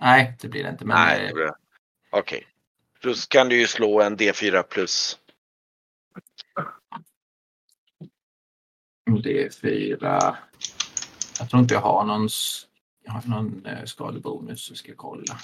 Nej, 0.01 0.37
det 0.41 0.49
blir 0.49 0.63
det 0.65 0.71
inte. 0.71 0.85
Men 0.85 0.97
Nej, 0.97 1.17
eh, 1.17 1.23
det 1.23 1.31
är 1.31 1.35
bra. 1.35 1.57
Okej. 2.11 2.47
Då 3.01 3.15
kan 3.29 3.49
du 3.49 3.61
ju 3.61 3.67
slå 3.67 4.01
en 4.01 4.17
D4 4.17 4.63
plus. 4.63 5.19
det 9.23 9.45
är 9.45 9.51
fyra. 9.51 10.39
Jag 11.39 11.51
tror 11.51 11.63
inte 11.63 11.75
jag 11.75 11.81
har 11.81 12.05
någon, 12.05 12.29
jag 13.03 13.13
har 13.13 13.23
någon 13.29 13.67
eh, 13.67 13.85
skadebonus. 13.85 14.65
Så 14.65 14.75
ska 14.75 14.89
jag 14.89 14.99
kolla. 14.99 15.39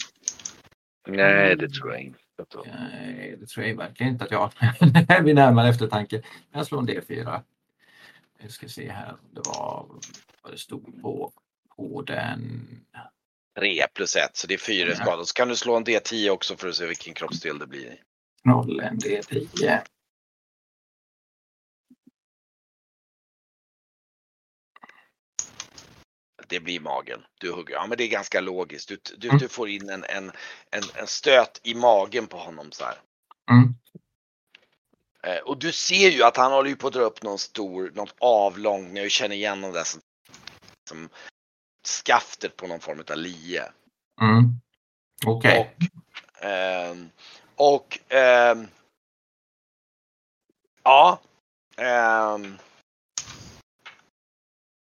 Nej, 1.06 1.56
det 1.56 1.68
tror 1.68 1.92
jag 1.92 2.00
inte. 2.00 2.18
Nej, 2.66 3.36
det 3.40 3.46
tror 3.46 3.66
jag 3.66 3.76
verkligen 3.76 4.12
inte 4.12 4.24
att 4.24 4.30
jag 4.30 4.38
har. 4.38 5.22
Vid 5.22 5.34
närmare 5.34 5.68
eftertanke. 5.68 6.22
Jag 6.52 6.66
slår 6.66 6.78
en 6.78 6.88
D4. 6.88 7.42
Vi 8.42 8.48
ska 8.48 8.68
se 8.68 8.90
här. 8.90 9.16
Det 9.30 9.40
var 9.48 9.86
vad 10.42 10.52
det 10.52 10.58
stod 10.58 11.02
på, 11.02 11.32
på 11.76 12.02
den. 12.02 12.66
3 13.58 13.86
plus 13.94 14.16
1, 14.16 14.36
så 14.36 14.46
det 14.46 14.54
är 14.54 14.58
4 14.58 14.88
Ja. 14.88 14.94
skador. 14.94 15.24
Så 15.24 15.34
kan 15.34 15.48
du 15.48 15.56
slå 15.56 15.76
en 15.76 15.84
D10 15.84 16.30
också 16.30 16.56
för 16.56 16.68
att 16.68 16.74
se 16.74 16.86
vilken 16.86 17.14
kroppsdel 17.14 17.58
det 17.58 17.66
blir. 17.66 17.96
Rollen 18.46 18.98
D10. 18.98 19.78
Det 26.48 26.60
blir 26.60 26.80
magen. 26.80 27.24
Du 27.40 27.52
hugger. 27.52 27.74
Ja, 27.74 27.86
men 27.86 27.98
det 27.98 28.04
är 28.04 28.08
ganska 28.08 28.40
logiskt. 28.40 28.88
Du, 28.88 28.98
du, 29.16 29.28
Mm. 29.28 29.38
du 29.38 29.48
får 29.48 29.68
in 29.68 29.90
en, 29.90 30.04
en, 30.04 30.32
en, 30.70 30.82
en 30.94 31.06
stöt 31.06 31.60
i 31.62 31.74
magen 31.74 32.26
på 32.26 32.36
honom 32.36 32.72
så 32.72 32.84
här. 32.84 32.98
Mm. 33.50 33.74
Eh, 35.22 35.38
och 35.42 35.58
du 35.58 35.72
ser 35.72 36.10
ju 36.10 36.22
att 36.22 36.36
han 36.36 36.52
håller 36.52 36.70
ju 36.70 36.76
på 36.76 36.86
att 36.86 36.92
dra 36.92 37.02
upp 37.02 37.22
någon 37.22 37.38
stor, 37.38 37.90
något 37.94 38.14
avlångt, 38.18 38.98
jag 38.98 39.10
känner 39.10 39.36
igen 39.36 39.60
de 39.60 39.72
där 39.72 39.84
som, 39.84 40.00
som 40.88 41.08
skaftet 42.04 42.56
på 42.56 42.66
någon 42.66 42.80
form 42.80 43.04
av 43.10 43.16
lie. 43.16 43.62
Mm. 44.20 44.60
Okej. 45.26 45.76
Ehm, 46.40 47.10
och 47.54 47.98
ehm, 48.08 48.68
ja. 50.82 51.20
ehm, 51.76 52.58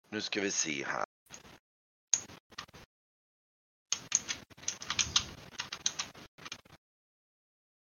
nu 0.10 0.22
ska 0.22 0.42
vi 0.42 0.52
se 0.52 0.86
här. 0.86 1.06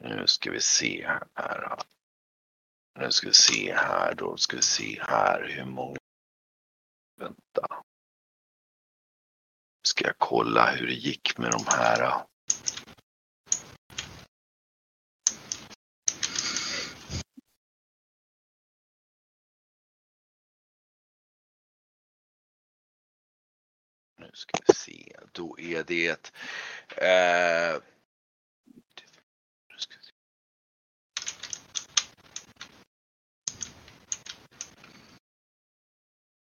Nu 0.04 0.28
ska 0.28 0.52
vi 0.52 0.62
se 0.62 1.08
här. 1.34 1.78
Nu 3.00 3.12
ska 3.12 3.28
vi 3.28 3.34
se 3.34 3.74
här. 3.76 4.16
Då 4.16 4.38
ska 4.38 4.56
vi 4.56 4.64
se 4.64 5.02
här 5.02 5.48
hur 5.50 5.66
många. 5.66 5.98
Vänta. 7.16 7.84
Ska 9.86 10.06
jag 10.06 10.18
kolla 10.18 10.72
hur 10.72 10.88
det 10.88 10.94
gick 10.94 11.38
med 11.38 11.52
de 11.52 11.64
här. 11.68 12.26
Nu 24.18 24.32
ska 24.34 24.60
vi 24.68 24.74
se. 24.74 25.16
Då 25.32 25.60
är 25.60 25.84
det. 25.84 26.32
Eh, 26.98 27.82
nu 29.70 29.78
ska 29.78 29.98
vi 29.98 30.04
se. 30.04 30.12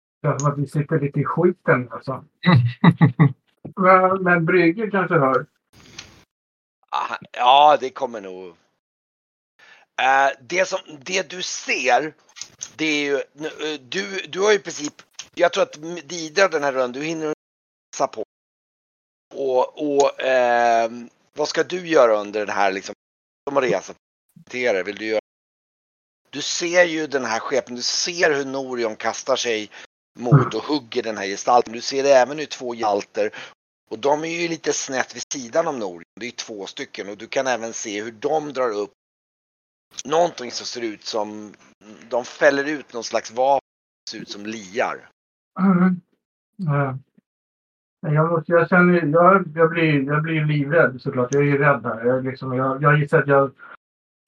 Det 0.08 0.09
känns 0.22 0.42
som 0.42 0.52
att 0.52 0.58
vi 0.58 0.66
sitter 0.66 1.00
lite 1.00 1.20
i 1.20 1.24
skiten 1.24 1.88
alltså. 1.92 2.24
Men, 3.76 4.22
men 4.22 4.44
Brygge 4.44 4.90
kanske 4.90 5.14
hör. 5.14 5.46
Ah, 6.90 7.16
Ja, 7.32 7.76
det 7.80 7.90
kommer 7.90 8.20
nog. 8.20 8.48
Eh, 10.02 10.30
det, 10.40 10.68
som, 10.68 10.78
det 11.00 11.30
du 11.30 11.42
ser, 11.42 12.14
det 12.76 12.84
är 12.84 13.04
ju, 13.04 13.14
eh, 13.16 13.80
du, 13.80 14.20
du 14.28 14.40
har 14.40 14.50
ju 14.50 14.56
i 14.56 14.62
princip, 14.62 14.94
jag 15.34 15.52
tror 15.52 15.62
att 15.62 16.08
Didra 16.08 16.48
den 16.48 16.62
här 16.62 16.72
rundan, 16.72 16.92
du 16.92 17.02
hinner 17.02 17.26
resa 17.94 18.06
på. 18.06 18.24
Och, 19.34 19.96
och 19.96 20.20
ehm, 20.22 21.08
vad 21.34 21.48
ska 21.48 21.62
du 21.62 21.88
göra 21.88 22.16
under 22.16 22.46
den 22.46 22.54
här 22.54 22.72
liksom, 22.72 22.94
som 23.48 23.60
resa? 23.60 23.94
Vill 24.52 24.96
du 24.96 25.06
göra? 25.06 25.20
Du 26.30 26.42
ser 26.42 26.84
ju 26.84 27.06
den 27.06 27.24
här 27.24 27.40
skeppen, 27.40 27.74
du 27.74 27.82
ser 27.82 28.34
hur 28.34 28.44
Norion 28.44 28.96
kastar 28.96 29.36
sig 29.36 29.70
mot 30.18 30.54
och 30.54 30.62
hugger 30.62 31.02
den 31.02 31.16
här 31.16 31.26
gestalten. 31.26 31.72
Du 31.72 31.80
ser 31.80 32.04
även 32.04 32.38
hur 32.38 32.46
två 32.46 32.74
gestalter 32.74 33.30
och 33.90 33.98
de 33.98 34.24
är 34.24 34.42
ju 34.42 34.48
lite 34.48 34.72
snett 34.72 35.16
vid 35.16 35.22
sidan 35.32 35.68
om 35.68 35.78
Norion. 35.78 36.02
Det 36.20 36.26
är 36.26 36.30
två 36.30 36.66
stycken 36.66 37.08
och 37.08 37.16
du 37.16 37.26
kan 37.26 37.46
även 37.46 37.72
se 37.72 38.02
hur 38.02 38.12
de 38.12 38.52
drar 38.52 38.70
upp 38.70 38.92
någonting 40.04 40.50
som 40.50 40.66
ser 40.66 40.84
ut 40.92 41.04
som, 41.04 41.52
de 42.08 42.24
fäller 42.24 42.64
ut 42.64 42.92
någon 42.92 43.04
slags 43.04 43.30
vapen 43.30 43.68
som 44.10 44.18
ser 44.18 44.22
ut 44.22 44.30
som 44.30 44.46
liar. 44.46 45.08
Mm. 45.60 46.00
Men 48.02 48.14
Jag, 48.14 48.30
måste, 48.30 48.52
jag, 48.52 48.68
känner, 48.68 49.06
jag, 49.06 49.44
jag, 49.54 49.70
blir, 49.70 50.02
jag 50.02 50.22
blir 50.22 50.44
livrädd 50.44 51.00
såklart. 51.00 51.34
Jag 51.34 51.42
är 51.42 51.46
ju 51.46 51.58
rädd 51.58 51.80
här. 51.84 52.04
Jag, 52.04 52.24
liksom, 52.24 52.56
jag, 52.56 52.82
jag 52.82 52.98
gissar 52.98 53.18
att 53.18 53.28
jag 53.28 53.50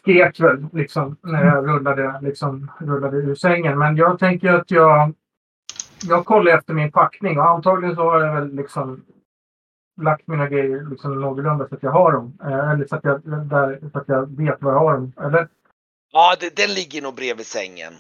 skrek 0.01 0.41
väl 0.41 0.67
liksom, 0.73 1.17
när 1.23 1.45
jag 1.45 1.69
rullade, 1.69 2.21
liksom, 2.23 2.71
rullade 2.79 3.17
ur 3.17 3.35
sängen. 3.35 3.79
Men 3.79 3.97
jag 3.97 4.19
tänker 4.19 4.53
att 4.53 4.71
jag, 4.71 5.15
jag 6.05 6.25
kollar 6.25 6.53
efter 6.59 6.75
min 6.75 6.93
packning 6.93 7.39
och 7.39 7.49
antagligen 7.51 7.97
så 7.97 8.03
har 8.03 8.21
jag 8.21 8.35
väl 8.35 8.55
liksom 8.55 9.05
lagt 10.01 10.27
mina 10.27 10.49
grejer 10.49 10.91
liksom 10.91 11.21
någorlunda 11.21 11.69
så 11.69 11.75
att 11.75 11.83
jag 11.83 11.91
har 11.91 12.13
dem. 12.13 12.39
Eh, 12.43 12.71
eller 12.71 12.87
så 12.87 12.97
att 12.97 13.05
jag, 13.05 13.21
där, 13.49 13.81
så 13.93 13.99
att 13.99 14.09
jag 14.09 14.37
vet 14.37 14.63
var 14.63 14.73
jag 14.73 14.79
har 14.79 14.93
dem. 14.93 15.13
Eller? 15.21 15.49
Ja, 16.13 16.37
det, 16.41 16.57
den 16.57 16.75
ligger 16.75 17.03
nog 17.03 17.15
bredvid 17.15 17.47
sängen. 17.47 17.93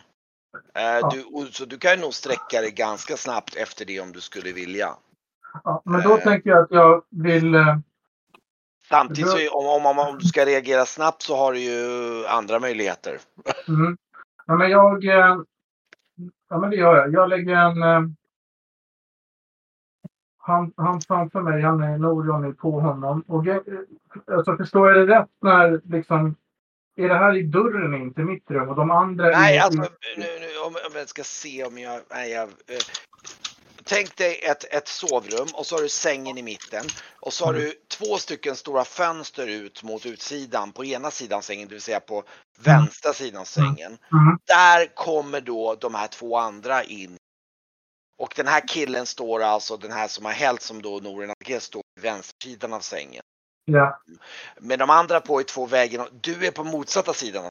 Eh, 0.74 1.08
du, 1.10 1.46
så 1.52 1.64
du 1.64 1.78
kan 1.78 2.00
nog 2.00 2.14
sträcka 2.14 2.60
dig 2.60 2.70
ganska 2.70 3.16
snabbt 3.16 3.56
efter 3.56 3.84
det 3.84 4.00
om 4.00 4.12
du 4.12 4.20
skulle 4.20 4.52
vilja. 4.52 4.88
Ja, 5.64 5.82
men 5.84 6.02
då 6.02 6.16
Eh. 6.16 6.22
tänker 6.22 6.50
jag 6.50 6.62
att 6.62 6.70
jag 6.70 7.02
vill... 7.10 7.54
eh, 7.54 7.76
Samtidigt 8.88 9.30
så 9.30 9.38
är- 9.38 9.56
om, 9.56 9.86
om, 9.86 9.98
om 9.98 10.18
du 10.18 10.24
ska 10.26 10.46
reagera 10.46 10.84
snabbt 10.86 11.22
så 11.22 11.36
har 11.36 11.52
du 11.52 11.58
ju 11.58 12.26
andra 12.26 12.58
möjligheter. 12.60 13.18
Mm. 13.68 13.96
Ja, 14.46 14.54
men 14.56 14.70
jag... 14.70 15.04
Ja, 16.48 16.58
men 16.58 16.70
det 16.70 16.76
gör 16.76 16.96
jag. 16.96 17.12
Jag 17.12 17.28
lägger 17.28 17.56
en... 17.56 17.82
eh, 17.82 18.10
Han, 20.38 20.72
han 20.76 21.00
framför 21.00 21.40
mig, 21.42 21.62
han 21.62 21.82
är 21.82 21.98
Norion 21.98 22.44
är 22.44 22.52
på 22.52 22.80
honom. 22.80 23.24
Och 23.28 23.46
jag, 23.46 23.56
eh, 23.68 23.78
alltså, 24.36 24.56
förstår 24.56 24.88
jag 24.92 25.08
det 25.08 25.14
rätt 25.18 25.30
när 25.42 25.80
liksom... 25.84 26.36
Är 26.96 27.08
det 27.08 27.14
här 27.14 27.36
i 27.36 27.42
dörren 27.42 27.94
in 27.94 28.14
till 28.14 28.24
mitt 28.24 28.50
rum 28.50 28.68
och 28.68 28.76
de 28.76 28.90
andra 28.90 29.24
Nej, 29.26 29.58
är... 29.58 29.62
alltså 29.62 29.80
nu, 29.80 29.86
nu, 30.40 30.58
om, 30.66 30.74
om 30.74 30.92
jag 30.94 31.08
ska 31.08 31.22
se 31.24 31.64
om 31.64 31.78
jag... 31.78 32.00
Nej, 32.10 32.32
jag 32.32 32.42
eh, 32.42 32.76
tänk 33.84 34.16
dig 34.16 34.40
ett, 34.42 34.64
ett 34.64 34.88
sovrum 34.88 35.48
och 35.54 35.66
så 35.66 35.74
har 35.76 35.82
du 35.82 35.88
sängen 35.88 36.38
i 36.38 36.42
mitten. 36.42 36.86
Och 37.20 37.32
så 37.32 37.44
har 37.44 37.54
Mm. 37.54 37.64
du 37.64 37.72
två 37.88 38.18
stycken 38.18 38.56
stora 38.56 38.84
fönster 38.84 39.46
ut 39.46 39.82
mot 39.82 40.06
utsidan 40.06 40.72
på 40.72 40.84
ena 40.84 41.10
sidan 41.10 41.42
sängen, 41.42 41.68
det 41.68 41.74
vill 41.74 41.82
säga 41.82 42.00
på 42.00 42.24
vänstra 42.58 43.12
sidan 43.12 43.46
sängen. 43.46 43.98
Mm. 44.12 44.38
Där 44.44 44.94
kommer 44.94 45.40
då 45.40 45.74
de 45.74 45.94
här 45.94 46.08
två 46.08 46.36
andra 46.38 46.84
in. 46.84 47.16
Och 48.18 48.32
den 48.36 48.46
här 48.46 48.68
killen 48.68 49.06
står 49.06 49.42
alltså, 49.42 49.76
den 49.76 49.92
här 49.92 50.08
som 50.08 50.24
har 50.24 50.32
hällt 50.32 50.62
som 50.62 50.82
då 50.82 50.98
Norin 50.98 51.32
Alger 51.40 51.60
står 51.60 51.80
på 51.80 52.00
vänstersidan 52.02 52.72
av 52.72 52.80
sängen. 52.80 53.22
Ja, 53.64 54.00
Men 54.60 54.78
de 54.78 54.90
andra 54.90 55.20
på 55.20 55.40
är 55.40 55.44
två 55.44 55.66
vägen. 55.66 56.06
Du 56.20 56.46
är 56.46 56.50
på 56.50 56.64
motsatta 56.64 57.14
sidan. 57.14 57.48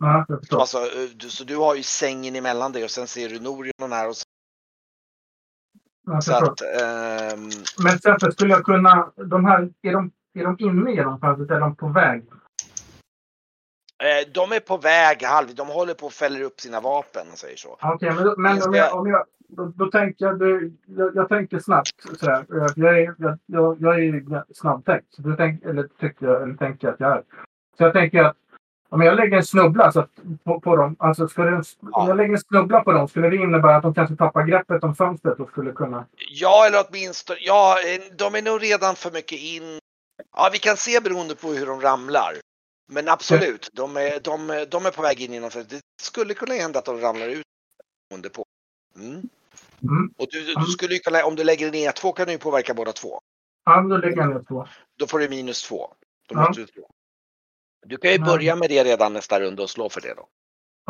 ja, 0.00 0.26
alltså, 0.50 0.78
eh, 0.78 1.02
du, 1.14 1.30
så 1.30 1.44
du 1.44 1.56
har 1.56 1.74
ju 1.74 1.82
sängen 1.82 2.36
emellan 2.36 2.72
dig 2.72 2.84
och 2.84 2.90
sen 2.90 3.06
ser 3.08 3.28
du 3.28 3.40
Norion 3.40 3.92
här. 3.92 4.08
Och 4.08 4.16
så, 4.16 4.24
så 6.20 6.32
att, 6.36 6.60
ehm, 6.60 7.40
Men 7.84 7.98
sen 7.98 8.20
så 8.20 8.30
skulle 8.32 8.50
jag 8.54 8.64
kunna... 8.64 9.10
De 9.16 9.44
här, 9.44 9.68
är 9.82 9.92
de, 9.92 10.10
är 10.34 10.44
de 10.44 10.56
inne 10.58 10.92
genom 10.92 11.20
fönstret 11.20 11.50
eller 11.50 11.56
är 11.56 11.60
de 11.60 11.76
på 11.76 11.88
väg? 11.88 12.24
eh, 14.02 14.32
de 14.34 14.52
är 14.52 14.60
på 14.60 14.76
väg 14.76 15.22
halv, 15.22 15.54
de 15.54 15.68
håller 15.68 15.94
på 15.94 16.06
att 16.06 16.12
fäller 16.12 16.40
upp 16.42 16.60
sina 16.60 16.80
vapen 16.80 17.26
säger 17.34 17.56
så. 17.56 17.78
Okej, 17.82 18.10
men, 18.14 18.24
då- 18.24 18.34
men 18.38 18.56
Jag 18.56 18.66
om 18.68 18.74
jag, 18.74 18.96
om 18.98 19.06
jag, 19.06 19.24
då, 19.48 19.64
då 19.76 19.90
tänker 19.90 20.24
jag, 20.24 20.42
jag, 20.86 21.16
jag 21.16 21.28
tänker 21.28 21.58
snabbt. 21.58 22.18
Sådär. 22.18 22.44
Jag, 22.48 22.70
jag, 22.76 22.98
är, 22.98 23.14
jag, 23.18 23.38
jag, 23.46 23.76
jag 23.80 23.98
är 24.04 24.44
snabbtänkt. 24.54 25.06
Tänk, 25.36 25.64
eller 25.64 25.88
tycker 26.00 26.26
jag, 26.26 26.42
eller 26.42 26.54
tänker 26.54 26.88
att 26.88 27.00
jag 27.00 27.12
är. 27.12 27.22
Så 27.78 27.84
jag 27.84 27.92
tänker 27.92 28.24
att 28.24 28.36
om 28.90 29.00
jag 29.00 29.16
lägger 29.16 29.36
en 29.36 29.44
snubbla 29.44 29.92
så 29.92 30.00
att, 30.00 30.10
på, 30.44 30.60
på 30.60 30.76
dem, 30.76 30.96
alltså 30.98 31.28
skulle 31.28 31.62
om 31.92 32.08
jag 32.08 32.16
lägger 32.16 32.32
en 32.32 32.40
snubbla 32.40 32.80
på 32.80 32.92
dem, 32.92 33.08
skulle 33.08 33.30
det 33.30 33.36
innebära 33.36 33.76
att 33.76 33.82
de 33.82 33.94
kanske 33.94 34.16
tappar 34.16 34.44
greppet 34.44 34.84
om 34.84 34.94
fönstret 34.94 35.40
och 35.40 35.50
skulle 35.50 35.72
kunna... 35.72 36.06
Ja, 36.30 36.66
eller 36.66 36.84
åtminstone, 36.88 37.38
ja, 37.42 37.76
de 38.18 38.34
är 38.34 38.42
nog 38.42 38.62
redan 38.62 38.96
för 38.96 39.10
mycket 39.10 39.38
in. 39.38 39.78
Ja, 40.36 40.50
vi 40.52 40.58
kan 40.58 40.76
se 40.76 41.00
beroende 41.00 41.34
på 41.34 41.48
hur 41.48 41.66
de 41.66 41.80
ramlar. 41.80 42.32
Men 42.90 43.08
absolut, 43.08 43.70
de 43.72 43.96
är, 43.96 44.20
de, 44.20 44.66
de 44.70 44.86
är 44.86 44.90
på 44.90 45.02
väg 45.02 45.20
in 45.20 45.32
genom 45.32 45.50
fönstret. 45.50 45.82
Det 45.98 46.04
skulle 46.04 46.34
kunna 46.34 46.54
hända 46.54 46.78
att 46.78 46.84
de 46.84 47.00
ramlar 47.00 47.28
ut 47.28 47.46
beroende 48.08 48.28
på. 48.28 48.44
Mm. 48.96 49.28
Mm. 49.82 50.12
Och 50.16 50.26
du, 50.30 50.54
du 50.54 50.66
skulle 50.66 50.94
ju 50.94 51.00
kunna, 51.00 51.24
om 51.24 51.34
du 51.34 51.44
lägger 51.44 51.72
ner 51.72 51.92
två 51.92 52.12
kan 52.12 52.26
du 52.26 52.32
ju 52.32 52.38
påverka 52.38 52.74
båda 52.74 52.92
två. 52.92 53.20
Ja, 53.64 53.80
då 53.80 53.96
lägger 53.96 54.16
jag 54.16 54.28
ner 54.28 54.42
två. 54.48 54.66
Då 54.98 55.06
får 55.06 55.18
du 55.18 55.28
minus 55.28 55.62
två. 55.62 55.94
Då 56.28 56.34
måste 56.34 56.60
du, 56.60 56.66
slå. 56.66 56.90
Du 57.86 57.96
kan 57.96 58.12
ju 58.12 58.18
Men- 58.18 58.28
börja 58.28 58.56
med 58.56 58.70
det 58.70 58.84
redan 58.84 59.12
nästa 59.12 59.40
runda 59.40 59.62
och 59.62 59.70
slå 59.70 59.88
för 59.88 60.00
det 60.00 60.14
då. 60.14 60.28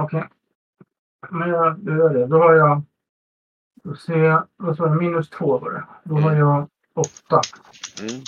Okej. 0.01 0.25
Men 1.31 1.49
jag, 1.49 1.79
jag 1.87 1.97
gör 1.99 2.15
det. 2.15 2.27
Då 2.27 2.39
har 2.39 2.55
jag... 2.55 2.83
Då 3.85 3.97
ser 3.97 4.17
jag... 4.19 4.49
Vad 4.57 4.77
sa 4.77 4.87
jag? 4.87 4.97
Minus 5.03 5.31
två 5.31 5.59
var 5.59 5.71
det. 5.73 5.85
Då 6.05 6.15
har 6.15 6.31
Mm. 6.31 6.39
jag 6.39 6.69
åtta. 6.95 7.41
Mm. 8.01 8.23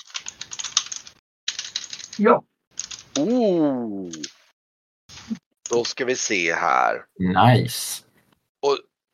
Ja. 2.18 2.42
Oh. 3.18 4.10
Då 5.70 5.84
ska 5.84 6.04
vi 6.04 6.16
se 6.16 6.54
här. 6.54 7.04
Nice. 7.18 8.04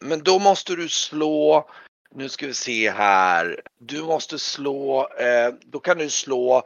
Men 0.05 0.23
då 0.23 0.39
måste 0.39 0.77
du 0.77 0.89
slå, 0.89 1.69
nu 2.15 2.29
ska 2.29 2.47
vi 2.47 2.55
se 2.55 2.91
här. 2.91 3.61
Du 3.79 4.03
måste 4.03 4.39
slå, 4.39 5.09
eh, 5.09 5.55
då 5.65 5.81
kan 5.81 5.99
du 5.99 6.11
slå, 6.11 6.63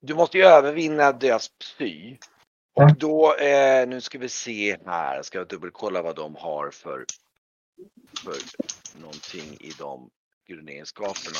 du 0.00 0.14
måste 0.14 0.38
ju 0.38 0.44
övervinna 0.44 1.12
deras 1.12 1.48
psy. 1.48 2.16
Och 2.74 2.96
då, 2.96 3.34
eh, 3.34 3.88
nu 3.88 4.00
ska 4.00 4.18
vi 4.18 4.28
se 4.28 4.76
här, 4.86 5.22
ska 5.22 5.38
jag 5.38 5.48
dubbelkolla 5.48 6.02
vad 6.02 6.16
de 6.16 6.36
har 6.36 6.70
för, 6.70 7.04
för 8.24 8.36
någonting 9.00 9.56
i 9.60 9.70
dem. 9.78 10.10
grundegenskaperna. 10.48 11.38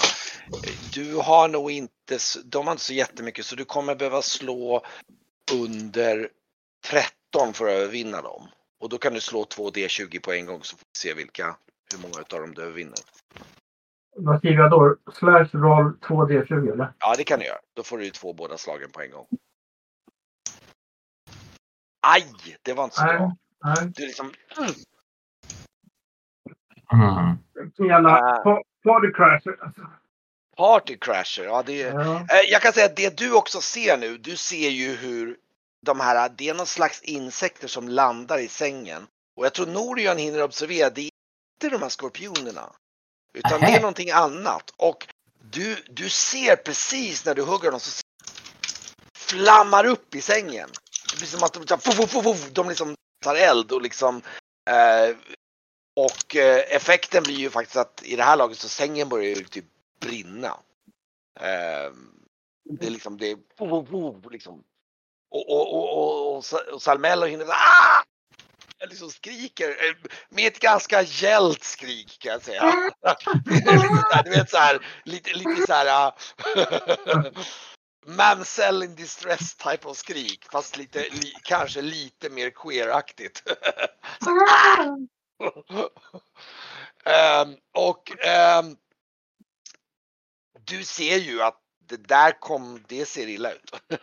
Du 0.95 1.17
har 1.17 1.49
nog 1.49 1.71
inte, 1.71 2.19
de 2.45 2.67
har 2.67 2.73
inte 2.73 2.85
så 2.85 2.93
jättemycket 2.93 3.47
så 3.47 3.57
du 3.57 3.65
kommer 3.65 3.95
behöva 3.95 4.23
slå 4.23 4.85
under 5.53 6.29
13 6.85 7.55
för 7.55 7.67
att 7.67 7.73
övervinna 7.73 8.23
dem. 8.23 8.49
Och 8.81 8.89
då 8.89 8.99
kan 8.99 9.15
du 9.15 9.21
slå 9.21 9.45
2 9.45 9.71
D20 9.71 10.21
på 10.21 10.33
en 10.33 10.47
gång 10.47 10.63
så 10.63 10.77
får 10.77 10.85
vi 10.93 10.99
se 10.99 11.15
vilka, 11.15 11.57
hur 11.93 12.03
många 12.03 12.21
utav 12.21 12.41
dem 12.41 12.55
du 12.55 12.63
övervinner. 12.63 12.99
Vad 14.19 14.39
skriver 14.39 14.63
jag 14.63 14.71
då? 14.71 14.97
Slash 15.13 15.49
roll 15.53 15.97
2D20 16.03 16.73
eller? 16.73 16.93
Ja, 16.99 17.15
det 17.17 17.25
kan 17.25 17.39
du 17.39 17.45
göra. 17.47 17.59
Då 17.75 17.83
får 17.83 17.99
du 17.99 18.05
ju 18.05 18.11
två 18.11 18.33
båda 18.33 18.57
slagen 18.59 18.91
på 18.91 19.01
en 19.01 19.11
gång. 19.11 19.27
Aj! 22.07 22.33
Det 22.63 22.73
var 22.73 22.85
inte 22.85 22.97
så 22.97 23.05
Nej. 23.05 23.17
bra. 23.17 23.37
Nej. 23.65 23.93
Du 23.97 24.07
liksom, 24.07 24.33
Mm. 26.93 27.37
Jävla 27.91 28.11
Ah. 28.11 28.43
pa- 28.43 28.63
party 28.85 29.13
crasher. 29.13 29.57
Alltså. 29.65 29.81
party 30.57 30.97
crasher. 31.01 31.45
Ja, 31.45 31.63
det 31.67 31.83
är, 31.83 31.93
Ja. 31.95 32.17
Eh, 32.21 32.51
Jag 32.51 32.63
kan 32.63 32.73
säga 32.73 32.87
att 32.87 32.97
det 32.97 33.17
du 33.17 33.33
också 33.35 33.61
ser 33.61 33.97
nu, 33.99 34.19
du 34.19 34.37
ser 34.37 34.69
ju 34.71 34.95
hur 34.97 35.37
de 35.87 36.01
här, 36.01 36.29
det 36.37 36.49
är 36.49 36.55
någon 36.55 36.67
slags 36.67 37.03
insekter 37.03 37.69
som 37.69 37.89
landar 37.89 38.39
i 38.39 38.49
sängen. 38.49 39.07
Och 39.37 39.45
jag 39.45 39.55
tror 39.55 39.67
Norion 39.67 40.17
hinner 40.19 40.43
observera, 40.43 40.91
det 40.91 41.01
är 41.01 41.11
inte 41.63 41.77
de 41.77 41.83
här 41.83 41.89
skorpionerna. 41.89 42.73
Utan 43.37 43.61
det 43.61 43.67
är 43.67 43.81
någonting 43.81 44.11
annat. 44.11 44.73
Och 44.77 45.07
du, 45.51 45.77
du 45.89 46.09
ser 46.09 46.57
precis 46.57 47.25
när 47.25 47.35
du 47.35 47.43
hugger 47.43 47.71
dem 47.71 47.81
så 47.81 48.03
flammar 49.17 49.87
upp 49.87 50.15
i 50.15 50.21
sängen. 50.21 50.69
Det 51.11 51.17
blir 51.17 51.27
som 51.27 51.43
att 51.43 51.67
de, 51.67 51.79
fuff, 51.79 52.11
fuff, 52.11 52.25
fuff, 52.25 52.51
de 52.51 52.69
liksom 52.69 52.95
tar 53.25 53.35
eld 53.35 53.73
och 53.73 53.83
liksom 53.83 54.23
eh, 54.71 55.17
och 55.97 56.37
eh, 56.37 56.77
effekten 56.77 57.23
blir 57.23 57.37
ju 57.37 57.51
faktiskt 57.51 57.77
att 57.77 58.03
i 58.05 58.17
det 58.17 58.23
här 58.23 58.37
laget 58.37 58.59
så 58.59 58.69
sängen 58.69 59.09
börjar 59.09 59.37
ju 59.37 59.45
typ 59.45 59.65
brinna. 60.01 60.59
Eh, 61.41 61.93
det 62.65 62.87
är 62.87 62.91
liksom 62.91 63.19
det 63.19 63.31
är 63.31 64.31
liksom. 64.31 64.65
Och, 65.31 65.51
och, 65.51 65.75
och, 65.75 65.99
och, 65.99 66.37
och, 66.37 66.73
och 66.73 66.83
Salmello 66.83 67.27
hinner 67.27 67.47
ah! 67.49 68.03
Liksom 68.85 69.11
skriker 69.11 69.69
eh, 69.69 70.11
med 70.29 70.47
ett 70.47 70.61
ganska 70.61 71.03
gällt 71.03 71.65
skrik 71.65 72.19
kan 72.21 72.33
jag 72.33 72.43
säga. 72.43 72.93
du 74.25 74.31
vet 74.31 74.51
så 74.51 74.57
här, 74.57 74.87
lite, 75.05 75.33
lite 75.33 75.67
så 75.67 75.73
här 75.73 76.13
uh, 76.57 77.31
Mamsell 78.07 78.83
in 78.83 78.95
distress 78.95 79.55
type 79.55 79.89
av 79.89 79.95
skrik 79.95 80.45
fast 80.53 80.77
lite, 80.77 80.99
li, 80.99 81.33
kanske 81.43 81.83
lite 81.83 82.31
mer 82.31 82.51
queeraktigt. 82.51 83.43
Ah! 84.27 84.87
Ehm, 87.05 87.57
och 87.73 88.25
ehm, 88.25 88.77
du 90.65 90.85
ser 90.85 91.17
ju 91.17 91.43
att 91.43 91.61
det 91.89 92.09
där 92.09 92.41
kom, 92.41 92.85
det 92.89 93.07
ser 93.07 93.29
illa 93.29 93.53
ut. 93.53 93.71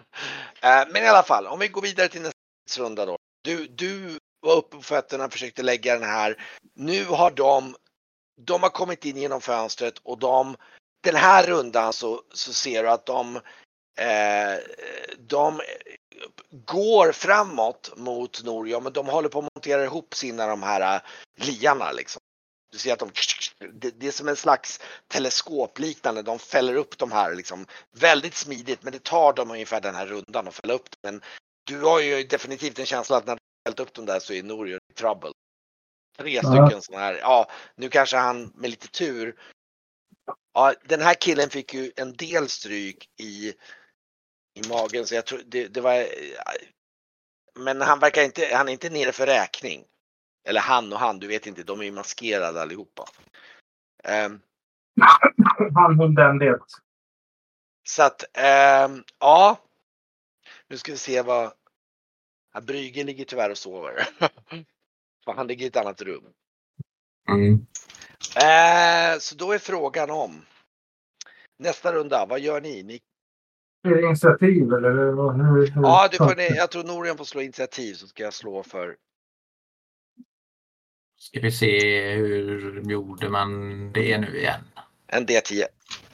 Eh, 0.62 0.84
men 0.90 1.04
i 1.04 1.08
alla 1.08 1.24
fall, 1.24 1.48
om 1.48 1.60
vi 1.60 1.68
går 1.68 1.82
vidare 1.82 2.08
till 2.08 2.22
nästa 2.22 2.82
runda 2.84 3.06
då. 3.06 3.18
Du, 3.42 3.68
du 3.68 4.20
var 4.44 4.56
uppe 4.56 4.78
på 4.78 4.84
fötterna, 4.84 5.30
försökte 5.30 5.64
lägga 5.64 5.94
den 6.00 6.10
här. 6.10 6.44
Nu 6.76 7.06
har 7.06 7.32
de, 7.32 7.76
de 8.42 8.64
har 8.64 8.70
kommit 8.70 9.06
in 9.06 9.18
genom 9.18 9.42
fönstret 9.42 10.00
och 10.04 10.20
de, 10.20 10.56
den 11.04 11.16
här 11.16 11.48
rundan 11.48 11.94
så, 11.94 12.22
så 12.34 12.54
ser 12.54 12.84
du 12.84 12.90
att 12.90 13.06
de, 13.06 13.36
eh, 13.98 14.60
de 15.20 15.62
går 16.66 17.12
framåt 17.12 17.94
mot 17.98 18.44
Norja 18.44 18.80
men 18.80 18.94
de 18.94 19.08
håller 19.08 19.30
på 19.30 19.40
att 19.40 19.50
montera 19.56 19.84
ihop 19.84 20.16
sina 20.16 20.48
de 20.48 20.64
här 20.64 20.96
eh, 20.96 21.02
liarna 21.36 21.92
liksom. 21.92 22.22
Du 22.72 22.78
ser 22.78 22.94
att 22.94 23.00
de, 23.00 23.12
det, 23.74 23.92
det 24.00 24.08
är 24.08 24.12
som 24.12 24.28
en 24.28 24.36
slags 24.36 24.80
teleskopliknande, 25.08 26.22
de 26.22 26.40
fäller 26.40 26.76
upp 26.76 26.98
de 26.98 27.12
här 27.12 27.36
liksom 27.36 27.66
väldigt 27.92 28.36
smidigt 28.36 28.84
men 28.84 28.94
det 28.94 29.04
tar 29.04 29.34
dem 29.34 29.52
ungefär 29.52 29.82
den 29.82 29.96
här 29.96 30.06
rundan 30.06 30.48
att 30.48 30.56
fälla 30.56 30.74
upp 30.74 30.92
dem. 30.92 31.00
Men 31.04 31.22
du 31.64 31.82
har 31.82 32.00
ju 32.00 32.24
definitivt 32.24 32.80
en 32.80 32.86
känsla 32.86 33.18
att 33.18 33.26
när 33.26 33.38
fällt 33.66 33.80
upp 33.80 33.94
dem 33.94 34.06
där 34.06 34.20
så 34.20 34.34
är 34.34 34.44
Norge 34.44 34.80
i 34.90 34.94
trouble. 34.94 35.32
Tre 36.18 36.34
Ja. 36.34 36.42
stycken 36.42 36.82
sådana 36.82 37.04
här, 37.04 37.16
ja 37.16 37.52
nu 37.76 37.90
kanske 37.90 38.18
han 38.18 38.52
med 38.56 38.70
lite 38.70 38.88
tur. 38.88 39.40
Ja, 40.54 40.74
den 40.84 41.02
här 41.02 41.14
killen 41.14 41.50
fick 41.50 41.74
ju 41.74 41.92
en 41.96 42.14
del 42.14 42.50
stryk 42.50 43.10
i, 43.20 43.50
i 44.54 44.68
magen 44.70 45.06
så 45.06 45.16
jag 45.16 45.26
tror 45.26 45.42
det, 45.46 45.68
det 45.68 45.82
var 45.82 46.06
men 47.56 47.82
han 47.82 48.00
verkar 48.00 48.24
inte, 48.24 48.56
han 48.56 48.68
är 48.68 48.74
inte 48.74 48.90
nere 48.90 49.12
för 49.12 49.26
räkning. 49.26 49.86
Eller 50.48 50.62
han 50.62 50.94
och 50.94 51.00
han, 51.00 51.20
du 51.20 51.28
vet 51.28 51.48
inte, 51.48 51.64
de 51.64 51.80
är 51.80 51.84
ju 51.84 51.92
maskerade 51.92 52.62
allihopa. 52.62 53.06
Ehm, 54.04 54.42
Han, 55.76 56.16
den, 56.16 56.38
det. 56.40 56.60
så 57.90 58.04
att, 58.04 58.24
ehm, 58.38 59.04
ja. 59.20 59.58
Nu 60.68 60.78
ska 60.78 60.92
vi 60.92 60.98
se 60.98 61.22
vad... 61.22 61.54
Ja, 62.54 62.62
Brygge 62.62 63.04
ligger 63.04 63.26
tyvärr 63.26 63.50
och 63.50 63.58
sover. 63.58 64.08
För 65.26 65.34
han 65.34 65.48
ligger 65.48 65.66
i 65.66 65.68
ett 65.68 65.78
annat 65.78 66.02
rum. 66.02 66.24
Mm. 67.30 67.54
Eh, 68.36 69.20
så 69.20 69.36
då 69.36 69.52
är 69.52 69.58
frågan 69.60 70.12
om. 70.12 70.42
Nästa 71.60 71.94
runda, 71.94 72.26
vad 72.26 72.40
gör 72.40 72.62
ni? 72.62 72.84
ni 72.84 73.00
Är 73.88 73.96
det 73.96 74.02
initiativ 74.08 74.74
eller? 74.74 75.12
vad- 75.12 75.36
Hur, 75.36 75.68
hur, 75.68 75.82
ja, 75.84 76.08
du 76.12 76.18
får, 76.18 76.40
jag 76.40 76.72
tror 76.72 76.84
Norian 76.84 77.18
får 77.18 77.26
slå 77.26 77.42
initiativ 77.42 77.94
så 77.94 78.08
ska 78.08 78.24
jag 78.24 78.34
slå 78.34 78.64
för 78.64 78.96
Ska 81.18 81.40
vi 81.40 81.52
se 81.52 82.12
hur 82.16 82.82
gjorde 82.92 83.30
man 83.30 83.50
det 83.94 84.18
nu 84.18 84.38
igen? 84.38 84.62
en 85.08 85.26
D10. 85.26 85.64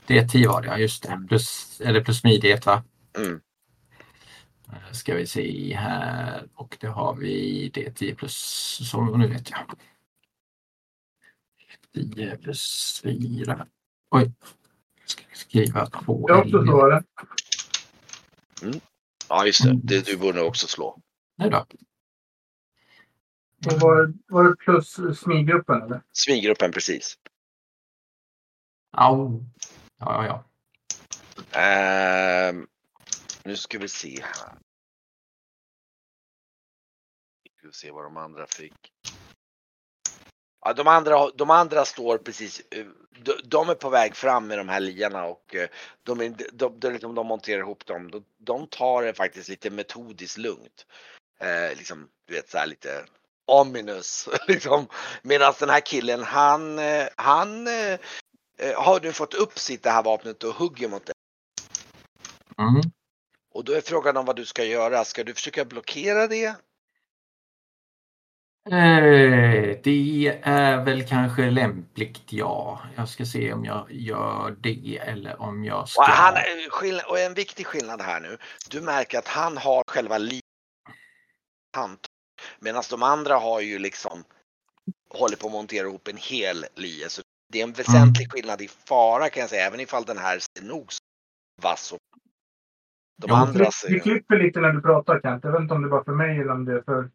D10 0.07 0.47
var 0.47 0.61
det 0.61 0.67
ja, 0.67 0.77
just 0.77 1.03
det. 1.03 1.25
Plus, 1.27 1.81
eller 1.81 2.03
plus 2.03 2.19
smidighet 2.19 2.65
va? 2.65 2.83
Mm. 3.17 3.41
Eh, 4.73 4.91
Ska 4.91 5.15
vi 5.15 5.27
se 5.27 5.75
här 5.75 6.47
och 6.53 6.77
det 6.79 6.87
har 6.87 7.15
vi 7.15 7.69
D10 7.73 8.15
plus, 8.15 8.35
så 8.91 9.01
nu 9.17 9.27
vet 9.27 9.49
jag. 9.49 9.59
10 11.93 12.37
plus 12.37 13.01
4. 13.03 13.67
Oj. 14.11 14.31
Ska 15.05 15.23
skriva 15.33 15.85
två. 15.85 16.25
Jag 16.27 16.39
också 16.39 16.65
så 16.65 16.85
eller? 16.85 17.03
Ja, 19.29 19.45
just 19.45 19.63
det. 19.63 19.79
det. 19.83 20.05
Du 20.05 20.17
borde 20.17 20.41
också 20.41 20.67
slå. 20.67 21.01
Nej 21.35 21.49
då. 21.49 21.65
Och 23.65 23.81
var, 23.81 24.13
var 24.27 24.43
det 24.43 24.55
plus 24.55 24.99
smidgruppen 25.19 25.81
eller? 25.81 26.01
Smygruppen 26.11 26.71
precis. 26.71 27.17
Au. 28.97 29.45
Ja, 29.99 30.25
ja, 30.25 30.25
ja. 30.25 31.59
Ehm, 31.59 32.67
nu 33.43 33.55
ska 33.55 33.79
vi 33.79 33.89
se 33.89 34.21
här. 34.21 34.57
Ska 37.57 37.67
vi 37.67 37.73
se 37.73 37.91
vad 37.91 38.03
de 38.03 38.17
andra 38.17 38.47
fick. 38.47 38.91
Ja, 40.61 40.73
de, 40.73 40.87
andra, 40.87 41.29
de 41.29 41.49
andra 41.49 41.85
står 41.85 42.17
precis, 42.17 42.61
eh, 42.71 42.85
de, 43.19 43.33
de 43.43 43.69
är 43.69 43.75
på 43.75 43.89
väg 43.89 44.15
fram 44.15 44.47
med 44.47 44.57
de 44.57 44.69
här 44.69 44.79
liarna 44.79 45.25
och 45.25 45.55
eh, 45.55 45.69
de, 46.03 46.21
är, 46.21 46.35
de, 46.51 46.79
de, 46.79 46.93
liksom, 46.93 47.15
de 47.15 47.27
monterar 47.27 47.59
ihop 47.59 47.85
dem. 47.85 48.11
De, 48.11 48.25
de 48.37 48.67
tar 48.67 49.03
det 49.03 49.13
faktiskt 49.13 49.49
lite 49.49 49.69
metodiskt 49.69 50.37
lugnt. 50.37 50.85
Eh, 51.39 51.77
liksom, 51.77 52.09
du 52.25 52.33
vet 52.33 52.49
så 52.49 52.57
här 52.57 52.67
lite 52.67 53.05
ominous. 53.45 54.29
Liksom. 54.47 54.87
Medan 55.21 55.53
den 55.59 55.69
här 55.69 55.79
killen, 55.79 56.23
han, 56.23 56.79
eh, 56.79 57.07
han 57.15 57.67
eh, 57.67 57.99
har 58.75 58.99
nu 59.01 59.13
fått 59.13 59.33
upp 59.33 59.59
sitt 59.59 59.83
det 59.83 59.89
här 59.89 60.03
vapnet 60.03 60.43
och 60.43 60.55
hugger 60.55 60.89
mot 60.89 61.05
det. 61.05 61.13
Mm. 62.57 62.81
Och 63.53 63.63
då 63.63 63.73
är 63.73 63.81
frågan 63.81 64.17
om 64.17 64.25
vad 64.25 64.35
du 64.35 64.45
ska 64.45 64.63
göra. 64.63 65.05
Ska 65.05 65.23
du 65.23 65.33
försöka 65.33 65.65
blockera 65.65 66.27
det? 66.27 66.55
Eh, 68.71 69.79
det 69.83 70.39
är 70.43 70.85
väl 70.85 71.07
kanske 71.07 71.49
lämpligt, 71.49 72.21
ja. 72.29 72.81
Jag 72.95 73.09
ska 73.09 73.25
se 73.25 73.53
om 73.53 73.65
jag 73.65 73.91
gör 73.91 74.57
det 74.59 74.97
eller 74.97 75.41
om 75.41 75.63
jag 75.63 75.89
ska... 75.89 76.01
Och, 76.01 76.07
han, 76.07 76.35
eh, 76.35 77.05
och 77.07 77.19
en 77.19 77.33
viktig 77.33 77.65
skillnad 77.65 78.01
här 78.01 78.19
nu. 78.19 78.37
Du 78.69 78.81
märker 78.81 79.19
att 79.19 79.27
han 79.27 79.57
har 79.57 79.83
själva 79.87 80.17
livet. 80.17 80.43
Medan 82.59 82.83
de 82.89 83.03
andra 83.03 83.35
har 83.35 83.59
ju 83.59 83.79
liksom 83.79 84.23
håller 85.09 85.37
på 85.37 85.47
att 85.47 85.53
montera 85.53 85.87
ihop 85.87 86.07
en 86.07 86.17
hel 86.17 86.65
lie. 86.75 87.09
Så 87.09 87.21
det 87.53 87.59
är 87.59 87.63
en 87.63 87.73
väsentlig 87.73 88.31
skillnad 88.31 88.61
i 88.61 88.67
fara 88.67 89.29
kan 89.29 89.41
jag 89.41 89.49
säga. 89.49 89.67
Även 89.67 89.79
ifall 89.79 90.05
den 90.05 90.17
här 90.17 90.39
ser 90.39 90.63
nog 90.63 90.93
så 90.93 90.99
vass 91.61 91.91
och 91.91 91.99
de 93.19 93.25
Jo, 93.29 93.35
andra 93.35 93.71
ser 93.71 93.89
du 93.89 93.99
klipper 93.99 94.37
lite 94.37 94.59
när 94.59 94.69
du 94.71 94.81
pratar 94.81 95.19
Kent. 95.21 95.43
Jag 95.43 95.51
vet 95.51 95.61
inte 95.61 95.73
om 95.73 95.81
det 95.81 95.87
är 95.87 95.89
bara 95.89 96.03
för 96.03 96.11
mig 96.15 96.39
eller 96.39 96.51
om 96.51 96.65
det 96.65 96.73
är 96.73 96.81
för... 96.81 97.09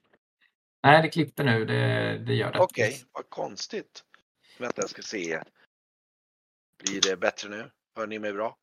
Nej, 0.82 1.02
det 1.02 1.08
klipper 1.08 1.44
nu. 1.44 1.64
Det, 1.64 2.18
det 2.18 2.34
gör 2.34 2.52
det. 2.52 2.58
Okej, 2.58 3.02
vad 3.12 3.30
konstigt. 3.30 4.02
Vänta, 4.58 4.82
jag 4.82 4.90
ska 4.90 5.02
se. 5.02 5.42
Blir 6.84 7.00
det 7.00 7.16
bättre 7.16 7.48
nu? 7.48 7.70
Hör 7.96 8.06
ni 8.06 8.18
mig 8.18 8.32
bra? 8.32 8.56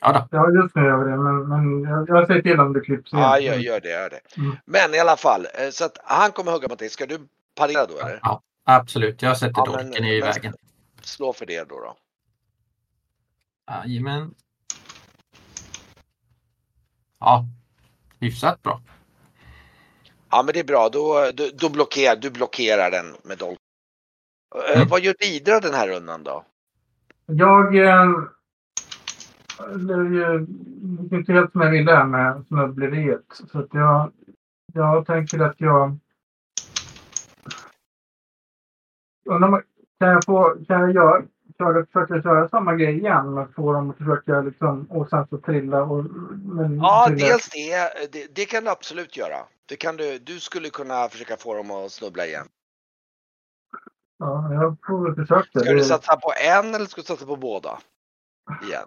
Ja, 0.00 0.12
då. 0.12 0.28
Ja, 0.36 0.50
just 0.62 0.74
nu 0.74 0.82
gör 0.82 1.04
vi 1.04 1.10
det. 1.10 1.16
Men, 1.16 1.48
men 1.48 1.82
jag, 1.90 2.08
jag 2.08 2.26
säger 2.26 2.42
till 2.42 2.60
om 2.60 2.72
det 2.72 2.80
klipps. 2.80 3.12
Ja, 3.12 3.40
gör, 3.40 3.54
gör 3.54 3.80
det, 3.80 3.88
gör 3.88 4.10
det. 4.10 4.20
Mm. 4.36 4.56
Men 4.64 4.94
i 4.94 4.98
alla 4.98 5.16
fall, 5.16 5.46
eh, 5.54 5.70
så 5.70 5.84
att 5.84 5.98
han 6.04 6.32
kommer 6.32 6.52
hugga 6.52 6.68
mot 6.68 6.78
dig. 6.78 6.88
Ska 6.88 7.06
du 7.06 7.18
parera 7.54 7.86
då 7.86 7.98
eller? 7.98 8.20
ja, 8.22 8.42
absolut. 8.64 9.22
Jag 9.22 9.38
sätter 9.38 9.52
Ja, 9.56 9.64
dolken 9.66 10.04
i 10.04 10.20
men- 10.20 10.28
vägen. 10.32 10.52
Slå 11.02 11.32
för 11.32 11.46
det 11.46 11.68
då. 11.68 11.80
då. 11.80 11.96
Jajamän. 13.70 14.34
Ja, 17.18 17.44
hyfsat 18.20 18.62
bra. 18.62 18.80
Ja 20.30 20.42
men 20.42 20.52
det 20.52 20.60
är 20.60 20.64
bra, 20.64 20.88
då, 20.88 21.30
då, 21.34 21.44
då 21.58 21.68
blockerar 21.70 22.16
du 22.16 22.30
blockerar 22.30 22.90
den 22.90 23.06
med 23.24 23.38
dolk. 23.38 23.58
Eh, 24.54 24.76
Mm. 24.76 24.88
Vad 24.88 25.00
gör 25.00 25.14
Didra 25.18 25.60
den 25.60 25.74
här 25.74 25.88
rundan 25.88 26.22
då? 26.24 26.44
Jag... 27.26 27.76
Eh, 27.76 28.10
det 29.58 29.94
är 29.94 30.10
ju 30.10 30.46
inte 31.18 31.32
helt 31.32 31.52
som 31.52 31.60
jag 31.60 31.70
ville 31.70 32.04
med 32.04 32.44
snubbleriet. 32.48 33.24
Så 33.52 33.58
att 33.58 33.68
jag, 33.74 34.12
jag 34.74 35.06
tänker 35.06 35.40
att 35.40 35.60
jag... 35.60 35.98
Undrar 39.24 39.62
kan 39.98 40.08
jag 40.08 40.24
få... 40.24 40.56
Kan 40.68 40.80
jag 40.80 40.94
göra, 40.94 41.22
köra, 41.58 41.86
försöka 41.86 42.22
köra 42.22 42.48
samma 42.48 42.74
grej 42.74 42.98
igen? 42.98 43.34
Men 43.34 43.52
få 43.52 43.72
dem 43.72 43.90
att 43.90 43.96
försöka 43.96 44.40
liksom... 44.40 44.86
Och 44.90 45.08
sen 45.08 45.26
så 45.30 45.38
trilla 45.38 45.82
och... 45.82 46.04
Men, 46.34 46.76
Ja, 46.78 47.04
trilla. 47.08 47.26
dels 47.26 47.48
det, 47.48 48.12
det. 48.12 48.34
Det 48.34 48.44
kan 48.44 48.64
du 48.64 48.70
absolut 48.70 49.16
göra. 49.16 49.36
Det 49.68 49.76
kan 49.76 49.96
du, 49.96 50.18
du 50.18 50.40
skulle 50.40 50.68
kunna 50.70 51.08
försöka 51.08 51.36
få 51.36 51.54
dem 51.54 51.70
att 51.70 51.92
snubbla 51.92 52.26
igen. 52.26 52.46
Ja, 54.18 54.52
jag 54.54 54.76
får 54.86 55.04
väl 55.04 55.14
försöka. 55.14 55.60
Ska 55.60 55.72
du 55.72 55.84
satsa 55.84 56.16
på 56.16 56.32
en 56.48 56.74
eller 56.74 56.86
ska 56.86 57.00
du 57.00 57.06
satsa 57.06 57.26
på 57.26 57.36
båda? 57.36 57.78
Igen. 58.62 58.84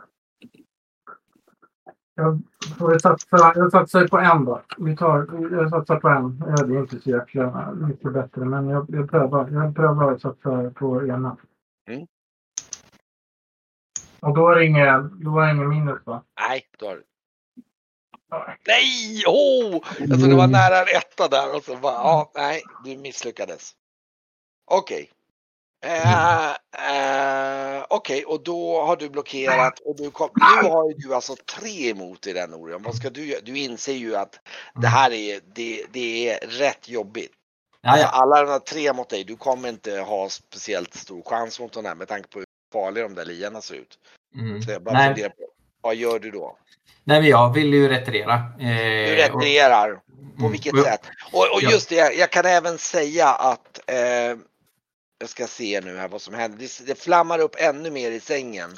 Jag 2.16 2.42
får 2.78 2.90
väl 2.90 3.00
satsa, 3.00 3.54
jag 3.56 3.72
satsar 3.72 4.08
på 4.08 4.18
en 4.18 4.46
då. 4.46 4.62
Vi 4.78 4.98
tar, 4.98 5.28
jag 5.52 5.70
satsar 5.70 6.00
på 6.00 6.08
en. 6.08 6.40
Det 6.40 6.76
är 6.76 6.80
inte 6.80 7.00
så 7.00 7.10
jäkla 7.10 7.72
mycket 7.72 8.14
bättre, 8.14 8.46
men 8.46 8.70
jag, 8.70 8.86
jag 8.90 9.10
prövar. 9.10 9.50
Jag 9.50 9.76
prövar 9.76 10.12
att 10.12 10.22
satsa 10.22 10.72
på 10.76 11.08
ena. 11.08 11.38
Mm. 14.22 14.32
Och 14.32 14.38
då 14.38 14.50
är 14.50 14.56
det 14.56 14.66
inget, 14.66 15.24
då 15.24 15.40
är 15.40 15.46
det 15.46 15.54
inget 15.54 15.70
minus 15.70 16.06
va? 16.06 16.24
Nej, 16.40 16.66
då 16.78 16.88
har 16.88 16.96
du. 16.96 17.04
Nej! 18.68 19.24
Oh! 19.28 19.76
Alltså 20.12 20.28
det 20.28 20.36
var 20.36 20.48
nära 20.48 20.82
en 20.82 20.98
etta 20.98 21.28
där 21.28 21.56
och 21.56 21.64
så 21.64 21.76
bara, 21.76 21.94
ja, 21.94 22.32
nej, 22.36 22.64
du 22.86 22.98
misslyckades. 22.98 23.76
Okej. 24.72 25.12
Eh, 25.86 26.50
eh, 26.50 27.86
Okej, 27.90 28.26
och 28.26 28.44
då 28.44 28.82
har 28.82 28.96
du 28.96 29.10
blockerat 29.10 29.80
och 29.80 29.96
du 29.98 30.12
kom, 30.12 30.30
nu 30.36 30.70
har 30.70 30.90
ju 30.90 30.96
du 30.98 31.16
alltså 31.16 31.36
tre 31.36 31.90
emot 31.90 32.28
i 32.28 32.34
den 32.34 32.54
Orion. 32.54 32.84
Vad 32.84 32.96
ska 32.96 33.10
du 33.10 33.26
göra? 33.26 33.42
Du 33.44 33.58
inser 33.58 33.94
ju 33.94 34.16
att 34.16 34.40
det 34.82 34.88
här 34.88 35.12
är, 35.12 35.40
det, 35.56 35.86
det 35.92 36.30
är 36.30 36.48
rätt 36.48 36.90
jobbigt. 36.90 37.32
Alltså, 37.84 38.08
alla 38.08 38.44
de 38.44 38.52
här 38.52 38.60
tre 38.60 38.94
mot 38.94 39.10
dig, 39.10 39.24
du 39.24 39.36
kommer 39.36 39.70
inte 39.70 40.00
ha 40.00 40.30
speciellt 40.30 40.94
stor 40.94 41.22
chans 41.22 41.60
mot 41.60 41.74
de 41.74 41.86
här 41.86 41.96
med 41.96 42.08
tanke 42.08 42.30
på 42.30 42.44
farliga 42.74 43.04
de 43.04 43.16
där 43.16 43.26
liorna 43.26 43.62
ser 43.62 43.76
ut. 43.76 44.00
Mm. 44.36 44.62
Så 44.62 44.72
jag 44.72 44.82
bara 44.84 44.94
Nej, 44.94 45.08
funderar 45.08 45.30
på, 45.30 45.48
vad 45.82 45.96
gör 45.96 46.20
du 46.20 46.32
då? 46.32 46.58
nej, 47.04 47.20
men 47.22 47.30
jag 47.30 47.54
vill 47.54 47.74
ju 47.74 47.88
retirera. 47.88 48.34
Eh, 48.34 48.58
Du 48.60 49.12
och- 49.34 49.42
retirerar. 49.42 49.94
På 49.96 50.40
Mm. 50.46 50.52
vilket 50.52 50.74
Och- 50.74 50.80
sätt? 50.84 51.02
Och, 51.32 51.54
och 51.54 51.62
just 51.62 51.90
det, 51.90 51.96
jag 52.14 52.30
kan 52.30 52.46
även 52.46 52.78
säga 52.78 53.28
att 53.28 53.80
eh, 53.90 54.38
jag 55.20 55.30
ska 55.30 55.48
se 55.48 55.82
nu 55.82 55.98
här 55.98 56.08
vad 56.08 56.22
som 56.22 56.34
händer. 56.34 56.58
Det, 56.60 56.86
det 56.86 56.96
flammar 57.00 57.40
upp 57.40 57.56
ännu 57.58 57.92
mer 57.92 58.12
i 58.12 58.20
sängen. 58.20 58.76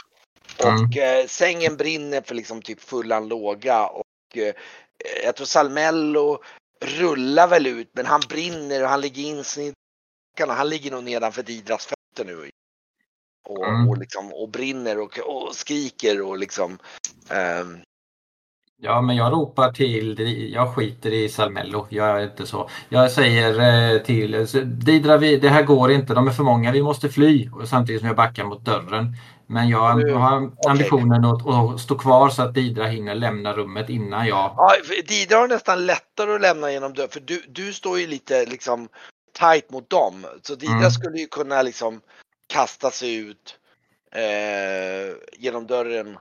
Och 0.60 0.98
eh, 0.98 1.26
sängen 1.28 1.78
brinner 1.78 2.22
för 2.22 2.36
liksom 2.36 2.62
typ 2.62 2.82
fullan 2.82 3.28
låga 3.28 3.88
och 3.88 4.06
eh, 4.36 4.54
jag 5.24 5.36
tror 5.36 5.46
Salmello 5.46 6.44
rullar 6.82 7.48
väl 7.48 7.68
ut 7.68 7.90
men 7.94 8.06
han 8.06 8.22
brinner 8.30 8.84
och 8.84 8.90
han 8.90 9.02
ligger 9.02 9.24
insnidd. 9.24 9.74
Han 10.48 10.70
ligger 10.70 10.92
nog 10.92 11.04
nedanför 11.04 11.44
Didras 11.44 11.86
fötter 11.86 12.26
nu. 12.26 12.50
Och, 13.50 13.68
Mm. 13.68 13.90
och, 13.90 13.98
liksom, 13.98 14.34
och 14.34 14.50
brinner 14.50 15.00
och, 15.00 15.20
och 15.20 15.56
skriker 15.56 16.22
och 16.22 16.38
liksom. 16.38 16.78
ehm, 17.30 17.78
Ja, 18.84 19.02
men 19.02 19.16
jag 19.16 19.32
ropar 19.34 19.72
till, 19.72 20.20
jag 20.54 20.76
skiter 20.76 21.14
i 21.14 21.30
Salmello. 21.30 21.88
Jag 21.90 22.08
är 22.10 22.24
inte 22.24 22.46
så. 22.46 22.70
Jag 22.90 23.12
säger 23.12 23.60
eh, 23.94 24.02
till 24.02 24.48
Didra, 24.86 25.18
vi, 25.18 25.38
det 25.38 25.50
här 25.50 25.64
går 25.64 25.92
inte, 25.92 26.14
de 26.14 26.28
är 26.28 26.32
för 26.32 26.44
många, 26.44 26.72
vi 26.72 26.82
måste 26.84 27.10
fly. 27.10 27.50
Och 27.50 27.68
samtidigt 27.68 28.02
som 28.02 28.08
jag 28.08 28.16
backar 28.18 28.44
mot 28.44 28.66
dörren. 28.66 29.16
Men 29.48 29.70
jag, 29.70 29.80
har 30.20 30.52
ambitionen 30.68 31.26
att, 31.26 31.48
att 31.48 31.80
stå 31.80 31.98
kvar 31.98 32.30
så 32.30 32.42
att 32.42 32.54
Didra 32.54 32.86
hinner 32.86 33.16
lämna 33.16 33.54
rummet 33.54 33.90
innan 33.90 34.28
jag... 34.28 34.54
Ja, 34.58 34.72
Didra 35.08 35.38
har 35.38 35.48
nästan 35.48 35.86
lättare 35.86 36.36
att 36.36 36.42
lämna 36.42 36.72
genom 36.72 36.94
dörren 36.94 37.10
för 37.10 37.20
du, 37.20 37.44
du 37.48 37.74
står 37.74 38.00
ju 38.00 38.08
lite 38.08 38.46
liksom 38.46 38.88
tight 39.40 39.72
mot 39.72 39.90
dem. 39.90 40.26
Så 40.42 40.56
Didra 40.56 40.74
Mm. 40.76 40.92
skulle 40.92 41.18
ju 41.18 41.28
kunna 41.28 41.62
liksom 41.62 42.02
kasta 42.52 42.92
sig 42.92 43.16
ut 43.16 43.60
eh, 44.12 45.16
genom 45.34 45.68
dörren. 45.68 46.18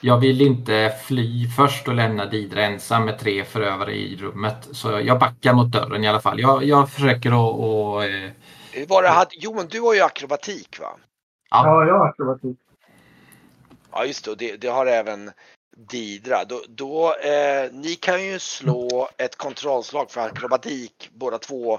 Jag 0.00 0.18
vill 0.18 0.40
inte 0.40 0.94
fly 1.06 1.48
först 1.56 1.88
och 1.88 1.94
lämna 1.94 2.26
Didra 2.26 2.62
ensam 2.62 3.04
med 3.04 3.18
tre 3.18 3.44
förövare 3.44 3.94
i 3.94 4.16
rummet. 4.16 4.68
Så 4.72 5.00
jag 5.00 5.18
backar 5.18 5.54
mot 5.54 5.72
dörren 5.72 6.04
i 6.04 6.08
alla 6.08 6.20
fall. 6.20 6.40
Jag, 6.40 6.64
jag 6.64 6.90
försöker 6.90 7.30
att... 7.30 7.60
att 7.60 8.10
eh, 8.74 8.88
Var 8.88 9.02
det, 9.02 9.08
hade, 9.08 9.30
jo 9.32 9.54
men 9.54 9.68
du 9.68 9.80
har 9.80 9.94
ju 9.94 10.00
akrobatik 10.00 10.80
va? 10.80 10.96
ja, 11.50 11.66
Ja, 11.66 11.86
jag 11.86 11.98
har 11.98 12.08
akrobatik. 12.08 12.58
Ja 13.92 14.04
just 14.04 14.24
det, 14.24 14.30
och 14.30 14.36
det, 14.36 14.56
det 14.56 14.68
har 14.68 14.86
även 14.86 15.30
Didra. 15.76 16.44
Då, 16.44 16.62
då, 16.68 17.14
eh, 17.14 17.72
ni 17.72 17.94
kan 17.94 18.24
ju 18.24 18.38
slå 18.38 19.08
ett 19.16 19.36
kontrollslag 19.36 20.10
för 20.10 20.20
akrobatik 20.20 21.10
båda 21.12 21.38
två. 21.38 21.78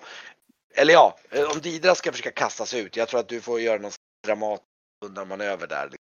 Eller 0.75 0.93
ja, 0.93 1.17
eh, 1.29 1.51
om 1.51 1.59
Didra 1.59 1.95
ska 1.95 2.11
försöka 2.11 2.31
kasta 2.31 2.65
sig 2.65 2.79
ut. 2.81 2.95
Jag 2.95 3.07
tror 3.07 3.19
att 3.19 3.29
du 3.29 3.41
får 3.41 3.59
göra 3.61 3.79
någon 3.81 3.91
dramatisk 4.25 4.65
undanmanöver 5.05 5.67
där. 5.67 5.83
Liksom. 5.85 5.97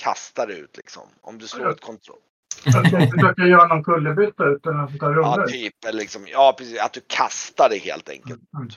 Kastar 0.00 0.48
ut 0.48 0.76
liksom. 0.76 1.08
Om 1.20 1.38
du 1.38 1.48
slår 1.48 1.70
ett 1.70 1.80
kontroll. 1.80 2.18
Försöka 2.62 3.42
göra 3.42 3.66
någon 3.66 3.84
kullerbytta 3.84 4.44
ut 4.44 4.66
eller 4.66 4.76
något 4.76 4.90
sånt 4.90 5.00
där 5.00 5.14
Ja, 5.16 5.46
typ. 5.46 5.84
Eller 5.86 5.98
liksom, 5.98 6.26
ja, 6.28 6.54
precis. 6.58 6.80
Att 6.80 6.92
du 6.92 7.00
kastar 7.06 7.68
det 7.68 7.78
helt 7.78 8.08
enkelt. 8.08 8.40
Mm. 8.56 8.68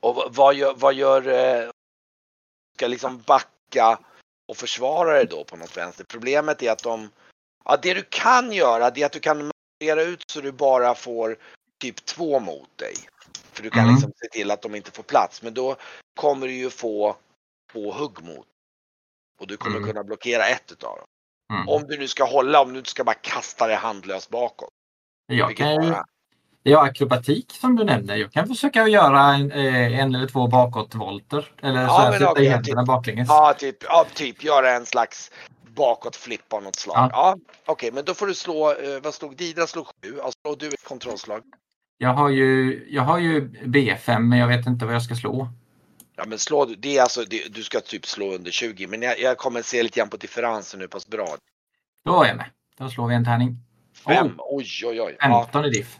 Och 0.00 0.14
vad- 0.14 0.34
vad 0.34 0.54
gör, 0.54 0.74
vad 0.76 0.94
gör 0.94 1.28
eh, 1.28 1.70
ska 2.76 2.86
liksom 2.86 3.22
backa 3.26 3.98
och 4.48 4.56
försvara 4.56 5.12
dig 5.12 5.26
då 5.26 5.44
på 5.44 5.56
något 5.56 5.76
vänster? 5.76 6.04
Problemet 6.04 6.62
är 6.62 6.72
att 6.72 6.82
de, 6.82 7.10
ja 7.64 7.76
det 7.82 7.94
du 7.94 8.02
kan 8.10 8.52
göra 8.52 8.90
det 8.90 9.02
är 9.02 9.06
att 9.06 9.12
du 9.12 9.20
kan 9.20 9.36
manövrera 9.80 10.08
ut 10.08 10.24
så 10.30 10.40
du 10.40 10.52
bara 10.52 10.94
får 10.94 11.36
typ 11.82 12.04
två 12.04 12.40
mot 12.40 12.78
dig. 12.78 12.94
För 13.52 13.62
du 13.62 13.70
kan 13.70 13.82
Mm. 13.82 13.94
liksom 13.94 14.12
se 14.16 14.28
till 14.28 14.50
att 14.50 14.62
de 14.62 14.74
inte 14.74 14.90
får 14.90 15.02
plats. 15.02 15.42
Men 15.42 15.54
då 15.54 15.76
kommer 16.20 16.46
du 16.46 16.52
ju 16.54 16.70
få 16.70 17.16
två 17.72 17.92
hugg 17.92 18.22
mot. 18.22 18.46
Och 19.40 19.46
du 19.46 19.56
kommer 19.56 19.76
Mm. 19.76 19.88
kunna 19.88 20.04
blockera 20.04 20.46
ett 20.48 20.72
utav 20.72 20.96
dem. 20.96 21.06
mm. 21.52 21.68
Om 21.68 21.82
du 21.88 21.98
nu 21.98 22.08
ska 22.08 22.24
hålla, 22.24 22.60
om 22.60 22.72
du 22.72 22.78
inte 22.78 22.90
ska 22.90 23.04
bara 23.04 23.14
kasta 23.14 23.66
dig 23.66 23.76
handlöst 23.76 24.30
bakåt. 24.30 24.68
Jag 25.26 25.56
kan 25.56 25.70
ju, 25.70 25.90
bara- 25.90 26.04
ja, 26.62 26.82
akrobatik 26.82 27.52
som 27.52 27.76
du 27.76 27.84
nämnde. 27.84 28.16
Jag 28.16 28.32
kan 28.32 28.48
försöka 28.48 28.88
göra 28.88 29.20
en, 29.34 29.52
eh, 29.52 30.00
en 30.00 30.14
eller 30.14 30.28
två 30.28 30.46
bakåtvolter. 30.46 31.52
Eller 31.62 31.82
Ja, 31.82 31.88
så 31.88 31.94
här, 31.94 32.10
men 32.10 32.18
sätta 32.20 32.42
i 32.42 32.48
händerna 32.48 32.80
typ. 32.82 32.86
baklänges. 32.86 33.28
Ja, 33.28 33.54
typ, 33.58 33.76
ja, 33.84 34.06
typ 34.14 34.44
göra 34.44 34.70
en 34.72 34.86
slags 34.86 35.30
bakåtflipp 35.74 36.52
av 36.52 36.62
något 36.62 36.76
slag. 36.76 36.96
Ja. 36.96 37.08
Ja, 37.12 37.36
okej, 37.66 37.92
men 37.92 38.04
då 38.04 38.14
får 38.14 38.26
du 38.26 38.34
slå, 38.34 38.70
eh, 38.72 39.00
vad 39.02 39.14
slog 39.14 39.36
Didra 39.36 39.66
slog 39.66 39.86
sju, 39.86 40.20
alltså 40.20 40.38
slår 40.46 40.56
du 40.56 40.68
ett 40.68 40.84
kontrollslag. 40.84 41.42
Jag, 42.02 42.14
har 42.14 42.28
ju, 42.28 42.84
jag 42.90 43.02
har 43.02 43.18
ju 43.18 43.40
B5 43.48 44.18
men 44.18 44.38
jag 44.38 44.48
vet 44.48 44.66
inte 44.66 44.84
vad 44.84 44.94
jag 44.94 45.02
ska 45.02 45.14
slå. 45.14 45.48
Ja 46.16 46.24
men 46.26 46.38
slå 46.38 46.64
det 46.64 46.98
är 46.98 47.02
alltså, 47.02 47.24
det, 47.24 47.54
du 47.54 47.62
ska 47.62 47.80
typ 47.80 48.06
slå 48.06 48.34
under 48.34 48.50
20 48.50 48.86
men 48.86 49.02
jag, 49.02 49.20
jag 49.20 49.38
kommer 49.38 49.62
se 49.62 49.82
lite 49.82 49.98
grann 50.00 50.08
på 50.08 50.16
differensen 50.16 50.80
hur 50.80 50.86
pass 50.86 51.08
bra. 51.08 51.36
Då 52.04 52.22
är 52.22 52.28
jag 52.28 52.36
med. 52.36 52.46
Då 52.78 52.88
slår 52.88 53.08
vi 53.08 53.14
en 53.14 53.24
tärning. 53.24 53.56
Fem, 54.04 54.26
Oh, 54.26 54.56
oj 54.56 54.66
oj 54.84 55.00
oj. 55.00 55.16
Ja. 55.20 55.44
15 55.44 55.64
i 55.64 55.70
diff. 55.70 55.98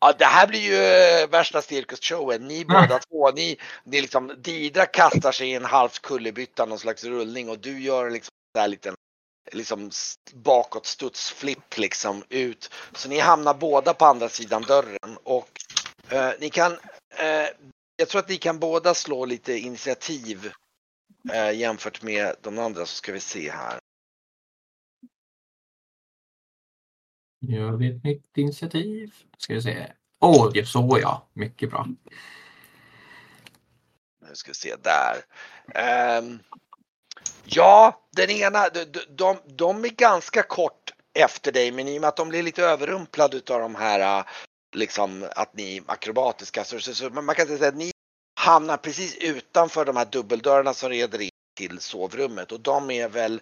ja 0.00 0.14
det 0.18 0.24
här 0.24 0.46
blir 0.46 0.60
ju 0.60 0.76
eh, 1.22 1.30
värsta 1.30 1.62
cirkusshowen. 1.62 2.48
Ni 2.48 2.64
båda 2.64 2.98
två, 2.98 3.30
ni, 3.30 3.56
ni 3.84 4.00
liksom, 4.00 4.32
Didra 4.38 4.86
kastar 4.86 5.32
sig 5.32 5.50
i 5.50 5.54
en 5.54 5.64
halvt 5.64 6.02
kullerbytta, 6.02 6.66
någon 6.66 6.78
slags 6.78 7.04
rullning 7.04 7.48
och 7.48 7.58
du 7.58 7.80
gör 7.80 8.10
liksom 8.10 8.32
där 8.54 8.68
liten 8.68 8.94
liksom 9.52 9.88
s- 9.88 10.18
bakåt 10.34 10.86
studsflipp 10.86 11.78
liksom 11.78 12.24
ut. 12.28 12.70
Så 12.92 13.08
ni 13.08 13.18
hamnar 13.18 13.54
båda 13.54 13.94
på 13.94 14.04
andra 14.04 14.28
sidan 14.28 14.62
dörren 14.62 15.18
och 15.24 15.48
eh, 16.08 16.30
ni 16.40 16.50
kan, 16.50 16.72
eh, 17.18 17.46
jag 17.96 18.08
tror 18.08 18.18
att 18.18 18.28
ni 18.28 18.36
kan 18.36 18.58
båda 18.58 18.94
slå 18.94 19.24
lite 19.24 19.52
initiativ 19.58 20.52
eh, 21.32 21.50
jämfört 21.50 22.02
med 22.02 22.34
de 22.42 22.58
andra 22.58 22.80
så 22.86 22.94
ska 22.96 23.12
vi 23.12 23.20
se 23.20 23.50
här. 23.50 23.78
Gör 27.40 27.72
vi 27.72 27.96
ett 27.96 28.04
nytt 28.04 28.36
initiativ? 28.38 29.14
Ska 29.38 29.54
vi 29.54 29.62
se. 29.62 29.92
Åh, 30.20 30.50
det 30.54 30.66
så 30.66 30.98
ja. 31.02 31.28
Mycket 31.32 31.70
bra. 31.70 31.86
Nu 34.20 34.34
ska 34.34 34.50
vi 34.50 34.54
se 34.54 34.76
där. 34.82 35.16
Ehm, 35.74 36.38
ja, 37.50 38.00
den 38.16 38.30
ena, 38.30 38.68
de, 38.68 38.84
de- 39.08 39.42
de, 39.46 39.84
är 39.84 39.88
ganska 39.88 40.42
kort 40.42 40.94
efter 41.14 41.52
dig 41.52 41.72
men 41.72 41.88
i 41.88 41.98
och 41.98 42.00
med 42.00 42.08
att 42.08 42.16
de 42.16 42.28
blir 42.28 42.42
lite 42.42 42.62
överrumplade 42.62 43.36
utav 43.36 43.60
de 43.60 43.74
här 43.74 44.18
äh, 44.18 44.24
liksom 44.76 45.26
att 45.36 45.56
ni 45.56 45.76
är 45.76 45.82
akrobatiska 45.86 46.64
så, 46.64 46.80
så, 46.80 46.94
så 46.94 47.10
man 47.10 47.34
kan 47.34 47.46
säga 47.46 47.68
att 47.68 47.76
ni 47.76 47.90
hamnar 48.40 48.76
precis 48.76 49.16
utanför 49.16 49.84
de 49.84 49.96
här 49.96 50.04
dubbeldörrarna 50.04 50.74
som 50.74 50.90
leder 50.90 51.20
in 51.20 51.30
till 51.56 51.80
sovrummet 51.80 52.52
och 52.52 52.60
de 52.60 52.90
är 52.90 53.08
väl 53.08 53.40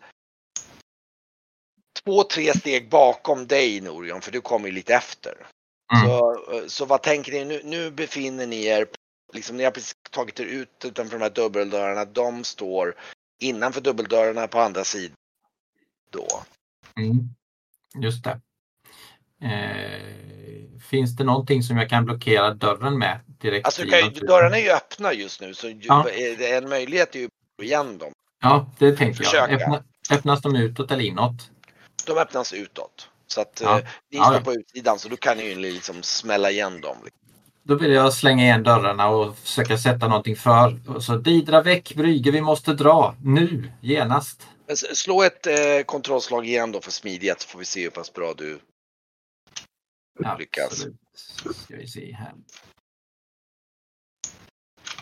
två, 2.04 2.22
tre 2.22 2.54
steg 2.54 2.88
bakom 2.88 3.46
dig 3.46 3.80
Norion, 3.80 4.20
för 4.20 4.32
du 4.32 4.40
kommer 4.40 4.68
ju 4.68 4.74
lite 4.74 4.94
efter. 4.94 5.46
Mm. 5.94 6.09
Så, 6.09 6.38
så 6.66 6.84
vad 6.84 7.02
tänker 7.02 7.32
ni 7.32 7.44
nu? 7.44 7.61
Nu 7.64 7.90
befinner 7.90 8.46
ni 8.46 8.64
er, 8.64 8.86
liksom 9.32 9.57
ni 9.57 9.64
har 9.64 9.70
precis 9.70 9.94
tagit 10.11 10.40
er 10.40 10.44
ut 10.44 10.84
utanför 10.84 11.18
de 11.18 11.22
här 11.22 11.30
dubbeldörrarna. 11.30 12.04
De 12.04 12.44
står 12.44 12.94
innanför 13.39 13.80
dubbeldörrarna 13.80 14.47
på 14.49 14.61
andra 14.61 14.84
sidan. 14.84 15.16
Då. 16.11 16.26
Mm. 16.97 17.28
Just 18.03 18.24
det. 18.24 18.41
Eh, 19.43 20.80
finns 20.91 21.16
det 21.16 21.24
någonting 21.24 21.62
som 21.62 21.76
jag 21.76 21.91
kan 21.91 22.05
blockera 22.05 22.55
dörren 22.55 22.99
med 22.99 23.20
direkt? 23.26 23.66
Alltså 23.66 23.82
kan, 23.82 24.12
dörrarna 24.12 24.59
är 24.59 24.62
ju 24.62 24.70
öppna 24.70 25.12
just 25.12 25.41
nu 25.41 25.55
så 25.55 25.72
Ja. 25.80 26.09
en 26.11 26.68
möjlighet 26.68 27.14
är 27.14 27.18
ju 27.18 27.24
att 27.24 27.32
gå 27.59 27.64
igen 27.64 27.99
dem. 27.99 28.12
Ja, 28.43 28.70
det 28.78 28.97
tänker 28.97 29.28
jag. 29.34 29.53
Öppna, 29.53 29.84
öppnas 30.11 30.43
de 30.43 30.57
utåt 30.57 30.91
eller 30.91 31.05
inåt? 31.05 31.51
De 32.07 32.18
öppnas 32.18 32.53
utåt. 32.53 33.09
Så 33.26 33.41
att 33.41 33.61
Ja. 33.64 33.78
eh, 33.78 33.87
ni 34.11 34.18
står 34.18 34.34
ja. 34.34 34.41
på 34.41 34.55
utsidan 34.55 34.99
så 34.99 35.09
då 35.09 35.16
kan 35.16 35.37
ni 35.37 35.45
ju 35.49 35.55
liksom 35.55 36.03
smälla 36.03 36.51
igen 36.51 36.80
dem. 36.80 36.97
Då 37.68 37.74
vill 37.74 37.92
jag 37.92 38.12
slänga 38.12 38.44
igen 38.44 38.62
dörrarna 38.62 39.08
och 39.08 39.38
försöka 39.38 39.78
sätta 39.78 40.08
någonting 40.08 40.36
för. 40.36 41.00
Så 41.00 41.16
Didra 41.16 41.62
väck 41.62 41.94
Brygge, 41.94 42.30
vi 42.30 42.40
måste 42.40 42.72
dra 42.72 43.14
nu, 43.22 43.72
genast. 43.80 44.46
Slå 44.74 45.22
ett 45.22 45.46
eh, 45.46 45.84
kontrollslag 45.86 46.46
igen 46.46 46.72
då 46.72 46.80
för 46.80 46.90
smidighet 46.90 47.40
så 47.40 47.48
får 47.48 47.58
vi 47.58 47.64
se 47.64 47.82
hur 47.82 47.90
pass 47.90 48.12
bra 48.12 48.34
du 48.36 48.60
Lyckas. 50.38 50.66
Absolut. 50.66 50.96
Ska 51.56 51.76
vi 51.76 51.86
se 51.86 52.12
här. 52.12 52.34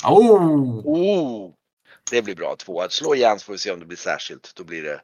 Oh! 0.05 0.81
Oh! 0.85 1.55
Det 2.11 2.23
blir 2.23 2.35
bra. 2.35 2.57
Två. 2.57 2.89
Slå 2.89 3.15
igen 3.15 3.39
så 3.39 3.45
får 3.45 3.53
vi 3.53 3.59
se 3.59 3.73
om 3.73 3.81
det 3.81 3.87
blir 3.87 3.99
särskilt. 3.99 4.53
Då 4.57 4.65
blir 4.65 4.83
det... 4.83 5.03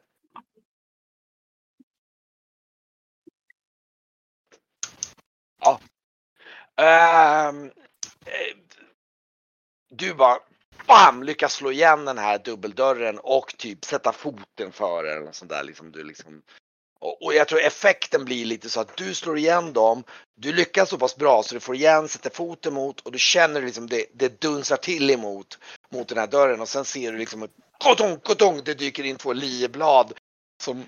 Ja. 5.59 5.79
Ehm, 6.81 7.65
eh, 8.25 8.57
du 9.89 10.13
bara 10.13 10.39
bam, 10.87 11.23
lyckas 11.23 11.53
slå 11.53 11.71
igen 11.71 12.05
den 12.05 12.17
här 12.17 12.39
dubbeldörren 12.39 13.19
och 13.19 13.55
typ 13.57 13.85
sätta 13.85 14.11
foten 14.11 14.71
för 14.71 15.03
eller 15.03 15.25
något 15.25 15.35
sånt 15.35 15.51
där. 15.51 15.63
Liksom, 15.63 15.91
du 15.91 16.03
liksom, 16.03 16.41
och, 16.99 17.25
och 17.25 17.33
jag 17.33 17.47
tror 17.47 17.61
effekten 17.61 18.25
blir 18.25 18.45
lite 18.45 18.69
så 18.69 18.79
att 18.79 18.97
du 18.97 19.13
slår 19.13 19.37
igen 19.37 19.73
dem. 19.73 20.03
Du 20.35 20.53
lyckas 20.53 20.89
så 20.89 20.97
pass 20.97 21.15
bra 21.15 21.43
så 21.43 21.55
du 21.55 21.59
får 21.59 21.75
igen, 21.75 22.07
sätter 22.07 22.29
foten 22.29 22.73
mot 22.73 23.01
och 23.01 23.11
du 23.11 23.19
känner 23.19 23.61
liksom 23.61 23.87
det, 23.87 24.05
det 24.13 24.41
dunsar 24.41 24.77
till 24.77 25.09
emot 25.09 25.59
mot 25.91 26.07
den 26.07 26.17
här 26.17 26.27
dörren 26.27 26.61
och 26.61 26.69
sen 26.69 26.85
ser 26.85 27.11
du 27.11 27.17
liksom 27.17 27.47
kotong, 27.83 28.17
kotong, 28.19 28.61
det 28.65 28.73
dyker 28.73 29.03
in 29.03 29.15
två 29.15 29.33
lieblad 29.33 30.13
som 30.63 30.85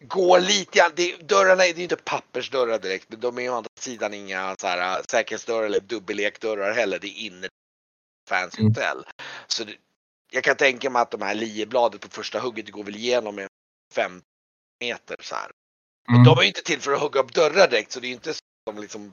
går 0.00 0.40
lite 0.40 0.78
grann. 0.78 0.92
Det, 0.96 1.16
dörrarna 1.16 1.66
är 1.66 1.74
det 1.74 1.80
är 1.80 1.82
inte 1.82 1.96
pappersdörrar 1.96 2.78
direkt, 2.78 3.06
men 3.08 3.20
de 3.20 3.38
är 3.38 3.42
ju 3.42 3.50
å 3.50 3.54
andra 3.54 3.70
sidan 3.80 4.14
inga 4.14 4.56
så 4.60 4.66
här, 4.66 4.98
äh, 4.98 5.04
säkerhetsdörrar 5.10 5.66
eller 5.66 5.80
dubbellekdörrar 5.80 6.72
heller. 6.72 6.98
Det 6.98 7.06
är 7.06 7.26
inne 7.26 7.48
fancy 8.28 8.60
Mm. 8.60 8.70
hotell. 8.72 9.04
Så 9.46 9.64
det, 9.64 9.76
jag 10.30 10.44
kan 10.44 10.56
tänka 10.56 10.90
mig 10.90 11.02
att 11.02 11.10
de 11.10 11.22
här 11.22 11.34
liebladet 11.34 12.00
på 12.00 12.08
första 12.08 12.40
hugget 12.40 12.70
går 12.70 12.84
väl 12.84 12.96
igenom 12.96 13.34
med 13.34 13.48
fem 13.94 14.22
meter 14.80 15.16
så 15.20 15.34
här. 15.34 15.50
Mm. 16.08 16.24
De 16.24 16.38
är 16.38 16.42
ju 16.42 16.48
inte 16.48 16.62
till 16.62 16.80
för 16.80 16.92
att 16.92 17.00
hugga 17.00 17.20
upp 17.20 17.34
dörrar 17.34 17.68
direkt 17.68 17.92
så 17.92 18.00
det 18.00 18.06
är 18.06 18.08
ju 18.08 18.14
inte 18.14 18.34
som 18.70 18.80
liksom 18.80 19.12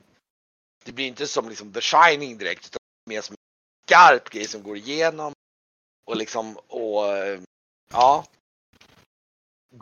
Det 0.84 0.92
blir 0.92 1.06
inte 1.06 1.26
som 1.26 1.48
liksom 1.48 1.72
The 1.72 1.80
Shining 1.80 2.38
direkt 2.38 2.66
utan 2.66 2.78
mer 3.10 3.20
som 3.20 3.32
en 3.32 3.36
skarp 3.86 4.30
grej 4.30 4.48
som 4.48 4.62
går 4.62 4.76
igenom 4.76 5.32
och 6.06 6.16
liksom 6.16 6.56
och 6.56 7.16
eh, 7.16 7.40
ja. 7.92 8.24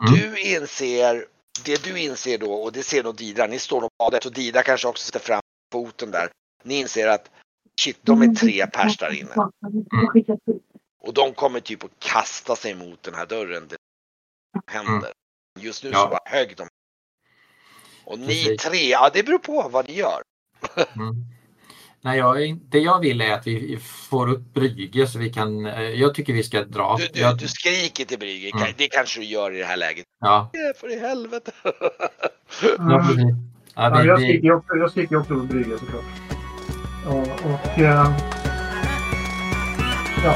Mm. 0.01 0.13
Du 0.13 0.39
inser 0.39 1.25
det 1.65 1.83
du 1.83 1.99
inser 1.99 2.37
då 2.37 2.53
och 2.53 2.71
det 2.71 2.83
ser 2.83 3.03
nog 3.03 3.15
Didra. 3.15 3.47
Ni 3.47 3.59
står 3.59 3.81
nog 3.81 3.89
badet 3.99 4.25
och 4.25 4.33
Didra 4.33 4.63
kanske 4.63 4.87
också 4.87 5.05
sätter 5.05 5.19
fram 5.19 5.41
foten 5.71 6.11
där. 6.11 6.29
Ni 6.63 6.79
inser 6.79 7.07
att 7.07 7.29
shit, 7.81 7.97
de 8.01 8.21
är 8.21 8.35
tre 8.35 8.67
pers 8.67 8.97
där 8.97 9.19
inne 9.19 9.35
och 11.01 11.13
de 11.13 11.33
kommer 11.33 11.59
typ 11.59 11.83
att 11.83 11.99
kasta 11.99 12.55
sig 12.55 12.75
mot 12.75 13.03
den 13.03 13.13
här 13.13 13.25
dörren. 13.25 13.67
Det 13.67 13.77
händer. 14.67 15.11
Just 15.59 15.83
nu 15.83 15.89
Mm. 15.89 15.99
Ja. 15.99 16.05
så 16.05 16.09
bara 16.09 16.37
högg 16.37 16.57
de. 16.57 16.67
Och 18.05 18.19
ni 18.19 18.57
tre, 18.57 18.89
ja 18.89 19.09
det 19.13 19.23
beror 19.23 19.39
på 19.39 19.69
vad 19.69 19.87
ni 19.87 19.93
gör. 19.95 20.21
Mm. 20.95 21.15
Nej, 22.05 22.17
jag, 22.17 22.57
det 22.69 22.79
jag 22.79 22.99
vill 22.99 23.21
är 23.21 23.33
att 23.33 23.47
vi 23.47 23.79
får 24.09 24.29
upp 24.29 24.53
Brygge 24.53 25.07
så 25.07 25.19
vi 25.19 25.29
kan... 25.33 25.65
eh, 25.65 25.81
Jag 25.81 26.15
tycker 26.15 26.33
vi 26.33 26.43
ska 26.43 26.63
dra. 26.63 26.95
Du, 26.99 27.07
du, 27.13 27.19
jag, 27.19 27.37
du 27.37 27.47
skriker 27.47 28.05
till 28.05 28.19
Brygge, 28.19 28.51
Mm. 28.57 28.67
det 28.77 28.87
kanske 28.87 29.19
du 29.19 29.25
gör 29.25 29.51
i 29.55 29.57
det 29.57 29.65
här 29.65 29.77
läget. 29.77 30.05
ja, 30.19 30.49
Ja, 30.53 30.73
för 30.79 30.93
i 30.97 30.99
helvete. 30.99 31.51
ja, 31.63 31.71
precis. 33.07 33.23
Ja, 33.75 33.89
Ja, 33.89 34.01
vi, 34.01 34.07
jag 34.07 34.17
vi, 34.17 34.23
skriker 34.23 34.51
också, 34.53 34.75
jag 34.75 34.91
skriker 34.91 35.15
också 35.17 35.33
på 35.33 35.39
brygga 35.41 35.77
såklart. 35.77 36.03
Och, 37.07 37.51
och 37.51 37.79
eh, 37.79 38.11
ja, 40.23 40.35